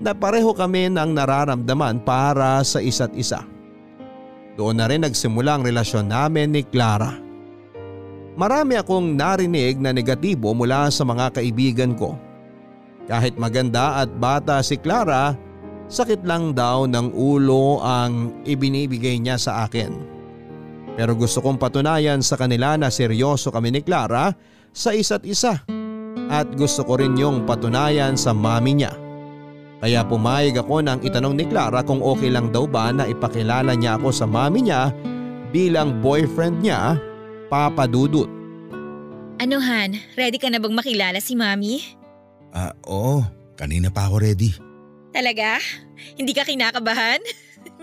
na 0.04 0.12
pareho 0.12 0.52
kami 0.52 0.92
ng 0.92 1.16
nararamdaman 1.16 2.04
para 2.04 2.60
sa 2.60 2.84
isa't 2.84 3.16
isa. 3.16 3.40
Doon 4.54 4.76
na 4.76 4.86
rin 4.86 5.00
nagsimula 5.00 5.56
ang 5.56 5.64
relasyon 5.64 6.12
namin 6.12 6.52
ni 6.52 6.62
Clara. 6.62 7.16
Marami 8.36 8.76
akong 8.76 9.16
narinig 9.16 9.80
na 9.80 9.96
negatibo 9.96 10.52
mula 10.52 10.92
sa 10.92 11.08
mga 11.08 11.40
kaibigan 11.40 11.96
ko. 11.96 12.20
Kahit 13.08 13.40
maganda 13.40 14.04
at 14.04 14.12
bata 14.12 14.60
si 14.60 14.76
Clara, 14.76 15.32
sakit 15.88 16.20
lang 16.22 16.52
daw 16.52 16.84
ng 16.84 17.16
ulo 17.16 17.80
ang 17.80 18.44
ibinibigay 18.44 19.16
niya 19.18 19.40
sa 19.40 19.64
akin. 19.64 19.92
Pero 20.94 21.18
gusto 21.18 21.42
kong 21.42 21.58
patunayan 21.58 22.22
sa 22.22 22.38
kanila 22.38 22.78
na 22.78 22.92
seryoso 22.92 23.50
kami 23.50 23.74
ni 23.74 23.80
Clara 23.82 24.30
sa 24.70 24.94
isa't 24.94 25.26
isa 25.26 25.58
at 26.30 26.46
gusto 26.54 26.86
ko 26.86 26.98
rin 26.98 27.18
yung 27.18 27.42
patunayan 27.42 28.14
sa 28.14 28.30
mami 28.30 28.78
niya. 28.78 29.03
Kaya 29.84 30.00
pumayag 30.00 30.64
ako 30.64 30.80
nang 30.80 31.04
itanong 31.04 31.36
ni 31.36 31.44
Clara 31.44 31.84
kung 31.84 32.00
okay 32.00 32.32
lang 32.32 32.48
daw 32.48 32.64
ba 32.64 32.88
na 32.88 33.04
ipakilala 33.04 33.76
niya 33.76 34.00
ako 34.00 34.16
sa 34.16 34.24
mami 34.24 34.64
niya 34.64 34.88
bilang 35.52 36.00
boyfriend 36.00 36.64
niya 36.64 36.96
Papa 37.52 37.84
Dudut. 37.84 38.24
Ano 39.36 39.60
Han, 39.60 40.00
ready 40.16 40.40
ka 40.40 40.48
na 40.48 40.56
bang 40.56 40.72
makilala 40.72 41.20
si 41.20 41.36
Mami? 41.36 41.84
Ah, 42.56 42.72
oo. 42.88 43.28
Kanina 43.60 43.92
pa 43.92 44.08
ako 44.08 44.24
ready. 44.24 44.56
Talaga? 45.12 45.60
Hindi 46.16 46.32
ka 46.32 46.48
kinakabahan? 46.48 47.20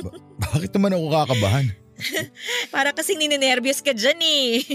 Ba- 0.01 0.17
bakit 0.41 0.73
naman 0.73 0.97
ako 0.97 1.05
kakabahan? 1.05 1.69
Para 2.73 2.97
kasing 2.97 3.21
ninenervyos 3.21 3.77
ka 3.85 3.93
dyan 3.93 4.17
eh. 4.25 4.65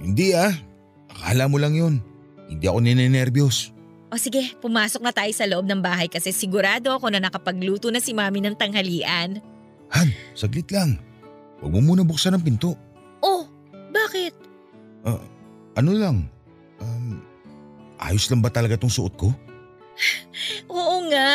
Hindi 0.00 0.32
ah. 0.32 0.56
Akala 1.12 1.44
mo 1.44 1.60
lang 1.60 1.76
yun. 1.76 2.00
Hindi 2.48 2.64
ako 2.64 2.78
ninenervyos. 2.80 3.76
O 4.10 4.18
sige, 4.18 4.58
pumasok 4.58 5.00
na 5.06 5.14
tayo 5.14 5.30
sa 5.30 5.46
loob 5.46 5.70
ng 5.70 5.78
bahay 5.78 6.10
kasi 6.10 6.34
sigurado 6.34 6.90
ako 6.90 7.14
na 7.14 7.22
nakapagluto 7.22 7.88
na 7.94 8.02
si 8.02 8.10
Mami 8.10 8.42
ng 8.42 8.58
tanghalian. 8.58 9.38
Han, 9.94 10.10
saglit 10.34 10.70
lang. 10.74 10.98
Huwag 11.62 11.78
mo 11.78 11.94
muna 11.94 12.02
buksan 12.02 12.34
ang 12.34 12.42
pinto. 12.42 12.74
Oh, 13.22 13.46
bakit? 13.94 14.34
Ano 15.78 15.94
lang? 15.94 16.26
Um, 16.82 17.22
ayos 17.96 18.26
lang 18.28 18.42
ba 18.42 18.50
talaga 18.50 18.76
tong 18.76 18.92
suot 18.92 19.14
ko? 19.16 19.30
Oo 20.72 21.06
nga. 21.08 21.30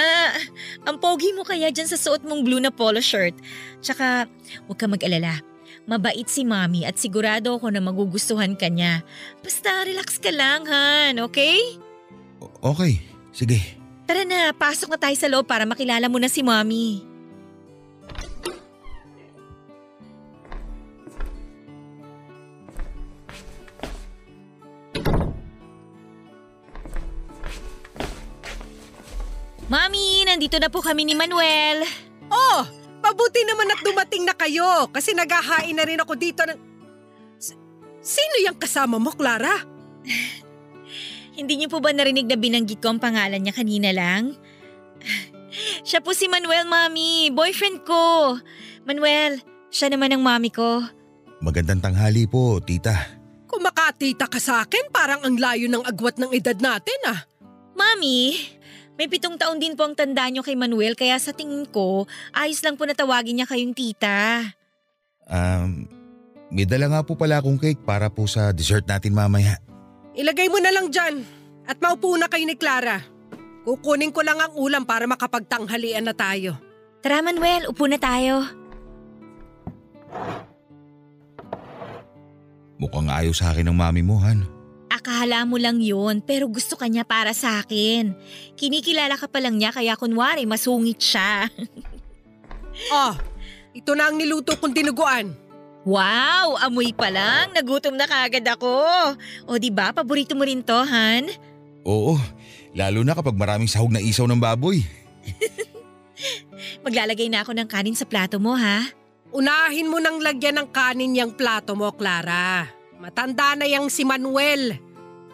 Ang 0.86 0.98
pogi 1.00 1.32
mo 1.34 1.42
kaya 1.48 1.72
dyan 1.72 1.88
sa 1.88 1.98
suot 1.98 2.28
mong 2.28 2.44
blue 2.44 2.62
na 2.62 2.74
polo 2.74 3.00
shirt. 3.00 3.34
Tsaka, 3.80 4.28
huwag 4.68 4.78
ka 4.78 4.86
mag-alala. 4.90 5.40
Mabait 5.86 6.26
si 6.26 6.42
Mami 6.42 6.82
at 6.84 6.98
sigurado 6.98 7.56
ako 7.56 7.70
na 7.70 7.82
magugustuhan 7.82 8.58
ka 8.58 8.70
niya. 8.70 9.06
Basta 9.46 9.86
relax 9.86 10.18
ka 10.18 10.34
lang, 10.34 10.66
Han, 10.66 11.22
okay? 11.22 11.58
Okay, 12.42 13.02
sige. 13.32 13.60
Tara 14.06 14.22
na, 14.22 14.54
pasok 14.54 14.94
na 14.94 15.00
tayo 15.02 15.16
sa 15.18 15.30
loob 15.30 15.46
para 15.50 15.66
makilala 15.66 16.06
mo 16.06 16.22
na 16.22 16.30
si 16.30 16.46
Mami. 16.46 17.02
Mami, 29.66 30.22
nandito 30.30 30.62
na 30.62 30.70
po 30.70 30.78
kami 30.86 31.10
ni 31.10 31.18
Manuel. 31.18 31.82
Oh, 32.30 32.62
mabuti 33.02 33.42
naman 33.42 33.74
at 33.74 33.82
dumating 33.82 34.24
na 34.26 34.38
kayo 34.38 34.86
kasi 34.94 35.18
naghahain 35.18 35.74
na 35.74 35.86
rin 35.86 36.02
ako 36.02 36.14
dito 36.14 36.46
ng... 36.46 36.58
S- 37.42 37.58
Sino 38.06 38.36
yung 38.46 38.58
kasama 38.62 39.02
mo, 39.02 39.10
Clara? 39.10 39.66
Hindi 41.36 41.60
niyo 41.60 41.68
po 41.68 41.84
ba 41.84 41.92
narinig 41.92 42.32
na 42.32 42.40
binanggit 42.40 42.80
ko 42.80 42.96
ang 42.96 43.00
pangalan 43.04 43.44
niya 43.44 43.52
kanina 43.52 43.92
lang? 43.92 44.34
Siya 45.88 46.00
po 46.00 46.16
si 46.16 46.32
Manuel, 46.32 46.68
Mami. 46.68 47.32
Boyfriend 47.32 47.84
ko. 47.84 48.36
Manuel, 48.88 49.40
siya 49.72 49.92
naman 49.92 50.14
ang 50.14 50.22
mami 50.22 50.54
ko. 50.54 50.84
Magandang 51.42 51.82
tanghali 51.82 52.30
po, 52.30 52.62
tita. 52.62 52.94
Kung 53.50 53.66
makatita 53.66 54.30
ka 54.30 54.38
sa 54.38 54.62
akin, 54.62 54.94
parang 54.94 55.26
ang 55.26 55.36
layo 55.36 55.66
ng 55.66 55.84
agwat 55.84 56.22
ng 56.22 56.32
edad 56.32 56.56
natin 56.60 57.00
ah. 57.10 57.26
Mami, 57.76 58.36
may 58.96 59.12
pitong 59.12 59.36
taon 59.36 59.60
din 59.60 59.76
po 59.76 59.84
ang 59.84 59.98
tanda 59.98 60.28
niyo 60.32 60.46
kay 60.46 60.56
Manuel 60.56 60.96
kaya 60.96 61.20
sa 61.20 61.36
tingin 61.36 61.68
ko, 61.68 62.08
ayos 62.32 62.64
lang 62.64 62.80
po 62.80 62.88
na 62.88 62.96
tawagin 62.96 63.42
niya 63.42 63.50
kayong 63.50 63.76
tita. 63.76 64.44
Um, 65.28 65.90
may 66.54 66.64
dala 66.64 66.88
nga 66.88 67.02
po 67.04 67.20
pala 67.20 67.44
akong 67.44 67.60
cake 67.60 67.84
para 67.84 68.08
po 68.08 68.30
sa 68.30 68.56
dessert 68.56 68.88
natin 68.88 69.12
mamaya. 69.12 69.60
Ilagay 70.16 70.48
mo 70.48 70.64
na 70.64 70.72
lang 70.72 70.88
dyan 70.88 71.28
at 71.68 71.76
maupo 71.84 72.16
na 72.16 72.32
kayo 72.32 72.48
ni 72.48 72.56
Clara. 72.56 73.04
Kukunin 73.68 74.16
ko 74.16 74.24
lang 74.24 74.40
ang 74.40 74.56
ulam 74.56 74.88
para 74.88 75.04
makapagtanghalian 75.10 76.08
na 76.08 76.16
tayo. 76.16 76.56
Tara 77.04 77.20
Manuel, 77.20 77.68
upo 77.68 77.84
na 77.90 78.00
tayo. 78.00 78.46
Mukhang 82.80 83.12
ayos 83.12 83.44
sa 83.44 83.52
akin 83.52 83.68
ng 83.72 83.78
mami 83.78 84.04
mo, 84.06 84.20
Han. 84.22 84.48
Akala 84.92 85.44
mo 85.44 85.60
lang 85.60 85.84
yun, 85.84 86.24
pero 86.24 86.48
gusto 86.48 86.80
ka 86.80 86.88
niya 86.88 87.04
para 87.04 87.36
sa 87.36 87.60
akin. 87.60 88.16
Kinikilala 88.56 89.20
ka 89.20 89.28
pa 89.28 89.44
lang 89.44 89.60
niya 89.60 89.76
kaya 89.76 90.00
kunwari 90.00 90.48
masungit 90.48 91.02
siya. 91.02 91.50
Oh, 92.94 93.14
ito 93.78 93.92
na 93.98 94.08
ang 94.08 94.16
niluto 94.16 94.56
kong 94.56 94.72
dinuguan. 94.72 95.45
Wow! 95.86 96.58
Amoy 96.66 96.92
pa 96.98 97.14
lang. 97.14 97.54
Nagutom 97.54 97.94
na 97.94 98.10
kagad 98.10 98.44
ako. 98.50 98.74
O 99.46 99.62
di 99.62 99.70
ba 99.70 99.94
paborito 99.94 100.34
mo 100.34 100.42
rin 100.42 100.66
to, 100.66 100.82
Han? 100.82 101.30
Oo, 101.86 102.18
lalo 102.74 103.06
na 103.06 103.14
kapag 103.14 103.38
maraming 103.38 103.70
sahog 103.70 103.94
na 103.94 104.02
isaw 104.02 104.26
ng 104.26 104.42
baboy. 104.42 104.82
Maglalagay 106.86 107.30
na 107.30 107.46
ako 107.46 107.54
ng 107.54 107.70
kanin 107.70 107.94
sa 107.94 108.10
plato 108.10 108.42
mo, 108.42 108.58
ha? 108.58 108.82
Unahin 109.30 109.94
mo 109.94 110.02
nang 110.02 110.18
lagyan 110.18 110.58
ng 110.58 110.74
kanin 110.74 111.14
yung 111.14 111.38
plato 111.38 111.78
mo, 111.78 111.94
Clara. 111.94 112.66
Matanda 112.98 113.54
na 113.54 113.70
yang 113.70 113.86
si 113.94 114.02
Manuel. 114.02 114.82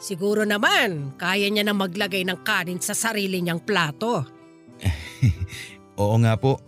Siguro 0.01 0.43
naman, 0.43 1.15
kaya 1.15 1.47
niya 1.47 1.63
na 1.63 1.77
maglagay 1.77 2.27
ng 2.27 2.43
kanin 2.43 2.83
sa 2.83 2.91
sarili 2.91 3.39
niyang 3.39 3.63
plato. 3.63 4.27
Oo 6.01 6.15
nga 6.19 6.35
po, 6.35 6.59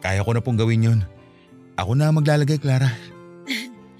kaya 0.00 0.24
ko 0.24 0.30
na 0.32 0.40
pong 0.40 0.56
gawin 0.56 0.86
yun. 0.88 1.00
Ako 1.76 1.92
na 1.92 2.08
maglalagay, 2.08 2.56
Clara. 2.56 2.88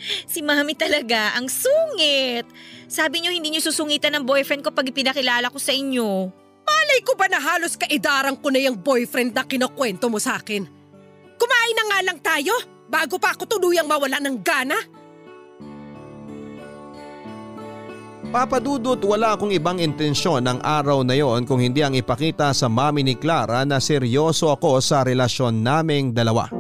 Si 0.33 0.43
Mami 0.43 0.75
talaga, 0.79 1.35
ang 1.35 1.51
sungit. 1.51 2.47
Sabi 2.87 3.23
niyo 3.23 3.35
hindi 3.35 3.51
niyo 3.51 3.63
susungitan 3.63 4.15
ng 4.15 4.25
boyfriend 4.25 4.63
ko 4.63 4.71
pag 4.71 4.87
ipinakilala 4.87 5.51
ko 5.51 5.59
sa 5.59 5.75
inyo. 5.75 6.31
Malay 6.67 7.01
ko 7.07 7.15
ba 7.15 7.31
na 7.31 7.39
halos 7.39 7.79
kaidaran 7.79 8.39
ko 8.39 8.51
na 8.51 8.59
yung 8.63 8.79
boyfriend 8.79 9.35
na 9.35 9.47
kinukwento 9.47 10.11
mo 10.11 10.19
sa 10.19 10.39
akin? 10.39 10.67
Kumain 11.37 11.77
na 11.77 11.85
nga 11.91 11.99
lang 12.03 12.19
tayo 12.23 12.55
bago 12.87 13.19
pa 13.19 13.35
ako 13.35 13.47
tuluyang 13.47 13.87
mawala 13.87 14.19
ng 14.23 14.37
gana. 14.43 14.79
Papadudot 18.27 18.99
wala 19.07 19.39
akong 19.39 19.55
ibang 19.55 19.79
intensyon 19.79 20.43
ng 20.43 20.59
araw 20.59 21.07
na 21.07 21.15
yon 21.15 21.47
kung 21.47 21.63
hindi 21.63 21.87
ang 21.87 21.95
ipakita 21.95 22.51
sa 22.51 22.67
mami 22.67 23.07
ni 23.07 23.15
Clara 23.15 23.63
na 23.63 23.79
seryoso 23.79 24.51
ako 24.51 24.83
sa 24.83 25.07
relasyon 25.07 25.63
naming 25.63 26.11
dalawa. 26.11 26.51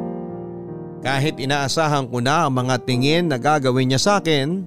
Kahit 1.05 1.36
inaasahan 1.36 2.09
ko 2.09 2.18
na 2.24 2.49
ang 2.49 2.57
mga 2.57 2.82
tingin 2.84 3.28
na 3.28 3.36
gagawin 3.36 3.92
niya 3.92 4.01
sa 4.01 4.12
akin 4.18 4.64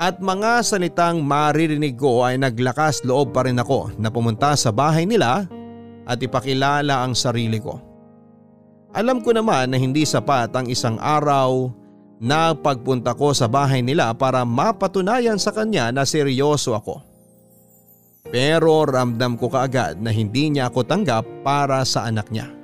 at 0.00 0.16
mga 0.18 0.64
salitang 0.64 1.20
maririnig 1.20 1.94
ko 2.00 2.24
ay 2.24 2.40
naglakas 2.40 3.04
loob 3.04 3.36
pa 3.36 3.44
rin 3.44 3.60
ako 3.60 3.94
na 4.00 4.08
pumunta 4.08 4.56
sa 4.56 4.72
bahay 4.72 5.04
nila 5.04 5.44
at 6.08 6.18
ipakilala 6.18 7.04
ang 7.04 7.12
sarili 7.12 7.60
ko. 7.60 7.78
Alam 8.90 9.22
ko 9.22 9.30
naman 9.30 9.70
na 9.70 9.78
hindi 9.78 10.02
sapat 10.02 10.50
ang 10.50 10.66
isang 10.66 10.98
araw 10.98 11.70
na 12.18 12.52
pagpunta 12.52 13.14
ko 13.14 13.30
sa 13.30 13.46
bahay 13.46 13.80
nila 13.80 14.10
para 14.12 14.42
mapatunayan 14.42 15.38
sa 15.38 15.54
kanya 15.54 15.94
na 15.94 16.02
seryoso 16.02 16.74
ako. 16.74 17.00
Pero 18.28 18.84
ramdam 18.84 19.40
ko 19.40 19.48
kaagad 19.48 20.02
na 20.02 20.12
hindi 20.12 20.52
niya 20.52 20.68
ako 20.68 20.84
tanggap 20.84 21.24
para 21.40 21.80
sa 21.86 22.04
anak 22.04 22.28
niya. 22.28 22.59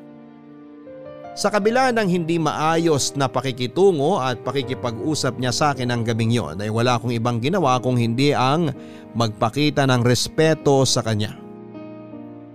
Sa 1.37 1.53
kabila 1.53 1.93
ng 1.93 2.09
hindi 2.09 2.41
maayos 2.41 3.13
na 3.13 3.29
pakikitungo 3.29 4.17
at 4.17 4.41
pakikipag-usap 4.41 5.37
niya 5.37 5.53
sa 5.53 5.77
akin 5.77 5.93
ang 5.93 6.01
gabing 6.01 6.33
yon 6.33 6.57
ay 6.65 6.73
wala 6.73 6.97
akong 6.97 7.13
ibang 7.13 7.45
ginawa 7.45 7.77
kung 7.77 8.01
hindi 8.01 8.33
ang 8.33 8.73
magpakita 9.13 9.85
ng 9.85 10.01
respeto 10.01 10.89
sa 10.89 11.05
kanya. 11.05 11.37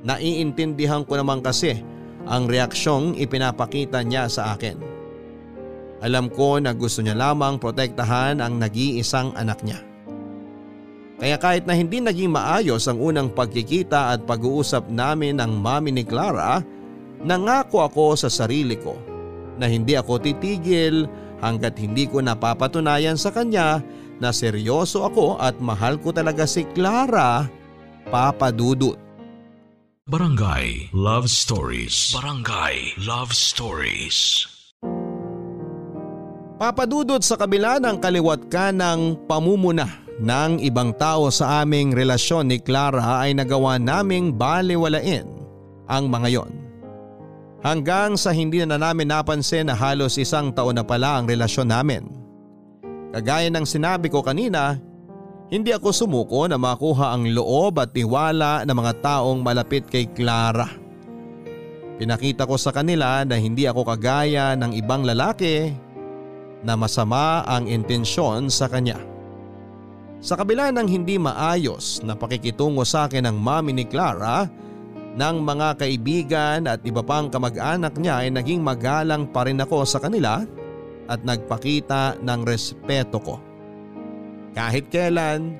Naiintindihan 0.01 1.05
ko 1.05 1.13
naman 1.13 1.45
kasi 1.45 1.77
ang 2.25 2.49
reaksyong 2.49 3.21
ipinapakita 3.21 4.01
niya 4.01 4.25
sa 4.25 4.57
akin. 4.57 4.81
Alam 6.01 6.33
ko 6.33 6.57
na 6.57 6.73
gusto 6.73 7.05
niya 7.05 7.13
lamang 7.13 7.61
protektahan 7.61 8.41
ang 8.41 8.57
nag-iisang 8.57 9.37
anak 9.37 9.61
niya. 9.61 9.77
Kaya 11.21 11.37
kahit 11.37 11.69
na 11.69 11.77
hindi 11.77 12.01
naging 12.01 12.33
maayos 12.33 12.89
ang 12.89 12.97
unang 12.97 13.29
pagkikita 13.29 14.17
at 14.17 14.25
pag-uusap 14.25 14.89
namin 14.89 15.37
ng 15.37 15.53
mami 15.53 15.93
ni 15.93 16.01
Clara, 16.01 16.65
nangako 17.25 17.85
ako 17.85 18.05
sa 18.17 18.29
sarili 18.29 18.77
ko 18.77 18.97
na 19.61 19.69
hindi 19.69 19.93
ako 19.93 20.17
titigil 20.21 21.05
hanggat 21.41 21.77
hindi 21.77 22.05
ko 22.09 22.21
napapatunayan 22.21 23.17
sa 23.17 23.33
kanya 23.33 23.81
na 24.21 24.29
seryoso 24.29 25.01
ako 25.05 25.41
at 25.41 25.57
mahal 25.57 25.97
ko 25.97 26.13
talaga 26.13 26.45
si 26.45 26.65
Clara, 26.77 27.49
Papa 28.13 28.53
Dudut. 28.53 28.97
Barangay 30.05 30.93
Love 30.93 31.29
Stories. 31.29 32.13
Barangay 32.13 32.97
Love 33.01 33.33
Stories. 33.33 34.45
Papadudod 36.61 37.25
sa 37.25 37.41
kabila 37.41 37.81
ng 37.81 37.97
kaliwat 37.97 38.45
ka 38.45 38.69
ng 38.69 39.25
pamumuna 39.25 40.05
ng 40.21 40.61
ibang 40.61 40.93
tao 40.93 41.33
sa 41.33 41.65
aming 41.65 41.89
relasyon 41.89 42.53
ni 42.53 42.61
Clara 42.61 43.25
ay 43.25 43.33
nagawa 43.33 43.81
naming 43.81 44.29
baliwalain 44.37 45.25
ang 45.89 46.05
mga 46.05 46.29
yon. 46.29 46.60
Hanggang 47.61 48.17
sa 48.17 48.33
hindi 48.33 48.65
na 48.65 48.81
namin 48.81 49.05
napansin 49.05 49.69
na 49.69 49.77
halos 49.77 50.17
isang 50.17 50.49
taon 50.49 50.73
na 50.73 50.81
pala 50.81 51.21
ang 51.21 51.29
relasyon 51.29 51.69
namin. 51.69 52.09
Kagaya 53.13 53.53
ng 53.53 53.65
sinabi 53.69 54.09
ko 54.09 54.25
kanina, 54.25 54.81
hindi 55.53 55.69
ako 55.69 55.93
sumuko 55.93 56.49
na 56.49 56.57
makuha 56.57 57.13
ang 57.13 57.29
loob 57.29 57.77
at 57.77 57.93
tiwala 57.93 58.65
ng 58.65 58.73
mga 58.73 58.93
taong 59.05 59.45
malapit 59.45 59.85
kay 59.85 60.09
Clara. 60.09 60.65
Pinakita 62.01 62.49
ko 62.49 62.57
sa 62.57 62.73
kanila 62.73 63.21
na 63.21 63.37
hindi 63.37 63.69
ako 63.69 63.85
kagaya 63.93 64.57
ng 64.57 64.73
ibang 64.73 65.05
lalaki 65.05 65.69
na 66.65 66.73
masama 66.73 67.45
ang 67.45 67.69
intensyon 67.69 68.49
sa 68.49 68.65
kanya. 68.65 68.97
Sa 70.17 70.33
kabila 70.33 70.73
ng 70.73 70.87
hindi 70.89 71.21
maayos 71.21 72.01
na 72.01 72.17
pakikitungo 72.17 72.81
sa 72.87 73.05
akin 73.05 73.29
ng 73.29 73.37
mami 73.37 73.77
ni 73.77 73.85
Clara, 73.85 74.49
ng 75.11 75.35
mga 75.43 75.75
kaibigan 75.75 76.59
at 76.71 76.79
iba 76.87 77.03
pang 77.03 77.27
kamag-anak 77.27 77.95
niya 77.99 78.23
ay 78.23 78.29
naging 78.31 78.63
magalang 78.63 79.27
pa 79.27 79.43
rin 79.43 79.59
ako 79.59 79.83
sa 79.83 79.99
kanila 79.99 80.47
at 81.11 81.19
nagpakita 81.27 82.15
ng 82.23 82.39
respeto 82.47 83.19
ko. 83.19 83.35
Kahit 84.55 84.87
kailan, 84.87 85.59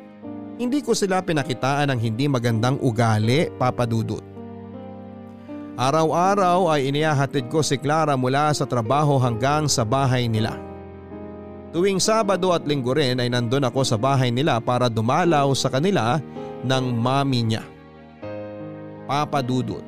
hindi 0.56 0.80
ko 0.80 0.96
sila 0.96 1.20
pinakitaan 1.20 1.92
ng 1.92 2.00
hindi 2.00 2.32
magandang 2.32 2.80
ugali 2.80 3.52
papadudot. 3.60 4.24
Araw-araw 5.80 6.78
ay 6.78 6.92
inihahatid 6.92 7.48
ko 7.48 7.64
si 7.64 7.80
Clara 7.80 8.14
mula 8.20 8.52
sa 8.52 8.68
trabaho 8.68 9.18
hanggang 9.18 9.66
sa 9.72 9.88
bahay 9.88 10.28
nila. 10.28 10.60
Tuwing 11.72 12.04
Sabado 12.04 12.52
at 12.52 12.68
Linggo 12.68 12.92
rin 12.92 13.24
ay 13.24 13.32
nandun 13.32 13.64
ako 13.64 13.88
sa 13.88 13.96
bahay 13.96 14.28
nila 14.28 14.60
para 14.60 14.92
dumalaw 14.92 15.48
sa 15.56 15.72
kanila 15.72 16.20
ng 16.68 16.86
mami 17.00 17.48
niya. 17.48 17.64
Papa 19.12 19.44
Dudut. 19.44 19.84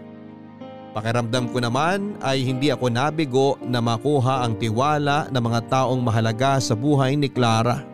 Pakiramdam 0.91 1.47
ko 1.55 1.63
naman 1.63 2.19
ay 2.19 2.43
hindi 2.43 2.67
ako 2.75 2.91
nabigo 2.91 3.55
na 3.63 3.79
makuha 3.79 4.43
ang 4.43 4.59
tiwala 4.59 5.31
ng 5.31 5.39
mga 5.39 5.61
taong 5.71 6.03
mahalaga 6.03 6.59
sa 6.59 6.75
buhay 6.75 7.15
ni 7.15 7.31
Clara. 7.31 7.87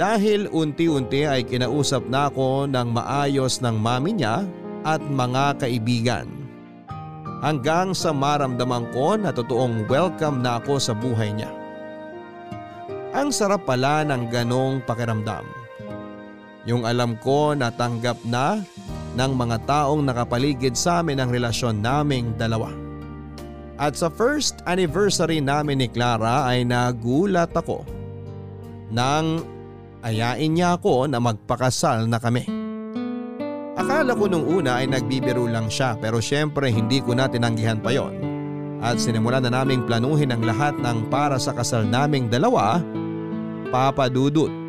Dahil 0.00 0.48
unti-unti 0.48 1.28
ay 1.28 1.44
kinausap 1.44 2.08
na 2.08 2.32
ako 2.32 2.64
ng 2.72 2.88
maayos 2.88 3.60
ng 3.60 3.76
mami 3.76 4.16
niya 4.16 4.48
at 4.80 5.04
mga 5.04 5.60
kaibigan. 5.60 6.24
Hanggang 7.44 7.92
sa 7.92 8.16
maramdaman 8.16 8.88
ko 8.96 9.20
na 9.20 9.28
totoong 9.28 9.84
welcome 9.92 10.40
na 10.40 10.56
ako 10.56 10.80
sa 10.80 10.96
buhay 10.96 11.36
niya. 11.36 11.52
Ang 13.12 13.28
sarap 13.28 13.68
pala 13.68 14.08
ng 14.08 14.32
ganong 14.32 14.80
pakiramdam. 14.88 15.44
Yung 16.64 16.88
alam 16.88 17.20
ko 17.20 17.52
na 17.52 17.68
tanggap 17.68 18.16
na 18.24 18.64
ng 19.16 19.32
mga 19.32 19.56
taong 19.64 20.04
nakapaligid 20.04 20.76
sa 20.76 21.00
amin 21.00 21.18
ang 21.18 21.32
relasyon 21.32 21.80
naming 21.80 22.36
dalawa. 22.36 22.68
At 23.76 23.96
sa 23.96 24.08
first 24.08 24.64
anniversary 24.64 25.40
namin 25.40 25.84
ni 25.84 25.88
Clara 25.88 26.48
ay 26.48 26.64
nagulat 26.64 27.52
ako 27.52 27.84
nang 28.88 29.44
ayain 30.00 30.56
niya 30.56 30.80
ako 30.80 31.08
na 31.08 31.20
magpakasal 31.20 32.08
na 32.08 32.16
kami. 32.16 32.48
Akala 33.76 34.16
ko 34.16 34.24
nung 34.24 34.48
una 34.48 34.80
ay 34.80 34.88
nagbibiro 34.88 35.44
lang 35.44 35.68
siya 35.68 36.00
pero 36.00 36.16
syempre 36.24 36.72
hindi 36.72 37.04
ko 37.04 37.12
na 37.12 37.28
tinanggihan 37.28 37.76
pa 37.76 37.92
yon. 37.92 38.16
At 38.80 38.96
sinimulan 39.00 39.44
na 39.44 39.52
naming 39.52 39.84
planuhin 39.84 40.32
ang 40.32 40.44
lahat 40.44 40.76
ng 40.80 41.12
para 41.12 41.36
sa 41.36 41.52
kasal 41.52 41.84
naming 41.84 42.32
dalawa, 42.32 42.80
Papa 43.68 44.08
Dudut. 44.08 44.65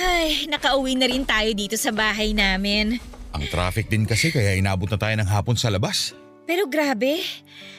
Ay, 0.00 0.48
nakauwi 0.48 0.96
na 0.96 1.04
rin 1.04 1.28
tayo 1.28 1.52
dito 1.52 1.76
sa 1.76 1.92
bahay 1.92 2.32
namin. 2.32 2.96
Ang 3.36 3.44
traffic 3.52 3.92
din 3.92 4.08
kasi 4.08 4.32
kaya 4.32 4.56
inabot 4.56 4.88
na 4.88 4.96
tayo 4.96 5.12
ng 5.20 5.28
hapon 5.28 5.60
sa 5.60 5.68
labas. 5.68 6.16
Pero 6.48 6.64
grabe, 6.66 7.20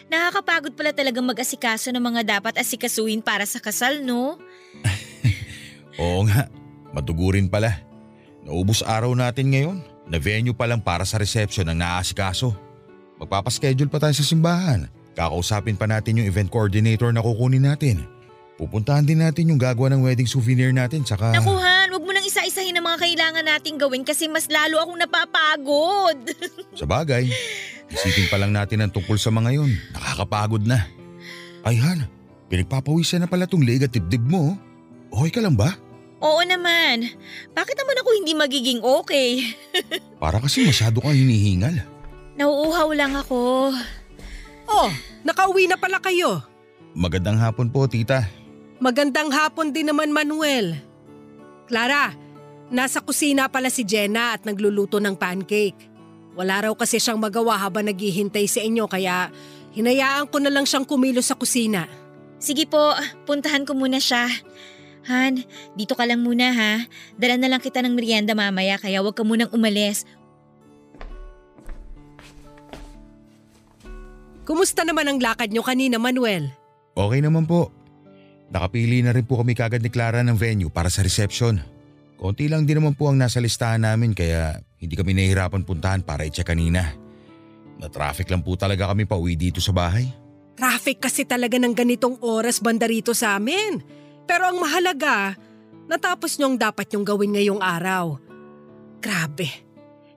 nakakapagod 0.07 0.77
pala 0.77 0.93
talagang 0.93 1.25
mag-asikaso 1.25 1.89
ng 1.89 1.99
mga 1.99 2.37
dapat 2.37 2.61
asikasuhin 2.61 3.25
para 3.25 3.43
sa 3.49 3.57
kasal, 3.57 4.05
no? 4.05 4.37
Oo 6.01 6.21
nga, 6.29 6.47
madugurin 6.93 7.49
pala. 7.49 7.81
Naubos 8.45 8.85
araw 8.85 9.11
natin 9.17 9.49
ngayon. 9.49 9.77
Na 10.11 10.19
venue 10.19 10.51
pa 10.51 10.67
lang 10.67 10.83
para 10.83 11.07
sa 11.07 11.15
reception 11.15 11.71
ang 11.71 11.79
naaasikaso. 11.79 12.51
Magpapaschedule 13.21 13.87
pa 13.87 14.01
tayo 14.01 14.11
sa 14.11 14.27
simbahan. 14.27 14.91
Kakausapin 15.15 15.79
pa 15.79 15.87
natin 15.87 16.19
yung 16.19 16.27
event 16.27 16.51
coordinator 16.51 17.15
na 17.15 17.23
kukunin 17.23 17.63
natin. 17.63 18.03
Pupuntahan 18.59 19.07
din 19.07 19.23
natin 19.23 19.49
yung 19.49 19.59
gagawa 19.61 19.89
ng 19.93 20.03
wedding 20.03 20.27
souvenir 20.27 20.69
natin 20.75 21.01
tsaka… 21.01 21.31
Nang 21.31 21.47
isa-isahin 22.31 22.79
ang 22.79 22.87
mga 22.87 23.03
kailangan 23.03 23.43
nating 23.43 23.75
gawin 23.75 24.07
kasi 24.07 24.31
mas 24.31 24.47
lalo 24.47 24.79
akong 24.79 24.95
napapagod. 24.95 26.15
sa 26.79 26.87
bagay, 26.87 27.27
isipin 27.91 28.31
pa 28.31 28.39
lang 28.39 28.55
natin 28.55 28.79
ang 28.79 28.91
tungkol 28.95 29.19
sa 29.19 29.27
mga 29.35 29.59
yon. 29.59 29.75
Nakakapagod 29.91 30.63
na. 30.63 30.87
Ay 31.67 31.75
Han, 31.83 32.07
pinagpapawisan 32.47 33.19
na 33.19 33.27
pala 33.27 33.43
tong 33.43 33.67
leg 33.67 33.83
at 33.83 33.91
dibdib 33.91 34.23
mo. 34.23 34.55
Okay 35.11 35.27
ka 35.27 35.43
lang 35.43 35.59
ba? 35.59 35.75
Oo 36.23 36.39
naman. 36.47 37.11
Bakit 37.51 37.75
naman 37.75 37.99
ako 37.99 38.09
hindi 38.15 38.31
magiging 38.31 38.79
okay? 38.79 39.51
Para 40.23 40.39
kasi 40.39 40.63
masyado 40.63 41.03
kang 41.03 41.11
hinihingal. 41.11 41.83
Nauuhaw 42.39 42.95
lang 42.95 43.11
ako. 43.11 43.75
Oh, 44.71 44.89
nakauwi 45.27 45.67
na 45.67 45.75
pala 45.75 45.99
kayo. 45.99 46.39
Magandang 46.95 47.43
hapon 47.43 47.67
po, 47.67 47.91
tita. 47.91 48.23
Magandang 48.79 49.35
hapon 49.35 49.75
din 49.75 49.91
naman, 49.91 50.15
Manuel. 50.15 50.90
Clara, 51.71 52.11
nasa 52.67 52.99
kusina 52.99 53.47
pala 53.47 53.71
si 53.71 53.87
Jenna 53.87 54.35
at 54.35 54.43
nagluluto 54.43 54.99
ng 54.99 55.15
pancake. 55.15 55.87
Wala 56.35 56.67
raw 56.67 56.73
kasi 56.75 56.99
siyang 56.99 57.15
magawa 57.15 57.55
habang 57.55 57.87
naghihintay 57.87 58.43
sa 58.43 58.59
inyo 58.59 58.91
kaya 58.91 59.31
hinayaan 59.71 60.27
ko 60.27 60.43
na 60.43 60.51
lang 60.51 60.67
siyang 60.67 60.83
kumilos 60.83 61.31
sa 61.31 61.39
kusina. 61.39 61.87
Sige 62.43 62.67
po, 62.67 62.91
puntahan 63.23 63.63
ko 63.63 63.71
muna 63.71 64.03
siya. 64.03 64.27
Han, 65.07 65.47
dito 65.79 65.95
ka 65.95 66.03
lang 66.03 66.27
muna 66.27 66.51
ha. 66.51 66.73
Dala 67.15 67.39
na 67.39 67.47
lang 67.47 67.63
kita 67.63 67.79
ng 67.79 67.95
merienda 67.95 68.35
mamaya 68.35 68.75
kaya 68.75 68.99
huwag 68.99 69.15
ka 69.15 69.23
munang 69.23 69.55
umalis. 69.55 70.03
Kumusta 74.43 74.83
naman 74.83 75.07
ang 75.07 75.23
lakad 75.23 75.55
nyo 75.55 75.63
kanina, 75.63 75.95
Manuel? 75.95 76.51
Okay 76.99 77.23
naman 77.23 77.47
po. 77.47 77.71
Nakapili 78.51 78.99
na 78.99 79.15
rin 79.15 79.23
po 79.23 79.39
kami 79.39 79.55
kagad 79.55 79.79
ni 79.79 79.87
Clara 79.87 80.19
ng 80.27 80.35
venue 80.35 80.67
para 80.67 80.91
sa 80.91 80.99
reception. 80.99 81.63
Konti 82.19 82.51
lang 82.51 82.67
din 82.67 82.83
naman 82.83 82.93
po 82.93 83.09
ang 83.09 83.17
nasa 83.17 83.39
listahan 83.39 83.81
namin 83.81 84.11
kaya 84.11 84.59
hindi 84.77 84.93
kami 84.93 85.15
nahihirapan 85.15 85.63
puntahan 85.63 86.03
para 86.03 86.27
i-check 86.27 86.45
kanina. 86.45 86.93
Na-traffic 87.81 88.29
lang 88.29 88.45
po 88.45 88.53
talaga 88.59 88.91
kami 88.91 89.09
pauwi 89.09 89.33
dito 89.39 89.57
sa 89.57 89.73
bahay. 89.73 90.05
Traffic 90.53 91.01
kasi 91.01 91.25
talaga 91.25 91.57
ng 91.57 91.73
ganitong 91.73 92.21
oras 92.21 92.61
banda 92.61 92.85
rito 92.85 93.15
sa 93.17 93.39
amin. 93.39 93.81
Pero 94.29 94.45
ang 94.45 94.61
mahalaga, 94.61 95.33
natapos 95.89 96.37
nyo 96.37 96.53
ang 96.53 96.57
dapat 96.61 96.91
nyong 96.93 97.07
gawin 97.07 97.33
ngayong 97.33 97.61
araw. 97.63 98.21
Grabe, 99.01 99.49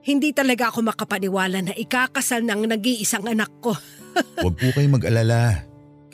hindi 0.05 0.29
talaga 0.29 0.69
ako 0.69 0.85
makapaniwala 0.85 1.65
na 1.65 1.73
ikakasal 1.73 2.45
ng 2.45 2.69
nag-iisang 2.69 3.25
anak 3.25 3.49
ko. 3.63 3.73
Huwag 4.45 4.55
po 4.61 4.69
kayong 4.77 5.01
mag-alala. 5.01 5.65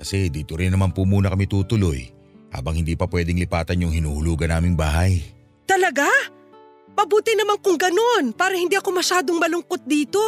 Kasi 0.02 0.34
dito 0.34 0.58
rin 0.58 0.74
naman 0.74 0.90
po 0.98 1.06
muna 1.06 1.30
kami 1.30 1.46
tutuloy 1.46 2.10
habang 2.50 2.74
hindi 2.74 2.98
pa 2.98 3.06
pwedeng 3.06 3.38
lipatan 3.38 3.86
yung 3.86 3.94
hinuhulugan 3.94 4.50
naming 4.50 4.74
bahay. 4.74 5.22
Talaga? 5.70 6.10
Pabuti 6.98 7.38
naman 7.38 7.62
kung 7.62 7.78
ganun 7.78 8.34
para 8.34 8.58
hindi 8.58 8.74
ako 8.74 8.90
masyadong 8.98 9.38
malungkot 9.38 9.86
dito. 9.86 10.20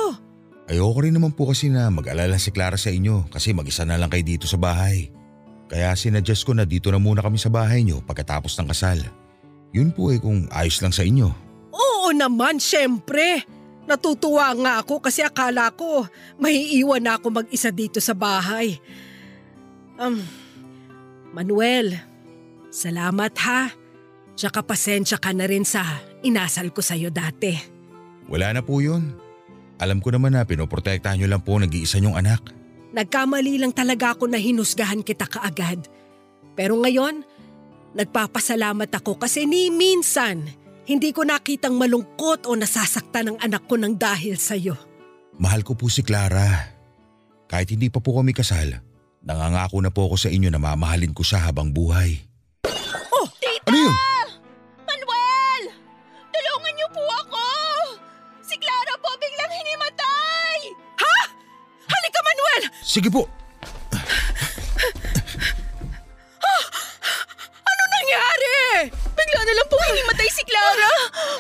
Ayoko 0.70 1.04
rin 1.04 1.18
naman 1.18 1.34
po 1.34 1.50
kasi 1.50 1.74
na 1.74 1.90
mag-alala 1.90 2.38
si 2.38 2.54
Clara 2.54 2.78
sa 2.78 2.94
inyo 2.94 3.28
kasi 3.34 3.52
mag-isa 3.52 3.82
na 3.84 3.98
lang 3.98 4.14
kayo 4.14 4.22
dito 4.22 4.46
sa 4.46 4.62
bahay. 4.62 5.10
Kaya 5.68 5.90
sinadjust 5.98 6.46
ko 6.46 6.54
na 6.54 6.70
dito 6.70 6.94
na 6.94 7.02
muna 7.02 7.26
kami 7.26 7.42
sa 7.42 7.50
bahay 7.50 7.82
nyo 7.82 8.00
pagkatapos 8.06 8.54
ng 8.62 8.70
kasal. 8.70 9.02
Yun 9.74 9.90
po 9.90 10.14
eh 10.14 10.22
kung 10.22 10.46
ayos 10.54 10.80
lang 10.86 10.94
sa 10.94 11.02
inyo. 11.02 11.34
Oo 11.74 12.14
naman, 12.14 12.62
syempre. 12.62 13.42
Natutuwa 13.84 14.54
nga 14.54 14.74
ako 14.80 15.04
kasi 15.04 15.26
akala 15.26 15.74
ko 15.76 16.08
may 16.40 16.56
iwan 16.80 17.04
na 17.04 17.20
ako 17.20 17.44
mag-isa 17.44 17.74
dito 17.74 18.00
sa 18.00 18.16
bahay. 18.16 18.80
Um, 19.98 20.22
Manuel, 21.34 21.98
salamat 22.74 23.34
ha. 23.46 23.70
Tsaka 24.34 24.66
pasensya 24.66 25.22
ka 25.22 25.30
na 25.30 25.46
rin 25.46 25.62
sa 25.62 25.86
inasal 26.26 26.74
ko 26.74 26.82
sa'yo 26.82 27.14
dati. 27.14 27.54
Wala 28.26 28.50
na 28.58 28.62
po 28.66 28.82
yun. 28.82 29.14
Alam 29.78 30.02
ko 30.02 30.10
naman 30.10 30.34
na 30.34 30.46
pinoprotektahan 30.46 31.22
nyo 31.22 31.30
lang 31.30 31.44
po 31.46 31.58
nag-iisa 31.62 32.02
nyong 32.02 32.18
anak. 32.18 32.42
Nagkamali 32.94 33.62
lang 33.62 33.74
talaga 33.74 34.18
ako 34.18 34.30
na 34.30 34.38
hinusgahan 34.38 35.02
kita 35.06 35.26
kaagad. 35.30 35.86
Pero 36.54 36.78
ngayon, 36.82 37.26
nagpapasalamat 37.98 38.90
ako 38.90 39.18
kasi 39.22 39.46
ni 39.50 39.74
minsan 39.74 40.46
hindi 40.86 41.10
ko 41.10 41.26
nakitang 41.26 41.74
malungkot 41.74 42.46
o 42.46 42.54
nasasaktan 42.54 43.34
ang 43.34 43.38
anak 43.42 43.66
ko 43.66 43.78
ng 43.78 43.98
dahil 43.98 44.38
sa'yo. 44.38 44.78
Mahal 45.42 45.66
ko 45.66 45.74
po 45.74 45.90
si 45.90 46.06
Clara. 46.06 46.70
Kahit 47.50 47.74
hindi 47.74 47.90
pa 47.90 48.02
po 48.02 48.18
kami 48.18 48.34
kasal, 48.34 48.82
nangangako 49.24 49.80
na 49.80 49.90
po 49.90 50.12
ako 50.12 50.16
sa 50.20 50.30
inyo 50.30 50.52
na 50.52 50.60
mamahalin 50.60 51.16
ko 51.16 51.24
siya 51.24 51.48
habang 51.48 51.72
buhay. 51.72 52.20
Oh, 53.16 53.28
Tita! 53.40 53.72
Ano 53.72 53.78
yun? 53.80 53.96
Manuel! 54.84 55.64
Tulungan 56.30 56.74
niyo 56.76 56.88
po 56.92 57.04
ako! 57.24 57.48
Si 58.44 58.56
Clara 58.60 58.94
po 59.00 59.10
biglang 59.18 59.54
hinimatay! 59.56 60.60
halika 61.88 62.20
Manuel! 62.20 62.62
Sige 62.84 63.08
po, 63.08 63.32
na 69.94 70.02
lang 70.02 70.10
pong 70.10 70.18
hinimatay 70.18 70.30
si 70.34 70.44
Clara. 70.46 70.92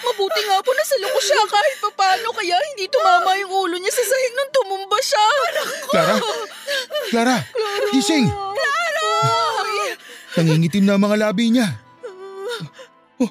Mabuti 0.05 0.41
nga 0.45 0.57
po 0.61 0.71
nasa 0.77 0.95
loko 1.01 1.19
siya 1.19 1.41
kahit 1.49 1.75
papano 1.81 2.29
kaya 2.37 2.57
hindi 2.73 2.85
tumama 2.89 3.31
yung 3.41 3.51
ulo 3.51 3.75
niya 3.81 3.91
sa 3.93 4.03
sahig 4.05 4.33
nung 4.37 4.51
tumumba 4.53 4.97
siya. 5.01 5.25
Clara! 5.89 6.15
Clara! 7.09 7.37
Gising! 7.93 8.27
Clara! 8.29 9.09
Nangingitim 10.37 10.85
na 10.85 10.97
ang 10.97 11.03
mga 11.03 11.17
labi 11.29 11.45
niya. 11.53 11.67
Oh, 13.21 13.29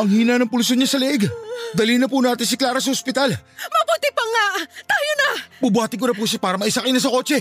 ang 0.00 0.08
hina 0.08 0.40
ng 0.40 0.48
pulso 0.48 0.72
niya 0.76 0.88
sa 0.88 1.00
leeg. 1.00 1.28
Dali 1.74 1.98
na 1.98 2.06
po 2.06 2.22
natin 2.22 2.46
si 2.46 2.56
Clara 2.56 2.78
sa 2.80 2.94
ospital. 2.94 3.34
Mabuti 3.68 4.08
pa 4.14 4.24
nga! 4.24 4.46
Tayo 4.64 5.10
na! 5.20 5.28
Bubuhatin 5.60 5.98
ko 5.98 6.06
na 6.08 6.16
po 6.16 6.24
siya 6.24 6.40
para 6.40 6.56
maisakay 6.60 6.92
na 6.92 7.02
sa 7.02 7.10
kotse. 7.10 7.40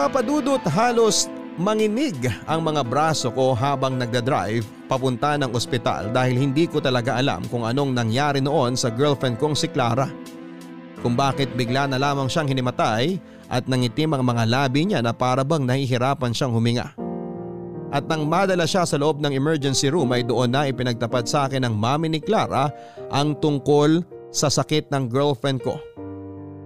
Papadudot 0.00 0.64
halos 0.72 1.28
manginig 1.60 2.16
ang 2.48 2.64
mga 2.64 2.88
braso 2.88 3.28
ko 3.36 3.52
habang 3.52 4.00
nagdadrive 4.00 4.64
papunta 4.88 5.36
ng 5.36 5.52
ospital 5.52 6.08
dahil 6.08 6.40
hindi 6.40 6.64
ko 6.64 6.80
talaga 6.80 7.20
alam 7.20 7.44
kung 7.52 7.68
anong 7.68 7.92
nangyari 7.92 8.40
noon 8.40 8.80
sa 8.80 8.88
girlfriend 8.88 9.36
kong 9.36 9.52
si 9.52 9.68
Clara. 9.68 10.08
Kung 11.04 11.20
bakit 11.20 11.52
bigla 11.52 11.84
na 11.84 12.00
lamang 12.00 12.32
siyang 12.32 12.48
hinimatay 12.48 13.20
at 13.52 13.68
nangitim 13.68 14.16
ang 14.16 14.24
mga 14.24 14.48
labi 14.48 14.88
niya 14.88 15.04
na 15.04 15.12
parabang 15.12 15.68
nahihirapan 15.68 16.32
siyang 16.32 16.56
huminga. 16.56 16.96
At 17.92 18.08
nang 18.08 18.24
madala 18.24 18.64
siya 18.64 18.88
sa 18.88 18.96
loob 18.96 19.20
ng 19.20 19.36
emergency 19.36 19.92
room 19.92 20.16
ay 20.16 20.24
doon 20.24 20.48
na 20.48 20.64
ipinagtapat 20.64 21.28
sa 21.28 21.44
akin 21.44 21.68
ng 21.68 21.76
mami 21.76 22.08
ni 22.08 22.24
Clara 22.24 22.72
ang 23.12 23.36
tungkol 23.36 24.00
sa 24.32 24.48
sakit 24.48 24.88
ng 24.88 25.12
girlfriend 25.12 25.60
ko. 25.60 25.76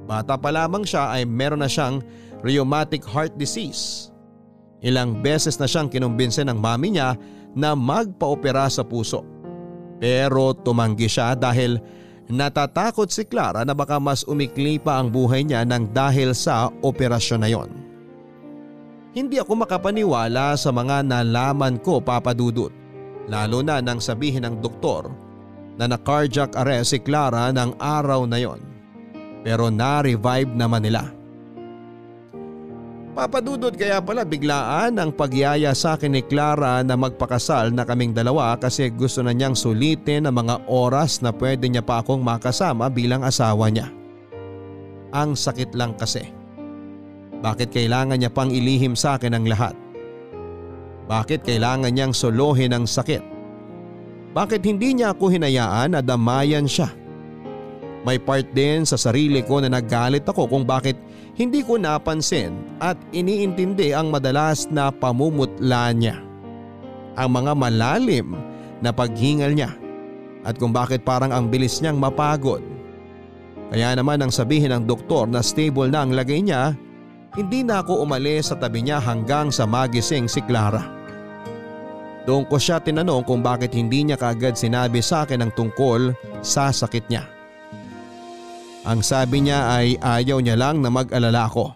Bata 0.07 0.39
pa 0.39 0.55
lamang 0.55 0.87
siya 0.87 1.11
ay 1.11 1.27
meron 1.27 1.65
na 1.65 1.67
siyang 1.67 1.99
rheumatic 2.45 3.01
heart 3.03 3.33
disease. 3.41 4.13
Ilang 4.85 5.25
beses 5.25 5.57
na 5.57 5.65
siyang 5.65 5.89
kinumbinse 5.89 6.45
ng 6.45 6.61
mami 6.61 6.93
niya 6.93 7.17
na 7.57 7.73
magpa-opera 7.73 8.69
sa 8.69 8.85
puso. 8.85 9.25
Pero 9.97 10.53
tumanggi 10.53 11.09
siya 11.09 11.33
dahil 11.33 11.81
natatakot 12.29 13.09
si 13.09 13.25
Clara 13.25 13.65
na 13.65 13.73
baka 13.73 13.97
mas 13.97 14.29
umikli 14.29 14.77
pa 14.77 15.01
ang 15.01 15.09
buhay 15.09 15.41
niya 15.41 15.65
nang 15.65 15.89
dahil 15.89 16.37
sa 16.37 16.69
operasyon 16.85 17.41
na 17.41 17.49
yon. 17.49 17.71
Hindi 19.17 19.41
ako 19.41 19.65
makapaniwala 19.65 20.59
sa 20.61 20.69
mga 20.69 21.07
nalaman 21.07 21.81
ko 21.81 22.05
papadudot. 22.05 22.75
Lalo 23.25 23.65
na 23.65 23.81
nang 23.81 24.05
sabihin 24.05 24.45
ng 24.45 24.61
doktor 24.61 25.09
na 25.81 25.89
na-cardiac 25.89 26.53
arrest 26.61 26.93
si 26.93 26.99
Clara 27.01 27.49
ng 27.55 27.81
araw 27.81 28.29
na 28.29 28.37
yon. 28.37 28.61
Pero 29.41 29.73
na-revive 29.73 30.53
naman 30.53 30.85
nila. 30.85 31.24
Papadudod 33.15 33.71
kaya 33.71 34.03
pala 34.03 34.27
biglaan 34.27 34.99
ang 34.99 35.15
pagyaya 35.15 35.71
sa 35.71 35.95
akin 35.95 36.19
ni 36.19 36.23
Clara 36.27 36.83
na 36.83 36.99
magpakasal 36.99 37.71
na 37.71 37.87
kaming 37.87 38.11
dalawa 38.11 38.59
kasi 38.59 38.91
gusto 38.91 39.23
na 39.23 39.31
niyang 39.31 39.55
sulitin 39.55 40.27
ang 40.27 40.35
mga 40.35 40.67
oras 40.67 41.23
na 41.23 41.31
pwede 41.31 41.71
niya 41.71 41.87
pa 41.87 42.03
akong 42.03 42.19
makasama 42.19 42.91
bilang 42.91 43.23
asawa 43.23 43.71
niya. 43.71 43.87
Ang 45.15 45.39
sakit 45.39 45.79
lang 45.79 45.95
kasi. 45.95 46.27
Bakit 47.39 47.71
kailangan 47.71 48.19
niya 48.19 48.35
pang 48.35 48.51
ilihim 48.51 48.99
sa 48.99 49.15
akin 49.15 49.39
ang 49.39 49.47
lahat? 49.47 49.79
Bakit 51.07 51.47
kailangan 51.47 51.95
niyang 51.95 52.11
solohin 52.11 52.75
ang 52.75 52.83
sakit? 52.83 53.23
Bakit 54.35 54.67
hindi 54.67 54.99
niya 54.99 55.15
ako 55.15 55.31
hinayaan 55.31 55.95
na 55.95 56.03
damayan 56.03 56.67
siya? 56.67 56.91
May 58.03 58.19
part 58.19 58.51
din 58.51 58.83
sa 58.83 58.99
sarili 58.99 59.47
ko 59.47 59.63
na 59.63 59.71
naggalit 59.71 60.27
ako 60.27 60.51
kung 60.51 60.67
bakit 60.67 60.99
hindi 61.35 61.67
ko 61.67 61.75
napansin 61.75 62.55
at 62.79 62.95
iniintindi 63.11 63.91
ang 63.91 64.15
madalas 64.15 64.71
na 64.71 64.95
pamumutla 64.95 65.91
niya. 65.91 66.23
Ang 67.19 67.31
mga 67.43 67.53
malalim 67.59 68.39
na 68.79 68.95
paghingal 68.95 69.55
niya 69.55 69.75
at 70.47 70.59
kung 70.59 70.71
bakit 70.71 71.03
parang 71.03 71.35
ang 71.35 71.51
bilis 71.51 71.83
niyang 71.83 71.99
mapagod. 71.99 72.63
Kaya 73.75 73.99
naman 73.99 74.23
ang 74.23 74.31
sabihin 74.31 74.71
ng 74.71 74.85
doktor 74.87 75.27
na 75.27 75.43
stable 75.43 75.91
na 75.91 76.07
ang 76.07 76.15
lagay 76.15 76.39
niya 76.39 76.79
hindi 77.35 77.67
na 77.67 77.83
ako 77.83 78.07
umalis 78.07 78.55
sa 78.55 78.57
tabi 78.59 78.87
niya 78.87 79.03
hanggang 79.03 79.51
sa 79.51 79.67
magising 79.67 80.31
si 80.31 80.39
Clara. 80.47 80.87
Doon 82.25 82.47
ko 82.47 82.63
siya 82.63 82.79
tinanong 82.79 83.27
kung 83.27 83.43
bakit 83.43 83.75
hindi 83.75 84.07
niya 84.07 84.15
kagad 84.15 84.55
sinabi 84.55 85.03
sa 85.03 85.27
akin 85.27 85.43
ang 85.43 85.53
tungkol 85.53 86.15
sa 86.47 86.71
sakit 86.71 87.11
niya. 87.11 87.34
Ang 88.85 89.01
sabi 89.01 89.41
niya 89.41 89.81
ay 89.81 89.97
ayaw 89.97 90.45
niya 90.45 90.61
lang 90.61 90.85
na 90.85 90.93
mag-alala 90.93 91.49
ako. 91.49 91.73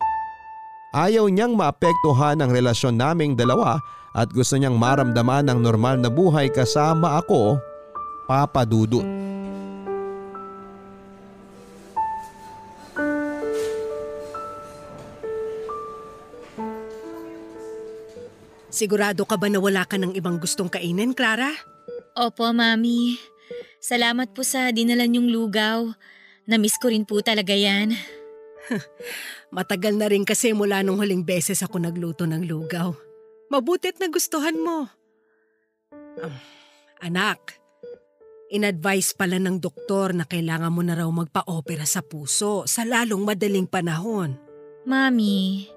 Ayaw 0.92 1.24
niyang 1.32 1.56
maapektuhan 1.56 2.36
ang 2.36 2.52
relasyon 2.52 3.00
naming 3.00 3.32
dalawa 3.32 3.80
at 4.12 4.28
gusto 4.28 4.60
niyang 4.60 4.76
maramdaman 4.76 5.48
ang 5.48 5.64
normal 5.64 5.96
na 5.96 6.12
buhay 6.12 6.52
kasama 6.52 7.16
ako, 7.16 7.56
Papa 8.28 8.68
Dudut. 8.68 9.08
Sigurado 18.68 19.24
ka 19.24 19.40
ba 19.40 19.48
na 19.48 19.64
wala 19.64 19.88
ka 19.88 19.96
ng 19.96 20.12
ibang 20.12 20.36
gustong 20.36 20.68
kainin, 20.68 21.16
Clara? 21.16 21.50
Opo, 22.12 22.52
Mami. 22.52 23.16
Salamat 23.80 24.36
po 24.36 24.44
sa 24.44 24.68
dinala 24.76 25.08
niyong 25.08 25.32
lugaw. 25.32 25.88
Namiss 26.48 26.80
ko 26.80 26.88
rin 26.88 27.04
po 27.04 27.20
talaga 27.20 27.52
yan. 27.52 27.92
Matagal 29.56 30.00
na 30.00 30.08
rin 30.08 30.24
kasi 30.24 30.56
mula 30.56 30.80
nung 30.80 30.96
huling 30.96 31.20
beses 31.20 31.60
ako 31.60 31.76
nagluto 31.76 32.24
ng 32.24 32.48
lugaw. 32.48 32.96
Mabutit 33.52 34.00
na 34.00 34.08
gustuhan 34.08 34.56
mo. 34.56 34.88
Um, 36.20 36.32
anak, 37.04 37.60
in-advise 38.48 39.12
pala 39.12 39.36
ng 39.36 39.60
doktor 39.60 40.16
na 40.16 40.24
kailangan 40.24 40.72
mo 40.72 40.80
na 40.80 40.96
raw 40.96 41.08
magpa-opera 41.08 41.84
sa 41.84 42.00
puso 42.00 42.64
sa 42.64 42.84
lalong 42.84 43.28
madaling 43.28 43.68
panahon. 43.68 44.40
Mami, 44.88 45.68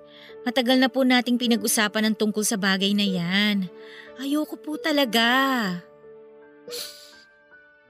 matagal 0.47 0.79
na 0.79 0.87
po 0.87 1.03
nating 1.03 1.35
pinag-usapan 1.35 2.11
ng 2.11 2.15
tungkol 2.15 2.47
sa 2.47 2.55
bagay 2.55 2.95
na 2.95 3.03
yan. 3.03 3.67
Ayoko 4.23 4.55
po 4.55 4.79
talaga. 4.79 5.27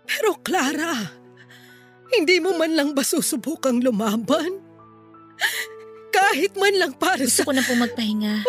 Pero 0.10 0.38
Clara, 0.42 1.21
hindi 2.12 2.44
mo 2.44 2.56
man 2.60 2.76
lang 2.76 2.92
ba 2.92 3.04
susubukang 3.04 3.80
lumaban? 3.80 4.60
Kahit 6.12 6.54
man 6.60 6.76
lang 6.76 6.94
para 6.96 7.24
Gusto 7.24 7.44
sa... 7.44 7.48
ko 7.48 7.52
na 7.56 7.64
po 7.64 7.74
magpahinga. 7.76 8.44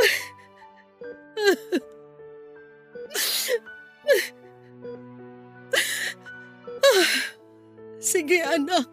Sige 8.03 8.43
anak. 8.43 8.91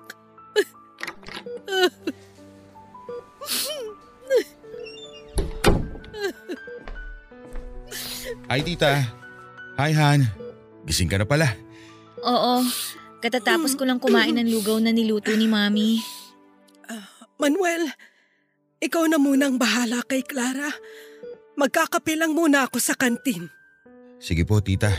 Hi 8.49 8.61
tita. 8.61 9.05
Hi 9.77 9.91
Han. 9.93 10.29
Gising 10.85 11.09
ka 11.09 11.17
na 11.21 11.25
pala. 11.25 11.53
Oo, 12.25 12.65
katatapos 13.19 13.75
ko 13.75 13.83
lang 13.83 13.99
kumain 13.99 14.35
ng 14.35 14.47
lugaw 14.47 14.79
na 14.79 14.95
niluto 14.95 15.31
ni 15.35 15.47
Mami. 15.47 15.99
Manuel, 17.39 17.87
ikaw 18.83 19.07
na 19.07 19.15
munang 19.15 19.55
bahala 19.55 20.03
kay 20.03 20.23
Clara. 20.27 20.67
Magkakape 21.55 22.19
lang 22.19 22.35
muna 22.35 22.67
ako 22.67 22.79
sa 22.83 22.95
kantin. 22.95 23.47
Sige 24.19 24.43
po 24.43 24.59
tita. 24.59 24.91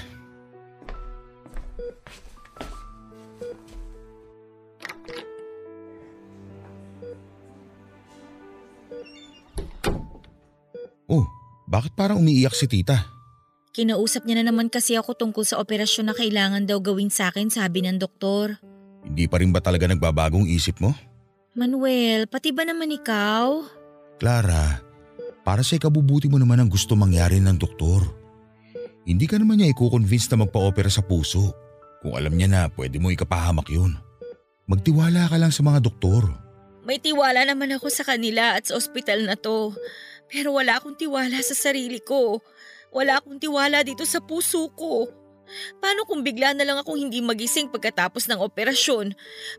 Oh, 11.10 11.26
bakit 11.68 11.92
parang 11.92 12.22
umiiyak 12.22 12.56
si 12.56 12.64
tita? 12.64 13.19
Kinausap 13.70 14.26
niya 14.26 14.42
na 14.42 14.50
naman 14.50 14.66
kasi 14.66 14.98
ako 14.98 15.14
tungkol 15.14 15.46
sa 15.46 15.62
operasyon 15.62 16.10
na 16.10 16.14
kailangan 16.14 16.66
daw 16.66 16.82
gawin 16.82 17.06
sa 17.06 17.30
akin 17.30 17.54
sabi 17.54 17.86
ng 17.86 18.02
doktor. 18.02 18.58
Hindi 19.06 19.30
pa 19.30 19.38
rin 19.38 19.54
ba 19.54 19.62
talaga 19.62 19.86
nagbabagong 19.86 20.50
isip 20.50 20.82
mo? 20.82 20.90
Manuel, 21.54 22.26
pati 22.26 22.50
ba 22.50 22.66
naman 22.66 22.90
ikaw? 22.90 23.62
Clara, 24.18 24.82
para 25.46 25.62
sa 25.62 25.78
ikabubuti 25.78 26.26
mo 26.26 26.42
naman 26.42 26.58
ang 26.58 26.70
gusto 26.70 26.98
mangyari 26.98 27.38
ng 27.38 27.56
doktor. 27.56 28.02
Hindi 29.06 29.30
ka 29.30 29.38
naman 29.38 29.62
niya 29.62 29.70
i-convince 29.70 30.26
na 30.34 30.46
magpa-opera 30.46 30.90
sa 30.90 31.06
puso 31.06 31.54
kung 32.02 32.18
alam 32.18 32.34
niya 32.34 32.50
na 32.50 32.60
pwede 32.74 32.98
mo 32.98 33.14
ikapahamak 33.14 33.70
yun. 33.70 33.94
Magtiwala 34.66 35.30
ka 35.30 35.38
lang 35.38 35.54
sa 35.54 35.62
mga 35.62 35.78
doktor. 35.78 36.26
May 36.82 36.98
tiwala 36.98 37.46
naman 37.46 37.70
ako 37.76 37.86
sa 37.86 38.02
kanila 38.02 38.58
at 38.58 38.66
sa 38.66 38.74
ospital 38.74 39.26
na 39.26 39.38
to. 39.38 39.74
Pero 40.30 40.54
wala 40.54 40.78
akong 40.78 40.94
tiwala 40.94 41.38
sa 41.42 41.54
sarili 41.58 41.98
ko. 41.98 42.38
Wala 42.90 43.22
akong 43.22 43.38
tiwala 43.38 43.86
dito 43.86 44.02
sa 44.02 44.18
puso 44.18 44.66
ko. 44.74 45.06
Paano 45.82 46.06
kung 46.06 46.22
bigla 46.22 46.54
na 46.54 46.62
lang 46.62 46.78
akong 46.78 46.98
hindi 46.98 47.18
magising 47.22 47.70
pagkatapos 47.70 48.30
ng 48.30 48.38
operasyon? 48.38 49.14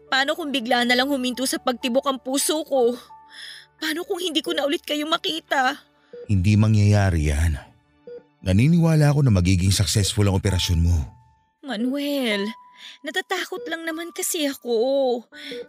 Paano 0.07 0.35
kung 0.35 0.51
bigla 0.51 0.87
na 0.87 0.95
lang 0.95 1.11
huminto 1.11 1.43
sa 1.43 1.59
pagtibok 1.59 2.07
ang 2.07 2.19
puso 2.19 2.63
ko? 2.63 2.95
Paano 3.79 4.07
kung 4.07 4.19
hindi 4.23 4.39
ko 4.39 4.55
na 4.55 4.63
ulit 4.63 4.83
kayo 4.87 5.03
makita? 5.07 5.79
Hindi 6.27 6.55
mangyayari 6.55 7.31
yan. 7.31 7.59
Naniniwala 8.41 9.11
ako 9.11 9.27
na 9.27 9.31
magiging 9.35 9.73
successful 9.73 10.25
ang 10.27 10.39
operasyon 10.39 10.79
mo. 10.81 10.95
Manuel, 11.61 12.49
natatakot 13.05 13.61
lang 13.69 13.85
naman 13.85 14.09
kasi 14.15 14.47
ako. 14.49 14.73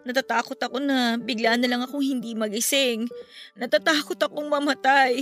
Natatakot 0.08 0.56
ako 0.56 0.80
na 0.80 1.20
bigla 1.20 1.58
na 1.60 1.68
lang 1.68 1.82
akong 1.84 2.00
hindi 2.00 2.32
magising. 2.32 3.06
Natatakot 3.58 4.16
akong 4.16 4.48
mamatay. 4.48 5.20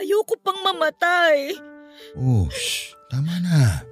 Ayoko 0.00 0.34
pang 0.40 0.60
mamatay. 0.64 1.56
Oh, 2.16 2.48
shh, 2.48 2.96
tama 3.12 3.38
na. 3.44 3.84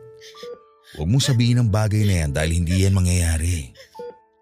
Huwag 0.98 1.08
mo 1.08 1.22
sabihin 1.22 1.62
ang 1.62 1.70
bagay 1.70 2.02
na 2.02 2.14
yan 2.26 2.30
dahil 2.34 2.50
hindi 2.62 2.82
yan 2.82 2.96
mangyayari. 2.96 3.70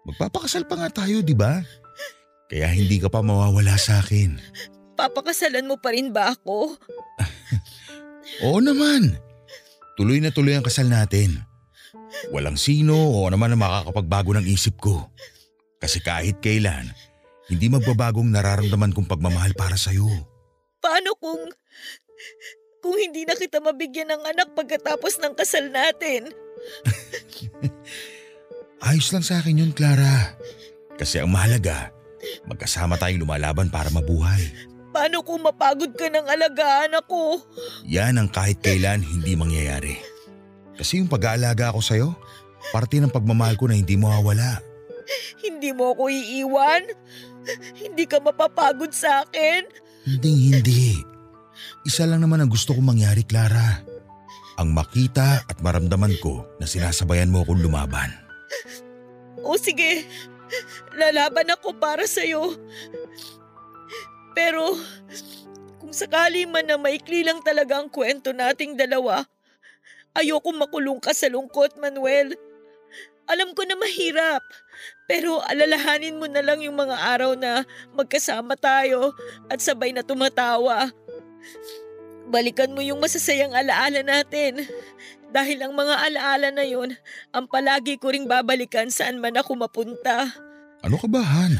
Magpapakasal 0.09 0.65
pa 0.65 0.75
nga 0.79 0.89
tayo, 1.03 1.21
di 1.21 1.37
ba? 1.37 1.61
Kaya 2.49 2.73
hindi 2.73 2.97
ka 2.97 3.13
pa 3.13 3.21
mawawala 3.21 3.77
sa 3.77 4.01
akin. 4.01 4.41
Papakasalan 4.97 5.69
mo 5.69 5.77
pa 5.77 5.93
rin 5.93 6.09
ba 6.09 6.33
ako? 6.33 6.73
Oo 8.49 8.59
naman. 8.59 9.15
Tuloy 9.95 10.17
na 10.17 10.33
tuloy 10.33 10.57
ang 10.57 10.65
kasal 10.65 10.89
natin. 10.89 11.45
Walang 12.33 12.57
sino 12.57 12.97
o 12.97 13.29
naman 13.29 13.53
ang 13.53 13.61
makakapagbago 13.61 14.33
ng 14.35 14.49
isip 14.49 14.81
ko. 14.81 15.13
Kasi 15.79 16.01
kahit 16.01 16.41
kailan, 16.41 16.89
hindi 17.47 17.69
magbabagong 17.69 18.27
nararamdaman 18.33 18.91
kong 18.91 19.07
pagmamahal 19.07 19.53
para 19.53 19.77
sa'yo. 19.77 20.09
Paano 20.79 21.15
kung... 21.19 21.43
kung 22.79 22.95
hindi 22.95 23.27
na 23.27 23.35
kita 23.35 23.59
mabigyan 23.59 24.15
ng 24.15 24.23
anak 24.23 24.55
pagkatapos 24.55 25.19
ng 25.19 25.35
kasal 25.35 25.67
natin? 25.67 26.31
Ayos 28.87 29.11
lang 29.11 29.23
sa 29.23 29.43
akin 29.43 29.59
yun, 29.59 29.75
Clara. 29.75 30.39
Kasi 30.95 31.19
ang 31.19 31.31
mahalaga, 31.31 31.91
magkasama 32.47 32.95
tayong 32.95 33.27
lumalaban 33.27 33.67
para 33.67 33.91
mabuhay. 33.91 34.47
Paano 34.89 35.21
kung 35.21 35.43
mapagod 35.43 35.93
ka 35.93 36.07
ng 36.07 36.25
alagaan 36.25 36.97
ako? 36.97 37.43
Yan 37.85 38.17
ang 38.17 38.31
kahit 38.31 38.63
kailan 38.63 39.03
hindi 39.03 39.35
mangyayari. 39.35 39.99
Kasi 40.79 41.03
yung 41.03 41.11
pag-aalaga 41.11 41.75
ako 41.75 41.79
sa'yo, 41.83 42.09
parte 42.71 42.97
ng 42.97 43.11
pagmamahal 43.11 43.59
ko 43.59 43.67
na 43.67 43.75
hindi 43.75 43.99
mo 43.99 44.07
mawawala. 44.07 44.63
Hindi 45.43 45.75
mo 45.75 45.93
ako 45.93 46.09
iiwan? 46.09 46.83
Hindi 47.75 48.03
ka 48.07 48.23
mapapagod 48.23 48.95
sa 48.95 49.27
akin? 49.27 49.67
Hindi, 50.09 50.49
hindi. 50.49 51.05
Isa 51.85 52.09
lang 52.09 52.25
naman 52.25 52.41
ang 52.41 52.49
gusto 52.49 52.73
kong 52.73 52.97
mangyari, 52.97 53.21
Clara. 53.21 53.85
Ang 54.57 54.73
makita 54.73 55.45
at 55.45 55.61
maramdaman 55.61 56.17
ko 56.17 56.49
na 56.57 56.65
sinasabayan 56.65 57.29
mo 57.29 57.45
akong 57.45 57.61
lumaban. 57.61 58.09
O 59.45 59.53
sige, 59.53 60.09
lalaban 60.97 61.53
ako 61.53 61.77
para 61.77 62.09
sa'yo. 62.09 62.57
Pero 64.33 64.73
kung 65.77 65.93
sakali 65.93 66.49
man 66.49 66.65
na 66.65 66.81
maikli 66.81 67.21
lang 67.21 67.45
talaga 67.45 67.77
ang 67.77 67.93
kwento 67.93 68.33
nating 68.33 68.81
dalawa, 68.81 69.21
ayoko 70.17 70.49
makulong 70.57 70.97
ka 70.97 71.13
sa 71.13 71.29
lungkot, 71.29 71.77
Manuel. 71.77 72.33
Alam 73.29 73.53
ko 73.53 73.61
na 73.61 73.77
mahirap, 73.77 74.41
pero 75.09 75.41
alalahanin 75.41 76.21
mo 76.21 76.29
na 76.29 76.45
lang 76.45 76.61
yung 76.61 76.77
mga 76.77 76.93
araw 76.93 77.33
na 77.33 77.65
magkasama 77.97 78.53
tayo 78.53 79.09
at 79.49 79.57
sabay 79.57 79.89
na 79.89 80.05
tumatawa. 80.05 80.93
Balikan 82.29 82.77
mo 82.77 82.85
yung 82.85 83.01
masasayang 83.01 83.57
alaala 83.57 84.05
natin. 84.05 84.69
Dahil 85.33 85.65
ang 85.65 85.73
mga 85.73 85.95
alaala 85.97 86.53
na 86.53 86.61
yun, 86.61 86.93
ang 87.33 87.49
palagi 87.49 87.97
ko 87.97 88.13
ring 88.13 88.29
babalikan 88.29 88.93
saan 88.93 89.17
man 89.17 89.33
ako 89.33 89.57
mapunta. 89.57 90.29
Ano 90.85 91.01
ka 91.01 91.09
ba, 91.09 91.25
Han? 91.25 91.57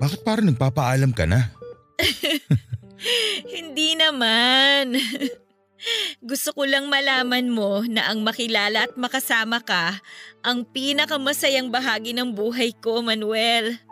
Bakit 0.00 0.24
parang 0.24 0.48
nagpapaalam 0.48 1.12
ka 1.12 1.28
na? 1.28 1.52
Hindi 3.56 3.92
naman. 3.92 4.96
Gusto 6.24 6.56
ko 6.56 6.64
lang 6.64 6.88
malaman 6.88 7.52
mo 7.52 7.84
na 7.84 8.08
ang 8.08 8.24
makilala 8.24 8.88
at 8.88 8.96
makasama 8.96 9.60
ka 9.60 10.00
ang 10.46 10.62
pinakamasayang 10.62 11.74
bahagi 11.74 12.14
ng 12.14 12.30
buhay 12.30 12.70
ko, 12.78 13.02
Manuel. 13.02 13.82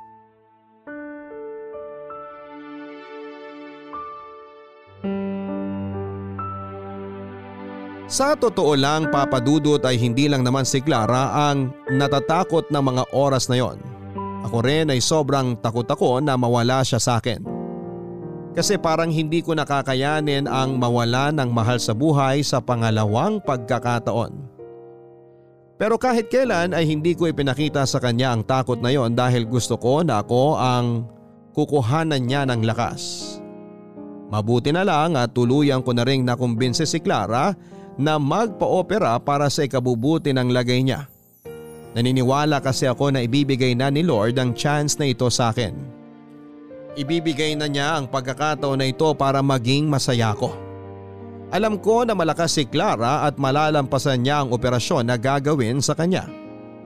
Sa 8.07 8.39
totoo 8.39 8.79
lang 8.79 9.11
papadudot 9.11 9.83
ay 9.83 9.99
hindi 9.99 10.31
lang 10.31 10.47
naman 10.47 10.63
si 10.63 10.79
Clara 10.79 11.51
ang 11.51 11.75
natatakot 11.91 12.71
ng 12.71 12.85
mga 12.87 13.03
oras 13.11 13.51
na 13.51 13.59
yon. 13.59 13.83
Ako 14.47 14.63
rin 14.63 14.95
ay 14.95 15.03
sobrang 15.03 15.59
takot 15.59 15.89
ako 15.89 16.23
na 16.23 16.39
mawala 16.39 16.87
siya 16.87 17.03
sa 17.03 17.19
akin. 17.19 17.43
Kasi 18.55 18.79
parang 18.79 19.11
hindi 19.11 19.43
ko 19.43 19.59
nakakayanin 19.59 20.47
ang 20.47 20.79
mawala 20.79 21.35
ng 21.35 21.51
mahal 21.51 21.83
sa 21.83 21.91
buhay 21.91 22.47
sa 22.47 22.63
pangalawang 22.63 23.43
pagkakataon. 23.43 24.54
Pero 25.85 26.01
kahit 26.01 26.33
kailan 26.33 26.73
ay 26.73 26.89
hindi 26.89 27.13
ko 27.13 27.29
ipinakita 27.29 27.85
sa 27.85 28.01
kanya 28.01 28.33
ang 28.33 28.41
takot 28.41 28.81
na 28.81 28.89
yon 28.89 29.13
dahil 29.13 29.45
gusto 29.45 29.77
ko 29.77 30.01
na 30.01 30.25
ako 30.25 30.57
ang 30.57 31.05
kukuhanan 31.53 32.25
niya 32.25 32.49
ng 32.49 32.65
lakas. 32.65 33.37
Mabuti 34.33 34.73
na 34.73 34.81
lang 34.81 35.13
at 35.13 35.37
tuluyan 35.37 35.85
ko 35.85 35.93
na 35.93 36.09
rin 36.09 36.25
nakumbinse 36.25 36.89
si 36.89 37.05
Clara 37.05 37.53
na 38.01 38.17
magpa-opera 38.17 39.21
para 39.21 39.53
sa 39.53 39.61
ikabubuti 39.61 40.33
ng 40.33 40.57
lagay 40.57 40.81
niya. 40.89 41.05
Naniniwala 41.93 42.65
kasi 42.65 42.89
ako 42.89 43.13
na 43.13 43.21
ibibigay 43.21 43.77
na 43.77 43.93
ni 43.93 44.01
Lord 44.01 44.41
ang 44.41 44.57
chance 44.57 44.97
na 44.97 45.05
ito 45.05 45.29
sa 45.29 45.53
akin. 45.53 45.77
Ibibigay 46.97 47.61
na 47.61 47.69
niya 47.69 48.01
ang 48.01 48.09
pagkakataon 48.09 48.81
na 48.81 48.89
ito 48.89 49.13
para 49.21 49.45
maging 49.45 49.93
masaya 49.93 50.33
ko. 50.33 50.64
Alam 51.55 51.79
ko 51.79 52.03
na 52.03 52.19
malakas 52.19 52.59
si 52.59 52.67
Clara 52.67 53.23
at 53.23 53.39
malalampasan 53.39 54.27
niya 54.27 54.43
ang 54.43 54.51
operasyon 54.51 55.07
na 55.07 55.15
gagawin 55.15 55.79
sa 55.79 55.95
kanya. 55.95 56.27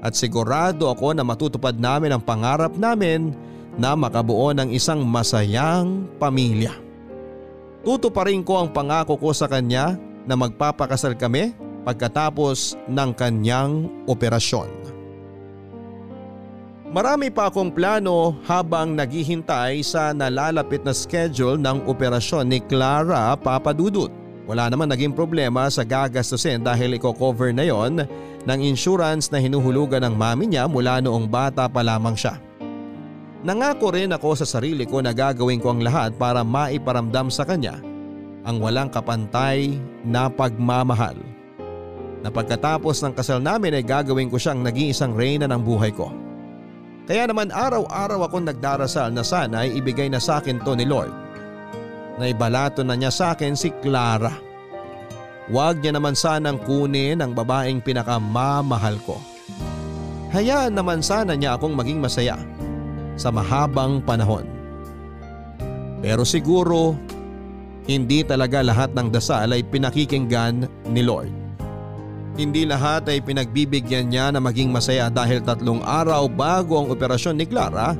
At 0.05 0.13
sigurado 0.13 0.93
ako 0.93 1.17
na 1.17 1.25
matutupad 1.25 1.81
namin 1.81 2.13
ang 2.13 2.21
pangarap 2.21 2.77
namin 2.77 3.33
na 3.81 3.97
makabuo 3.97 4.53
ng 4.53 4.69
isang 4.69 5.01
masayang 5.09 6.05
pamilya. 6.21 6.77
Tutuparin 7.81 8.45
ko 8.45 8.61
ang 8.61 8.69
pangako 8.69 9.17
ko 9.17 9.33
sa 9.33 9.49
kanya 9.49 9.97
na 10.29 10.37
magpapakasal 10.37 11.17
kami 11.17 11.57
pagkatapos 11.89 12.77
ng 12.93 13.11
kanyang 13.17 13.89
operasyon. 14.05 14.69
Marami 16.93 17.33
pa 17.33 17.49
akong 17.49 17.73
plano 17.73 18.37
habang 18.45 18.93
naghihintay 18.93 19.81
sa 19.81 20.13
nalalapit 20.13 20.85
na 20.85 20.93
schedule 20.93 21.57
ng 21.57 21.89
operasyon 21.89 22.53
ni 22.53 22.61
Clara 22.61 23.33
Papadudut. 23.41 24.28
Wala 24.49 24.73
naman 24.73 24.89
naging 24.89 25.13
problema 25.13 25.69
sa 25.69 25.85
gagastusin 25.85 26.65
dahil 26.65 26.97
i-cover 26.97 27.53
na 27.53 27.69
yon 27.69 28.01
ng 28.49 28.61
insurance 28.65 29.29
na 29.29 29.37
hinuhulugan 29.37 30.01
ng 30.01 30.17
mami 30.17 30.49
niya 30.49 30.65
mula 30.65 31.05
noong 31.05 31.29
bata 31.29 31.69
pa 31.69 31.85
lamang 31.85 32.17
siya. 32.17 32.41
Nangako 33.45 33.93
rin 33.93 34.09
ako 34.09 34.41
sa 34.41 34.49
sarili 34.49 34.89
ko 34.89 35.05
na 35.05 35.13
gagawin 35.13 35.61
ko 35.61 35.77
ang 35.77 35.85
lahat 35.85 36.17
para 36.17 36.41
maiparamdam 36.41 37.29
sa 37.29 37.45
kanya 37.45 37.77
ang 38.49 38.57
walang 38.65 38.89
kapantay 38.89 39.77
na 40.01 40.33
pagmamahal. 40.33 41.21
Na 42.25 42.33
pagkatapos 42.33 43.05
ng 43.05 43.13
kasal 43.13 43.45
namin 43.45 43.77
ay 43.77 43.85
gagawin 43.85 44.33
ko 44.33 44.41
siyang 44.41 44.65
nag-iisang 44.65 45.13
reyna 45.13 45.45
ng 45.45 45.61
buhay 45.61 45.93
ko. 45.93 46.09
Kaya 47.05 47.29
naman 47.29 47.53
araw-araw 47.53 48.25
akong 48.25 48.49
nagdarasal 48.49 49.13
na 49.13 49.21
sana 49.21 49.69
ay 49.69 49.77
ibigay 49.77 50.09
na 50.09 50.19
sa 50.19 50.41
akin 50.41 50.65
to 50.65 50.73
ni 50.73 50.89
Lord. 50.89 51.28
Na 52.19 52.27
ibalato 52.27 52.83
na 52.83 52.99
niya 52.99 53.15
sa 53.15 53.33
akin 53.33 53.55
si 53.55 53.71
Clara. 53.79 54.35
Huwag 55.49 55.81
niya 55.81 55.97
naman 55.97 56.13
sanang 56.13 56.61
kunin 56.61 57.23
ang 57.25 57.33
babaeng 57.33 57.81
pinakamamahal 57.81 59.01
ko. 59.07 59.17
Hayaan 60.29 60.77
naman 60.77 61.01
sana 61.01 61.33
niya 61.33 61.57
akong 61.57 61.73
maging 61.73 62.05
masaya 62.05 62.37
sa 63.17 63.33
mahabang 63.33 64.05
panahon. 64.05 64.45
Pero 66.05 66.27
siguro 66.29 66.95
hindi 67.89 68.21
talaga 68.21 68.61
lahat 68.61 68.93
ng 68.93 69.09
dasal 69.09 69.57
ay 69.57 69.65
pinakikinggan 69.65 70.69
ni 70.93 71.01
Lord. 71.01 71.33
Hindi 72.37 72.69
lahat 72.69 73.09
ay 73.09 73.25
pinagbibigyan 73.25 74.13
niya 74.13 74.31
na 74.31 74.39
maging 74.39 74.71
masaya 74.71 75.09
dahil 75.09 75.43
tatlong 75.43 75.81
araw 75.83 76.29
bago 76.29 76.79
ang 76.79 76.93
operasyon 76.93 77.41
ni 77.41 77.49
Clara 77.49 77.97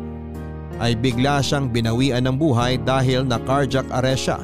ay 0.79 0.95
bigla 0.95 1.43
siyang 1.43 1.71
binawian 1.71 2.23
ng 2.27 2.37
buhay 2.39 2.79
dahil 2.83 3.27
na 3.27 3.39
cardiac 3.43 3.87
arrest 3.91 4.31
siya 4.31 4.39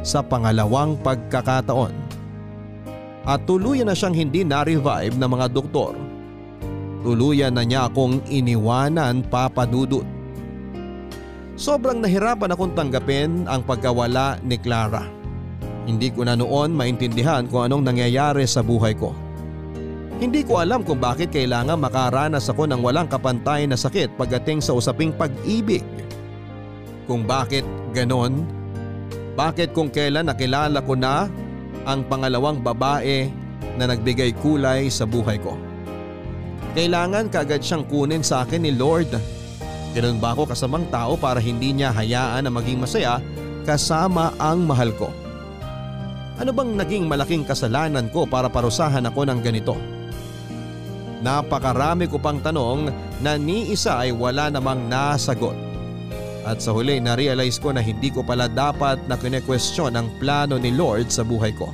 sa 0.00 0.20
pangalawang 0.24 0.96
pagkakataon. 1.00 1.92
At 3.24 3.44
tuluyan 3.44 3.88
na 3.88 3.96
siyang 3.96 4.16
hindi 4.16 4.44
na-revive 4.44 5.16
ng 5.16 5.30
mga 5.30 5.46
doktor. 5.52 5.92
Tuluyan 7.00 7.56
na 7.56 7.64
niya 7.64 7.88
akong 7.88 8.20
iniwanan 8.28 9.24
papadudot. 9.28 10.04
Sobrang 11.56 12.00
nahirapan 12.00 12.56
akong 12.56 12.72
tanggapin 12.72 13.44
ang 13.44 13.60
pagkawala 13.64 14.40
ni 14.40 14.56
Clara. 14.56 15.04
Hindi 15.84 16.08
ko 16.12 16.24
na 16.24 16.36
noon 16.36 16.72
maintindihan 16.72 17.44
kung 17.48 17.68
anong 17.68 17.84
nangyayari 17.84 18.48
sa 18.48 18.64
buhay 18.64 18.96
ko. 18.96 19.12
Hindi 20.20 20.44
ko 20.44 20.60
alam 20.60 20.84
kung 20.84 21.00
bakit 21.00 21.32
kailangan 21.32 21.80
makaranas 21.80 22.52
ako 22.52 22.68
ng 22.68 22.84
walang 22.84 23.08
kapantay 23.08 23.64
na 23.64 23.72
sakit 23.72 24.20
pagdating 24.20 24.60
sa 24.60 24.76
usaping 24.76 25.16
pag-ibig. 25.16 25.80
Kung 27.08 27.24
bakit 27.24 27.64
ganon, 27.96 28.44
bakit 29.32 29.72
kung 29.72 29.88
kailan 29.88 30.28
nakilala 30.28 30.84
ko 30.84 30.92
na 30.92 31.24
ang 31.88 32.04
pangalawang 32.04 32.60
babae 32.60 33.32
na 33.80 33.88
nagbigay 33.88 34.36
kulay 34.44 34.92
sa 34.92 35.08
buhay 35.08 35.40
ko. 35.40 35.56
Kailangan 36.76 37.32
kagad 37.32 37.64
siyang 37.64 37.88
kunin 37.88 38.20
sa 38.20 38.44
akin 38.44 38.60
ni 38.60 38.76
Lord 38.76 39.16
Ganun 39.90 40.22
ba 40.22 40.38
ako 40.38 40.54
kasamang 40.54 40.86
tao 40.86 41.18
para 41.18 41.42
hindi 41.42 41.74
niya 41.74 41.90
hayaan 41.90 42.46
na 42.46 42.50
maging 42.52 42.78
masaya 42.78 43.18
kasama 43.66 44.30
ang 44.38 44.62
mahal 44.62 44.94
ko? 44.94 45.10
Ano 46.38 46.54
bang 46.54 46.78
naging 46.78 47.10
malaking 47.10 47.42
kasalanan 47.42 48.06
ko 48.14 48.22
para 48.22 48.46
parusahan 48.46 49.02
ako 49.10 49.26
ng 49.26 49.42
ganito? 49.42 49.74
Napakarami 51.20 52.08
ko 52.08 52.16
pang 52.16 52.40
tanong 52.40 52.88
na 53.20 53.36
ni 53.36 53.72
isa 53.76 54.00
ay 54.00 54.12
wala 54.16 54.48
namang 54.48 54.88
nasagot. 54.88 55.56
At 56.48 56.64
sa 56.64 56.72
huli 56.72 56.96
na-realize 56.96 57.60
ko 57.60 57.76
na 57.76 57.84
hindi 57.84 58.08
ko 58.08 58.24
pala 58.24 58.48
dapat 58.48 59.04
na 59.04 59.20
kine-question 59.20 59.92
ang 59.92 60.08
plano 60.16 60.56
ni 60.56 60.72
Lord 60.72 61.12
sa 61.12 61.20
buhay 61.20 61.52
ko. 61.52 61.68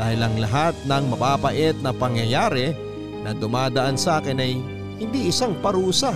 Dahil 0.00 0.24
ang 0.24 0.34
lahat 0.40 0.72
ng 0.88 1.04
mapapait 1.12 1.76
na 1.84 1.92
pangyayari 1.92 2.72
na 3.20 3.36
dumadaan 3.36 4.00
sa 4.00 4.24
akin 4.24 4.40
ay 4.40 4.56
hindi 4.98 5.28
isang 5.28 5.54
parusa 5.60 6.14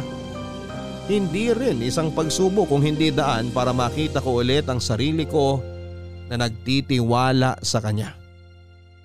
Hindi 1.02 1.50
rin 1.50 1.82
isang 1.82 2.14
pagsubok 2.14 2.70
kung 2.70 2.86
hindi 2.86 3.10
daan 3.10 3.50
para 3.50 3.74
makita 3.74 4.22
ko 4.22 4.38
ulit 4.38 4.70
ang 4.70 4.78
sarili 4.78 5.26
ko 5.26 5.58
na 6.30 6.46
nagtitiwala 6.46 7.58
sa 7.58 7.82
kanya. 7.82 8.14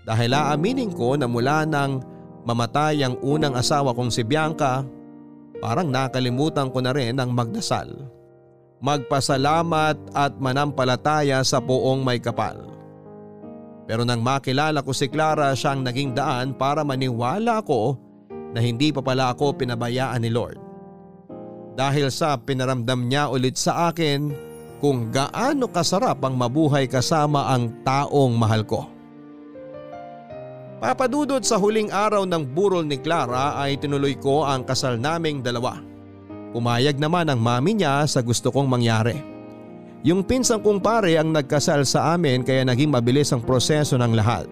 Dahil 0.05 0.31
aaminin 0.31 0.93
ko 0.93 1.17
na 1.17 1.25
mula 1.25 1.65
nang 1.65 1.99
mamatay 2.47 3.03
ang 3.03 3.19
unang 3.19 3.59
asawa 3.59 3.91
kong 3.91 4.07
si 4.07 4.23
Bianca, 4.23 4.87
parang 5.59 5.91
nakalimutan 5.91 6.71
ko 6.71 6.79
na 6.79 6.95
rin 6.95 7.19
ang 7.19 7.35
magdasal. 7.35 7.91
Magpasalamat 8.79 10.15
at 10.15 10.39
manampalataya 10.39 11.43
sa 11.43 11.59
poong 11.59 12.07
may 12.07 12.23
kapal. 12.23 12.71
Pero 13.83 14.07
nang 14.07 14.23
makilala 14.23 14.79
ko 14.79 14.95
si 14.95 15.11
Clara 15.11 15.51
siya 15.51 15.75
ang 15.75 15.83
naging 15.83 16.15
daan 16.15 16.55
para 16.55 16.87
maniwala 16.87 17.59
ako 17.59 17.99
na 18.55 18.63
hindi 18.63 18.95
pa 18.95 19.03
pala 19.03 19.35
ako 19.35 19.59
pinabayaan 19.59 20.23
ni 20.23 20.31
Lord 20.31 20.67
dahil 21.77 22.09
sa 22.09 22.33
pinaramdam 22.41 23.05
niya 23.05 23.29
ulit 23.29 23.53
sa 23.53 23.93
akin 23.93 24.33
kung 24.81 25.13
gaano 25.13 25.69
kasarap 25.69 26.17
ang 26.25 26.33
mabuhay 26.33 26.89
kasama 26.89 27.53
ang 27.53 27.69
taong 27.85 28.33
mahal 28.33 28.65
ko. 28.65 28.96
Papadudot 30.77 31.41
sa 31.41 31.57
huling 31.57 31.89
araw 31.89 32.29
ng 32.29 32.53
burol 32.53 32.85
ni 32.85 33.01
Clara 33.01 33.57
ay 33.57 33.81
tinuloy 33.81 34.13
ko 34.13 34.45
ang 34.45 34.61
kasal 34.61 35.01
naming 35.01 35.41
dalawa. 35.41 35.81
Pumayag 36.53 37.01
naman 37.01 37.33
ang 37.33 37.41
mami 37.41 37.81
niya 37.81 38.05
sa 38.05 38.21
gusto 38.21 38.53
kong 38.53 38.69
mangyari. 38.69 39.17
Yung 40.05 40.21
pinsang 40.21 40.61
kong 40.61 40.77
pare 40.77 41.17
ang 41.17 41.33
nagkasal 41.33 41.81
sa 41.81 42.13
amin 42.13 42.45
kaya 42.45 42.61
naging 42.61 42.93
mabilis 42.93 43.33
ang 43.33 43.41
proseso 43.41 43.97
ng 43.97 44.13
lahat. 44.13 44.45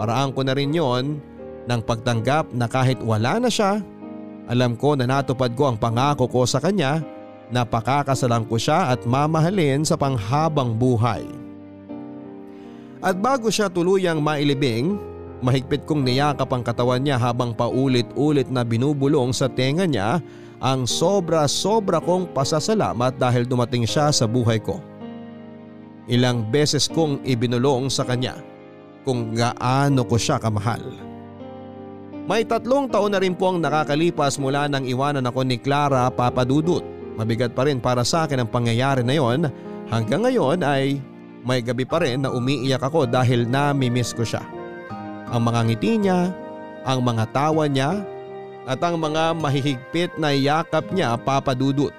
Paraan 0.00 0.32
ko 0.32 0.40
na 0.40 0.56
rin 0.56 0.72
yon 0.72 1.20
ng 1.68 1.80
pagtanggap 1.84 2.48
na 2.56 2.64
kahit 2.64 2.96
wala 3.04 3.36
na 3.36 3.52
siya 3.52 3.84
alam 4.46 4.78
ko 4.78 4.94
na 4.94 5.10
natupad 5.10 5.50
ko 5.58 5.74
ang 5.74 5.76
pangako 5.78 6.30
ko 6.30 6.46
sa 6.46 6.62
kanya 6.62 7.02
na 7.50 7.66
pakakasalan 7.66 8.46
ko 8.46 8.54
siya 8.58 8.94
at 8.94 9.02
mamahalin 9.02 9.82
sa 9.82 9.98
panghabang 9.98 10.78
buhay. 10.78 11.26
At 13.02 13.18
bago 13.18 13.50
siya 13.50 13.70
tuluyang 13.70 14.22
mailibing, 14.22 14.98
mahigpit 15.46 15.86
kong 15.86 16.02
niyakap 16.02 16.50
ang 16.50 16.66
katawan 16.66 16.98
niya 16.98 17.22
habang 17.22 17.54
paulit-ulit 17.54 18.50
na 18.50 18.66
binubulong 18.66 19.30
sa 19.30 19.46
tenga 19.46 19.86
niya 19.86 20.18
ang 20.58 20.82
sobra-sobra 20.88 22.02
kong 22.02 22.34
pasasalamat 22.34 23.14
dahil 23.14 23.46
dumating 23.46 23.86
siya 23.86 24.10
sa 24.10 24.26
buhay 24.26 24.58
ko. 24.58 24.82
Ilang 26.10 26.50
beses 26.50 26.90
kong 26.90 27.22
ibinulong 27.22 27.86
sa 27.86 28.02
kanya 28.02 28.34
kung 29.06 29.30
gaano 29.30 30.02
ko 30.02 30.18
siya 30.18 30.42
kamahal. 30.42 30.82
May 32.26 32.42
tatlong 32.42 32.90
taon 32.90 33.14
na 33.14 33.22
rin 33.22 33.38
po 33.38 33.54
ang 33.54 33.62
nakakalipas 33.62 34.42
mula 34.42 34.66
nang 34.66 34.82
iwanan 34.82 35.30
ako 35.30 35.46
ni 35.46 35.62
Clara 35.62 36.10
Papadudut. 36.10 36.82
Mabigat 37.14 37.54
pa 37.54 37.70
rin 37.70 37.78
para 37.78 38.02
sa 38.02 38.26
akin 38.26 38.42
ang 38.42 38.50
pangyayari 38.50 39.06
na 39.06 39.14
yon. 39.14 39.46
Hanggang 39.86 40.26
ngayon 40.26 40.66
ay 40.66 40.98
may 41.46 41.62
gabi 41.62 41.86
pa 41.86 42.02
rin 42.02 42.26
na 42.26 42.34
umiiyak 42.34 42.82
ako 42.82 43.06
dahil 43.06 43.46
nami-miss 43.46 44.10
ko 44.10 44.26
siya. 44.26 44.55
Ang 45.30 45.42
mga 45.46 45.60
ngiti 45.66 45.92
niya, 45.98 46.30
ang 46.86 47.02
mga 47.02 47.24
tawa 47.34 47.66
niya 47.66 48.06
at 48.66 48.78
ang 48.82 48.98
mga 48.98 49.34
mahihigpit 49.38 50.14
na 50.18 50.34
yakap 50.34 50.86
niya 50.94 51.18
papadudot. 51.18 51.90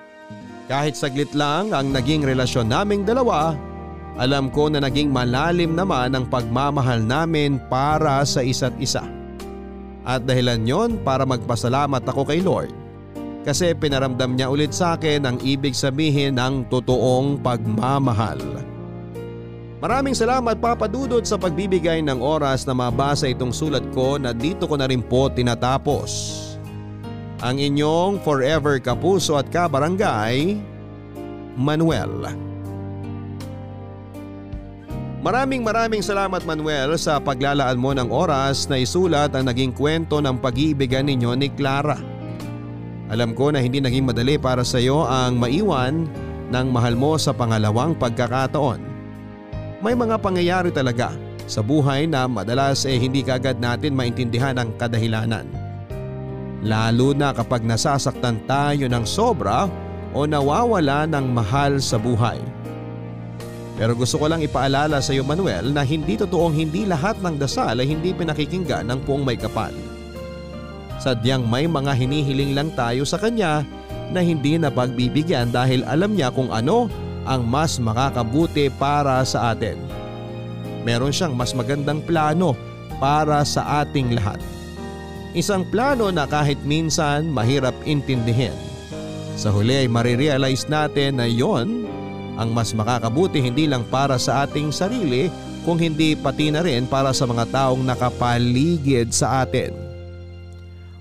Kahit 0.67 0.99
saglit 0.99 1.31
lang 1.31 1.71
ang 1.71 1.95
naging 1.95 2.27
relasyon 2.27 2.67
naming 2.67 3.07
dalawa, 3.07 3.55
alam 4.19 4.51
ko 4.51 4.67
na 4.67 4.83
naging 4.83 5.11
malalim 5.11 5.75
naman 5.75 6.11
ang 6.11 6.27
pagmamahal 6.27 6.99
namin 6.99 7.59
para 7.71 8.23
sa 8.27 8.43
isa't 8.43 8.75
isa. 8.79 9.03
At 10.07 10.23
dahilan 10.23 10.63
yon 10.63 10.89
para 11.03 11.27
magpasalamat 11.27 12.03
ako 12.07 12.27
kay 12.27 12.39
Lord 12.39 12.87
kasi 13.47 13.71
pinaramdam 13.71 14.35
niya 14.35 14.51
ulit 14.51 14.75
sa 14.75 14.99
akin 14.99 15.23
ang 15.23 15.39
ibig 15.39 15.71
sabihin 15.71 16.35
ng 16.35 16.67
totoong 16.67 17.39
pagmamahal. 17.39 18.43
Maraming 19.77 20.17
salamat 20.17 20.57
Papa 20.57 20.89
Dudot 20.89 21.21
sa 21.21 21.37
pagbibigay 21.37 22.01
ng 22.01 22.17
oras 22.17 22.65
na 22.65 22.73
mabasa 22.73 23.29
itong 23.29 23.53
sulat 23.53 23.85
ko 23.93 24.17
na 24.17 24.33
dito 24.33 24.65
ko 24.65 24.73
na 24.73 24.89
rin 24.89 25.05
po 25.05 25.29
tinatapos. 25.29 26.33
Ang 27.45 27.61
inyong 27.61 28.17
forever 28.25 28.81
kapuso 28.81 29.37
at 29.37 29.45
kabarangay, 29.53 30.57
Manuel. 31.53 32.09
Maraming 35.21 35.61
maraming 35.61 36.01
salamat 36.01 36.41
Manuel 36.41 36.97
sa 36.97 37.21
paglalaan 37.21 37.77
mo 37.77 37.93
ng 37.93 38.09
oras 38.09 38.65
na 38.65 38.81
isulat 38.81 39.29
ang 39.37 39.45
naging 39.45 39.77
kwento 39.77 40.17
ng 40.17 40.41
pag-iibigan 40.41 41.05
ninyo 41.05 41.37
ni 41.37 41.53
Clara. 41.53 42.01
Alam 43.13 43.37
ko 43.37 43.53
na 43.53 43.61
hindi 43.61 43.77
naging 43.77 44.09
madali 44.09 44.41
para 44.41 44.65
sa 44.65 44.81
iyo 44.81 45.05
ang 45.05 45.37
maiwan 45.37 46.09
ng 46.49 46.67
mahal 46.73 46.97
mo 46.97 47.13
sa 47.21 47.29
pangalawang 47.29 47.93
pagkakataon. 47.93 48.96
May 49.77 49.93
mga 49.93 50.17
pangyayari 50.17 50.73
talaga 50.73 51.13
sa 51.45 51.61
buhay 51.61 52.09
na 52.09 52.25
madalas 52.25 52.81
eh 52.89 52.97
hindi 52.97 53.21
kagad 53.21 53.61
natin 53.61 53.93
maintindihan 53.93 54.57
ang 54.57 54.73
kadahilanan. 54.73 55.45
Lalo 56.65 57.13
na 57.13 57.29
kapag 57.29 57.61
nasasaktan 57.61 58.41
tayo 58.49 58.89
ng 58.89 59.05
sobra 59.05 59.69
o 60.17 60.25
nawawala 60.25 61.05
ng 61.05 61.25
mahal 61.29 61.77
sa 61.77 62.01
buhay. 62.01 62.41
Pero 63.77 63.93
gusto 63.93 64.17
ko 64.17 64.25
lang 64.25 64.41
ipaalala 64.41 64.97
sa 64.97 65.13
iyo 65.13 65.21
Manuel 65.21 65.69
na 65.69 65.85
hindi 65.85 66.17
totoong 66.17 66.57
hindi 66.57 66.89
lahat 66.89 67.21
ng 67.21 67.37
dasal 67.37 67.77
ay 67.77 67.85
hindi 67.85 68.09
pinakikinggan 68.17 68.89
ng 68.89 69.05
puong 69.05 69.21
may 69.21 69.37
kapal. 69.37 69.69
Sadyang 70.97 71.45
may 71.45 71.69
mga 71.69 71.93
hinihiling 71.93 72.57
lang 72.57 72.73
tayo 72.73 73.05
sa 73.05 73.21
kanya 73.21 73.61
na 74.09 74.25
hindi 74.25 74.57
na 74.57 74.73
pagbibigyan 74.73 75.53
dahil 75.53 75.85
alam 75.85 76.17
niya 76.17 76.33
kung 76.33 76.49
ano 76.49 76.89
ang 77.27 77.43
mas 77.43 77.77
makakabuti 77.77 78.71
para 78.79 79.19
sa 79.27 79.51
atin. 79.51 79.75
Meron 80.87 81.11
siyang 81.11 81.35
mas 81.35 81.51
magandang 81.51 81.99
plano 82.07 82.55
para 82.97 83.43
sa 83.43 83.83
ating 83.83 84.15
lahat. 84.15 84.39
Isang 85.35 85.67
plano 85.67 86.09
na 86.09 86.25
kahit 86.25 86.57
minsan 86.63 87.27
mahirap 87.29 87.75
intindihin. 87.83 88.55
Sa 89.37 89.53
huli 89.53 89.85
ay 89.85 89.87
marirealize 89.91 90.65
natin 90.65 91.21
na 91.21 91.27
yon 91.29 91.85
ang 92.39 92.49
mas 92.55 92.73
makakabuti 92.73 93.43
hindi 93.43 93.69
lang 93.69 93.85
para 93.91 94.17
sa 94.17 94.47
ating 94.47 94.73
sarili 94.73 95.29
kung 95.61 95.77
hindi 95.77 96.15
pati 96.15 96.49
na 96.49 96.63
rin 96.63 96.87
para 96.87 97.11
sa 97.11 97.27
mga 97.27 97.51
taong 97.51 97.83
nakapaligid 97.83 99.11
sa 99.11 99.43
atin. 99.43 99.75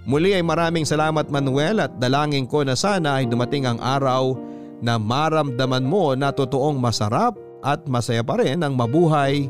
Muli 0.06 0.34
ay 0.34 0.42
maraming 0.42 0.86
salamat 0.86 1.26
Manuel 1.30 1.82
at 1.82 1.92
dalangin 1.98 2.46
ko 2.46 2.62
na 2.62 2.78
sana 2.78 3.22
ay 3.22 3.26
dumating 3.26 3.66
ang 3.66 3.78
araw 3.82 4.38
na 4.84 5.00
maramdaman 5.00 5.84
mo 5.84 6.12
na 6.12 6.32
totoong 6.32 6.76
masarap 6.76 7.36
at 7.64 7.84
masaya 7.88 8.20
pa 8.20 8.36
rin 8.40 8.60
ang 8.60 8.76
mabuhay 8.76 9.48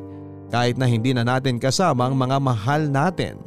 kahit 0.50 0.78
na 0.78 0.86
hindi 0.86 1.10
na 1.10 1.26
natin 1.26 1.58
kasama 1.58 2.06
ang 2.06 2.14
mga 2.14 2.38
mahal 2.38 2.86
natin. 2.86 3.42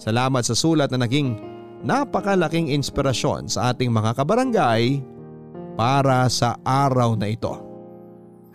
Salamat 0.00 0.44
sa 0.44 0.56
sulat 0.56 0.88
na 0.92 1.04
naging 1.04 1.36
napakalaking 1.84 2.72
inspirasyon 2.72 3.48
sa 3.48 3.72
ating 3.72 3.92
mga 3.92 4.16
kabarangay 4.16 5.00
para 5.76 6.24
sa 6.32 6.56
araw 6.64 7.16
na 7.16 7.28
ito. 7.28 7.52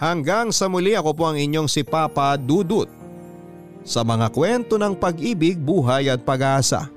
Hanggang 0.01 0.49
sa 0.49 0.65
muli 0.65 0.97
ako 0.97 1.13
po 1.13 1.29
ang 1.29 1.37
inyong 1.37 1.69
si 1.69 1.85
Papa 1.85 2.33
Dudut 2.33 2.89
sa 3.85 4.01
mga 4.01 4.33
kwento 4.33 4.77
ng 4.81 4.97
pag-ibig, 4.97 5.61
buhay 5.61 6.09
at 6.09 6.25
pag-asa 6.25 6.89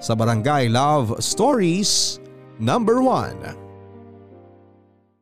sa 0.00 0.12
Barangay 0.16 0.72
Love 0.72 1.20
Stories 1.20 2.16
Number 2.56 3.04
1. 3.04 3.61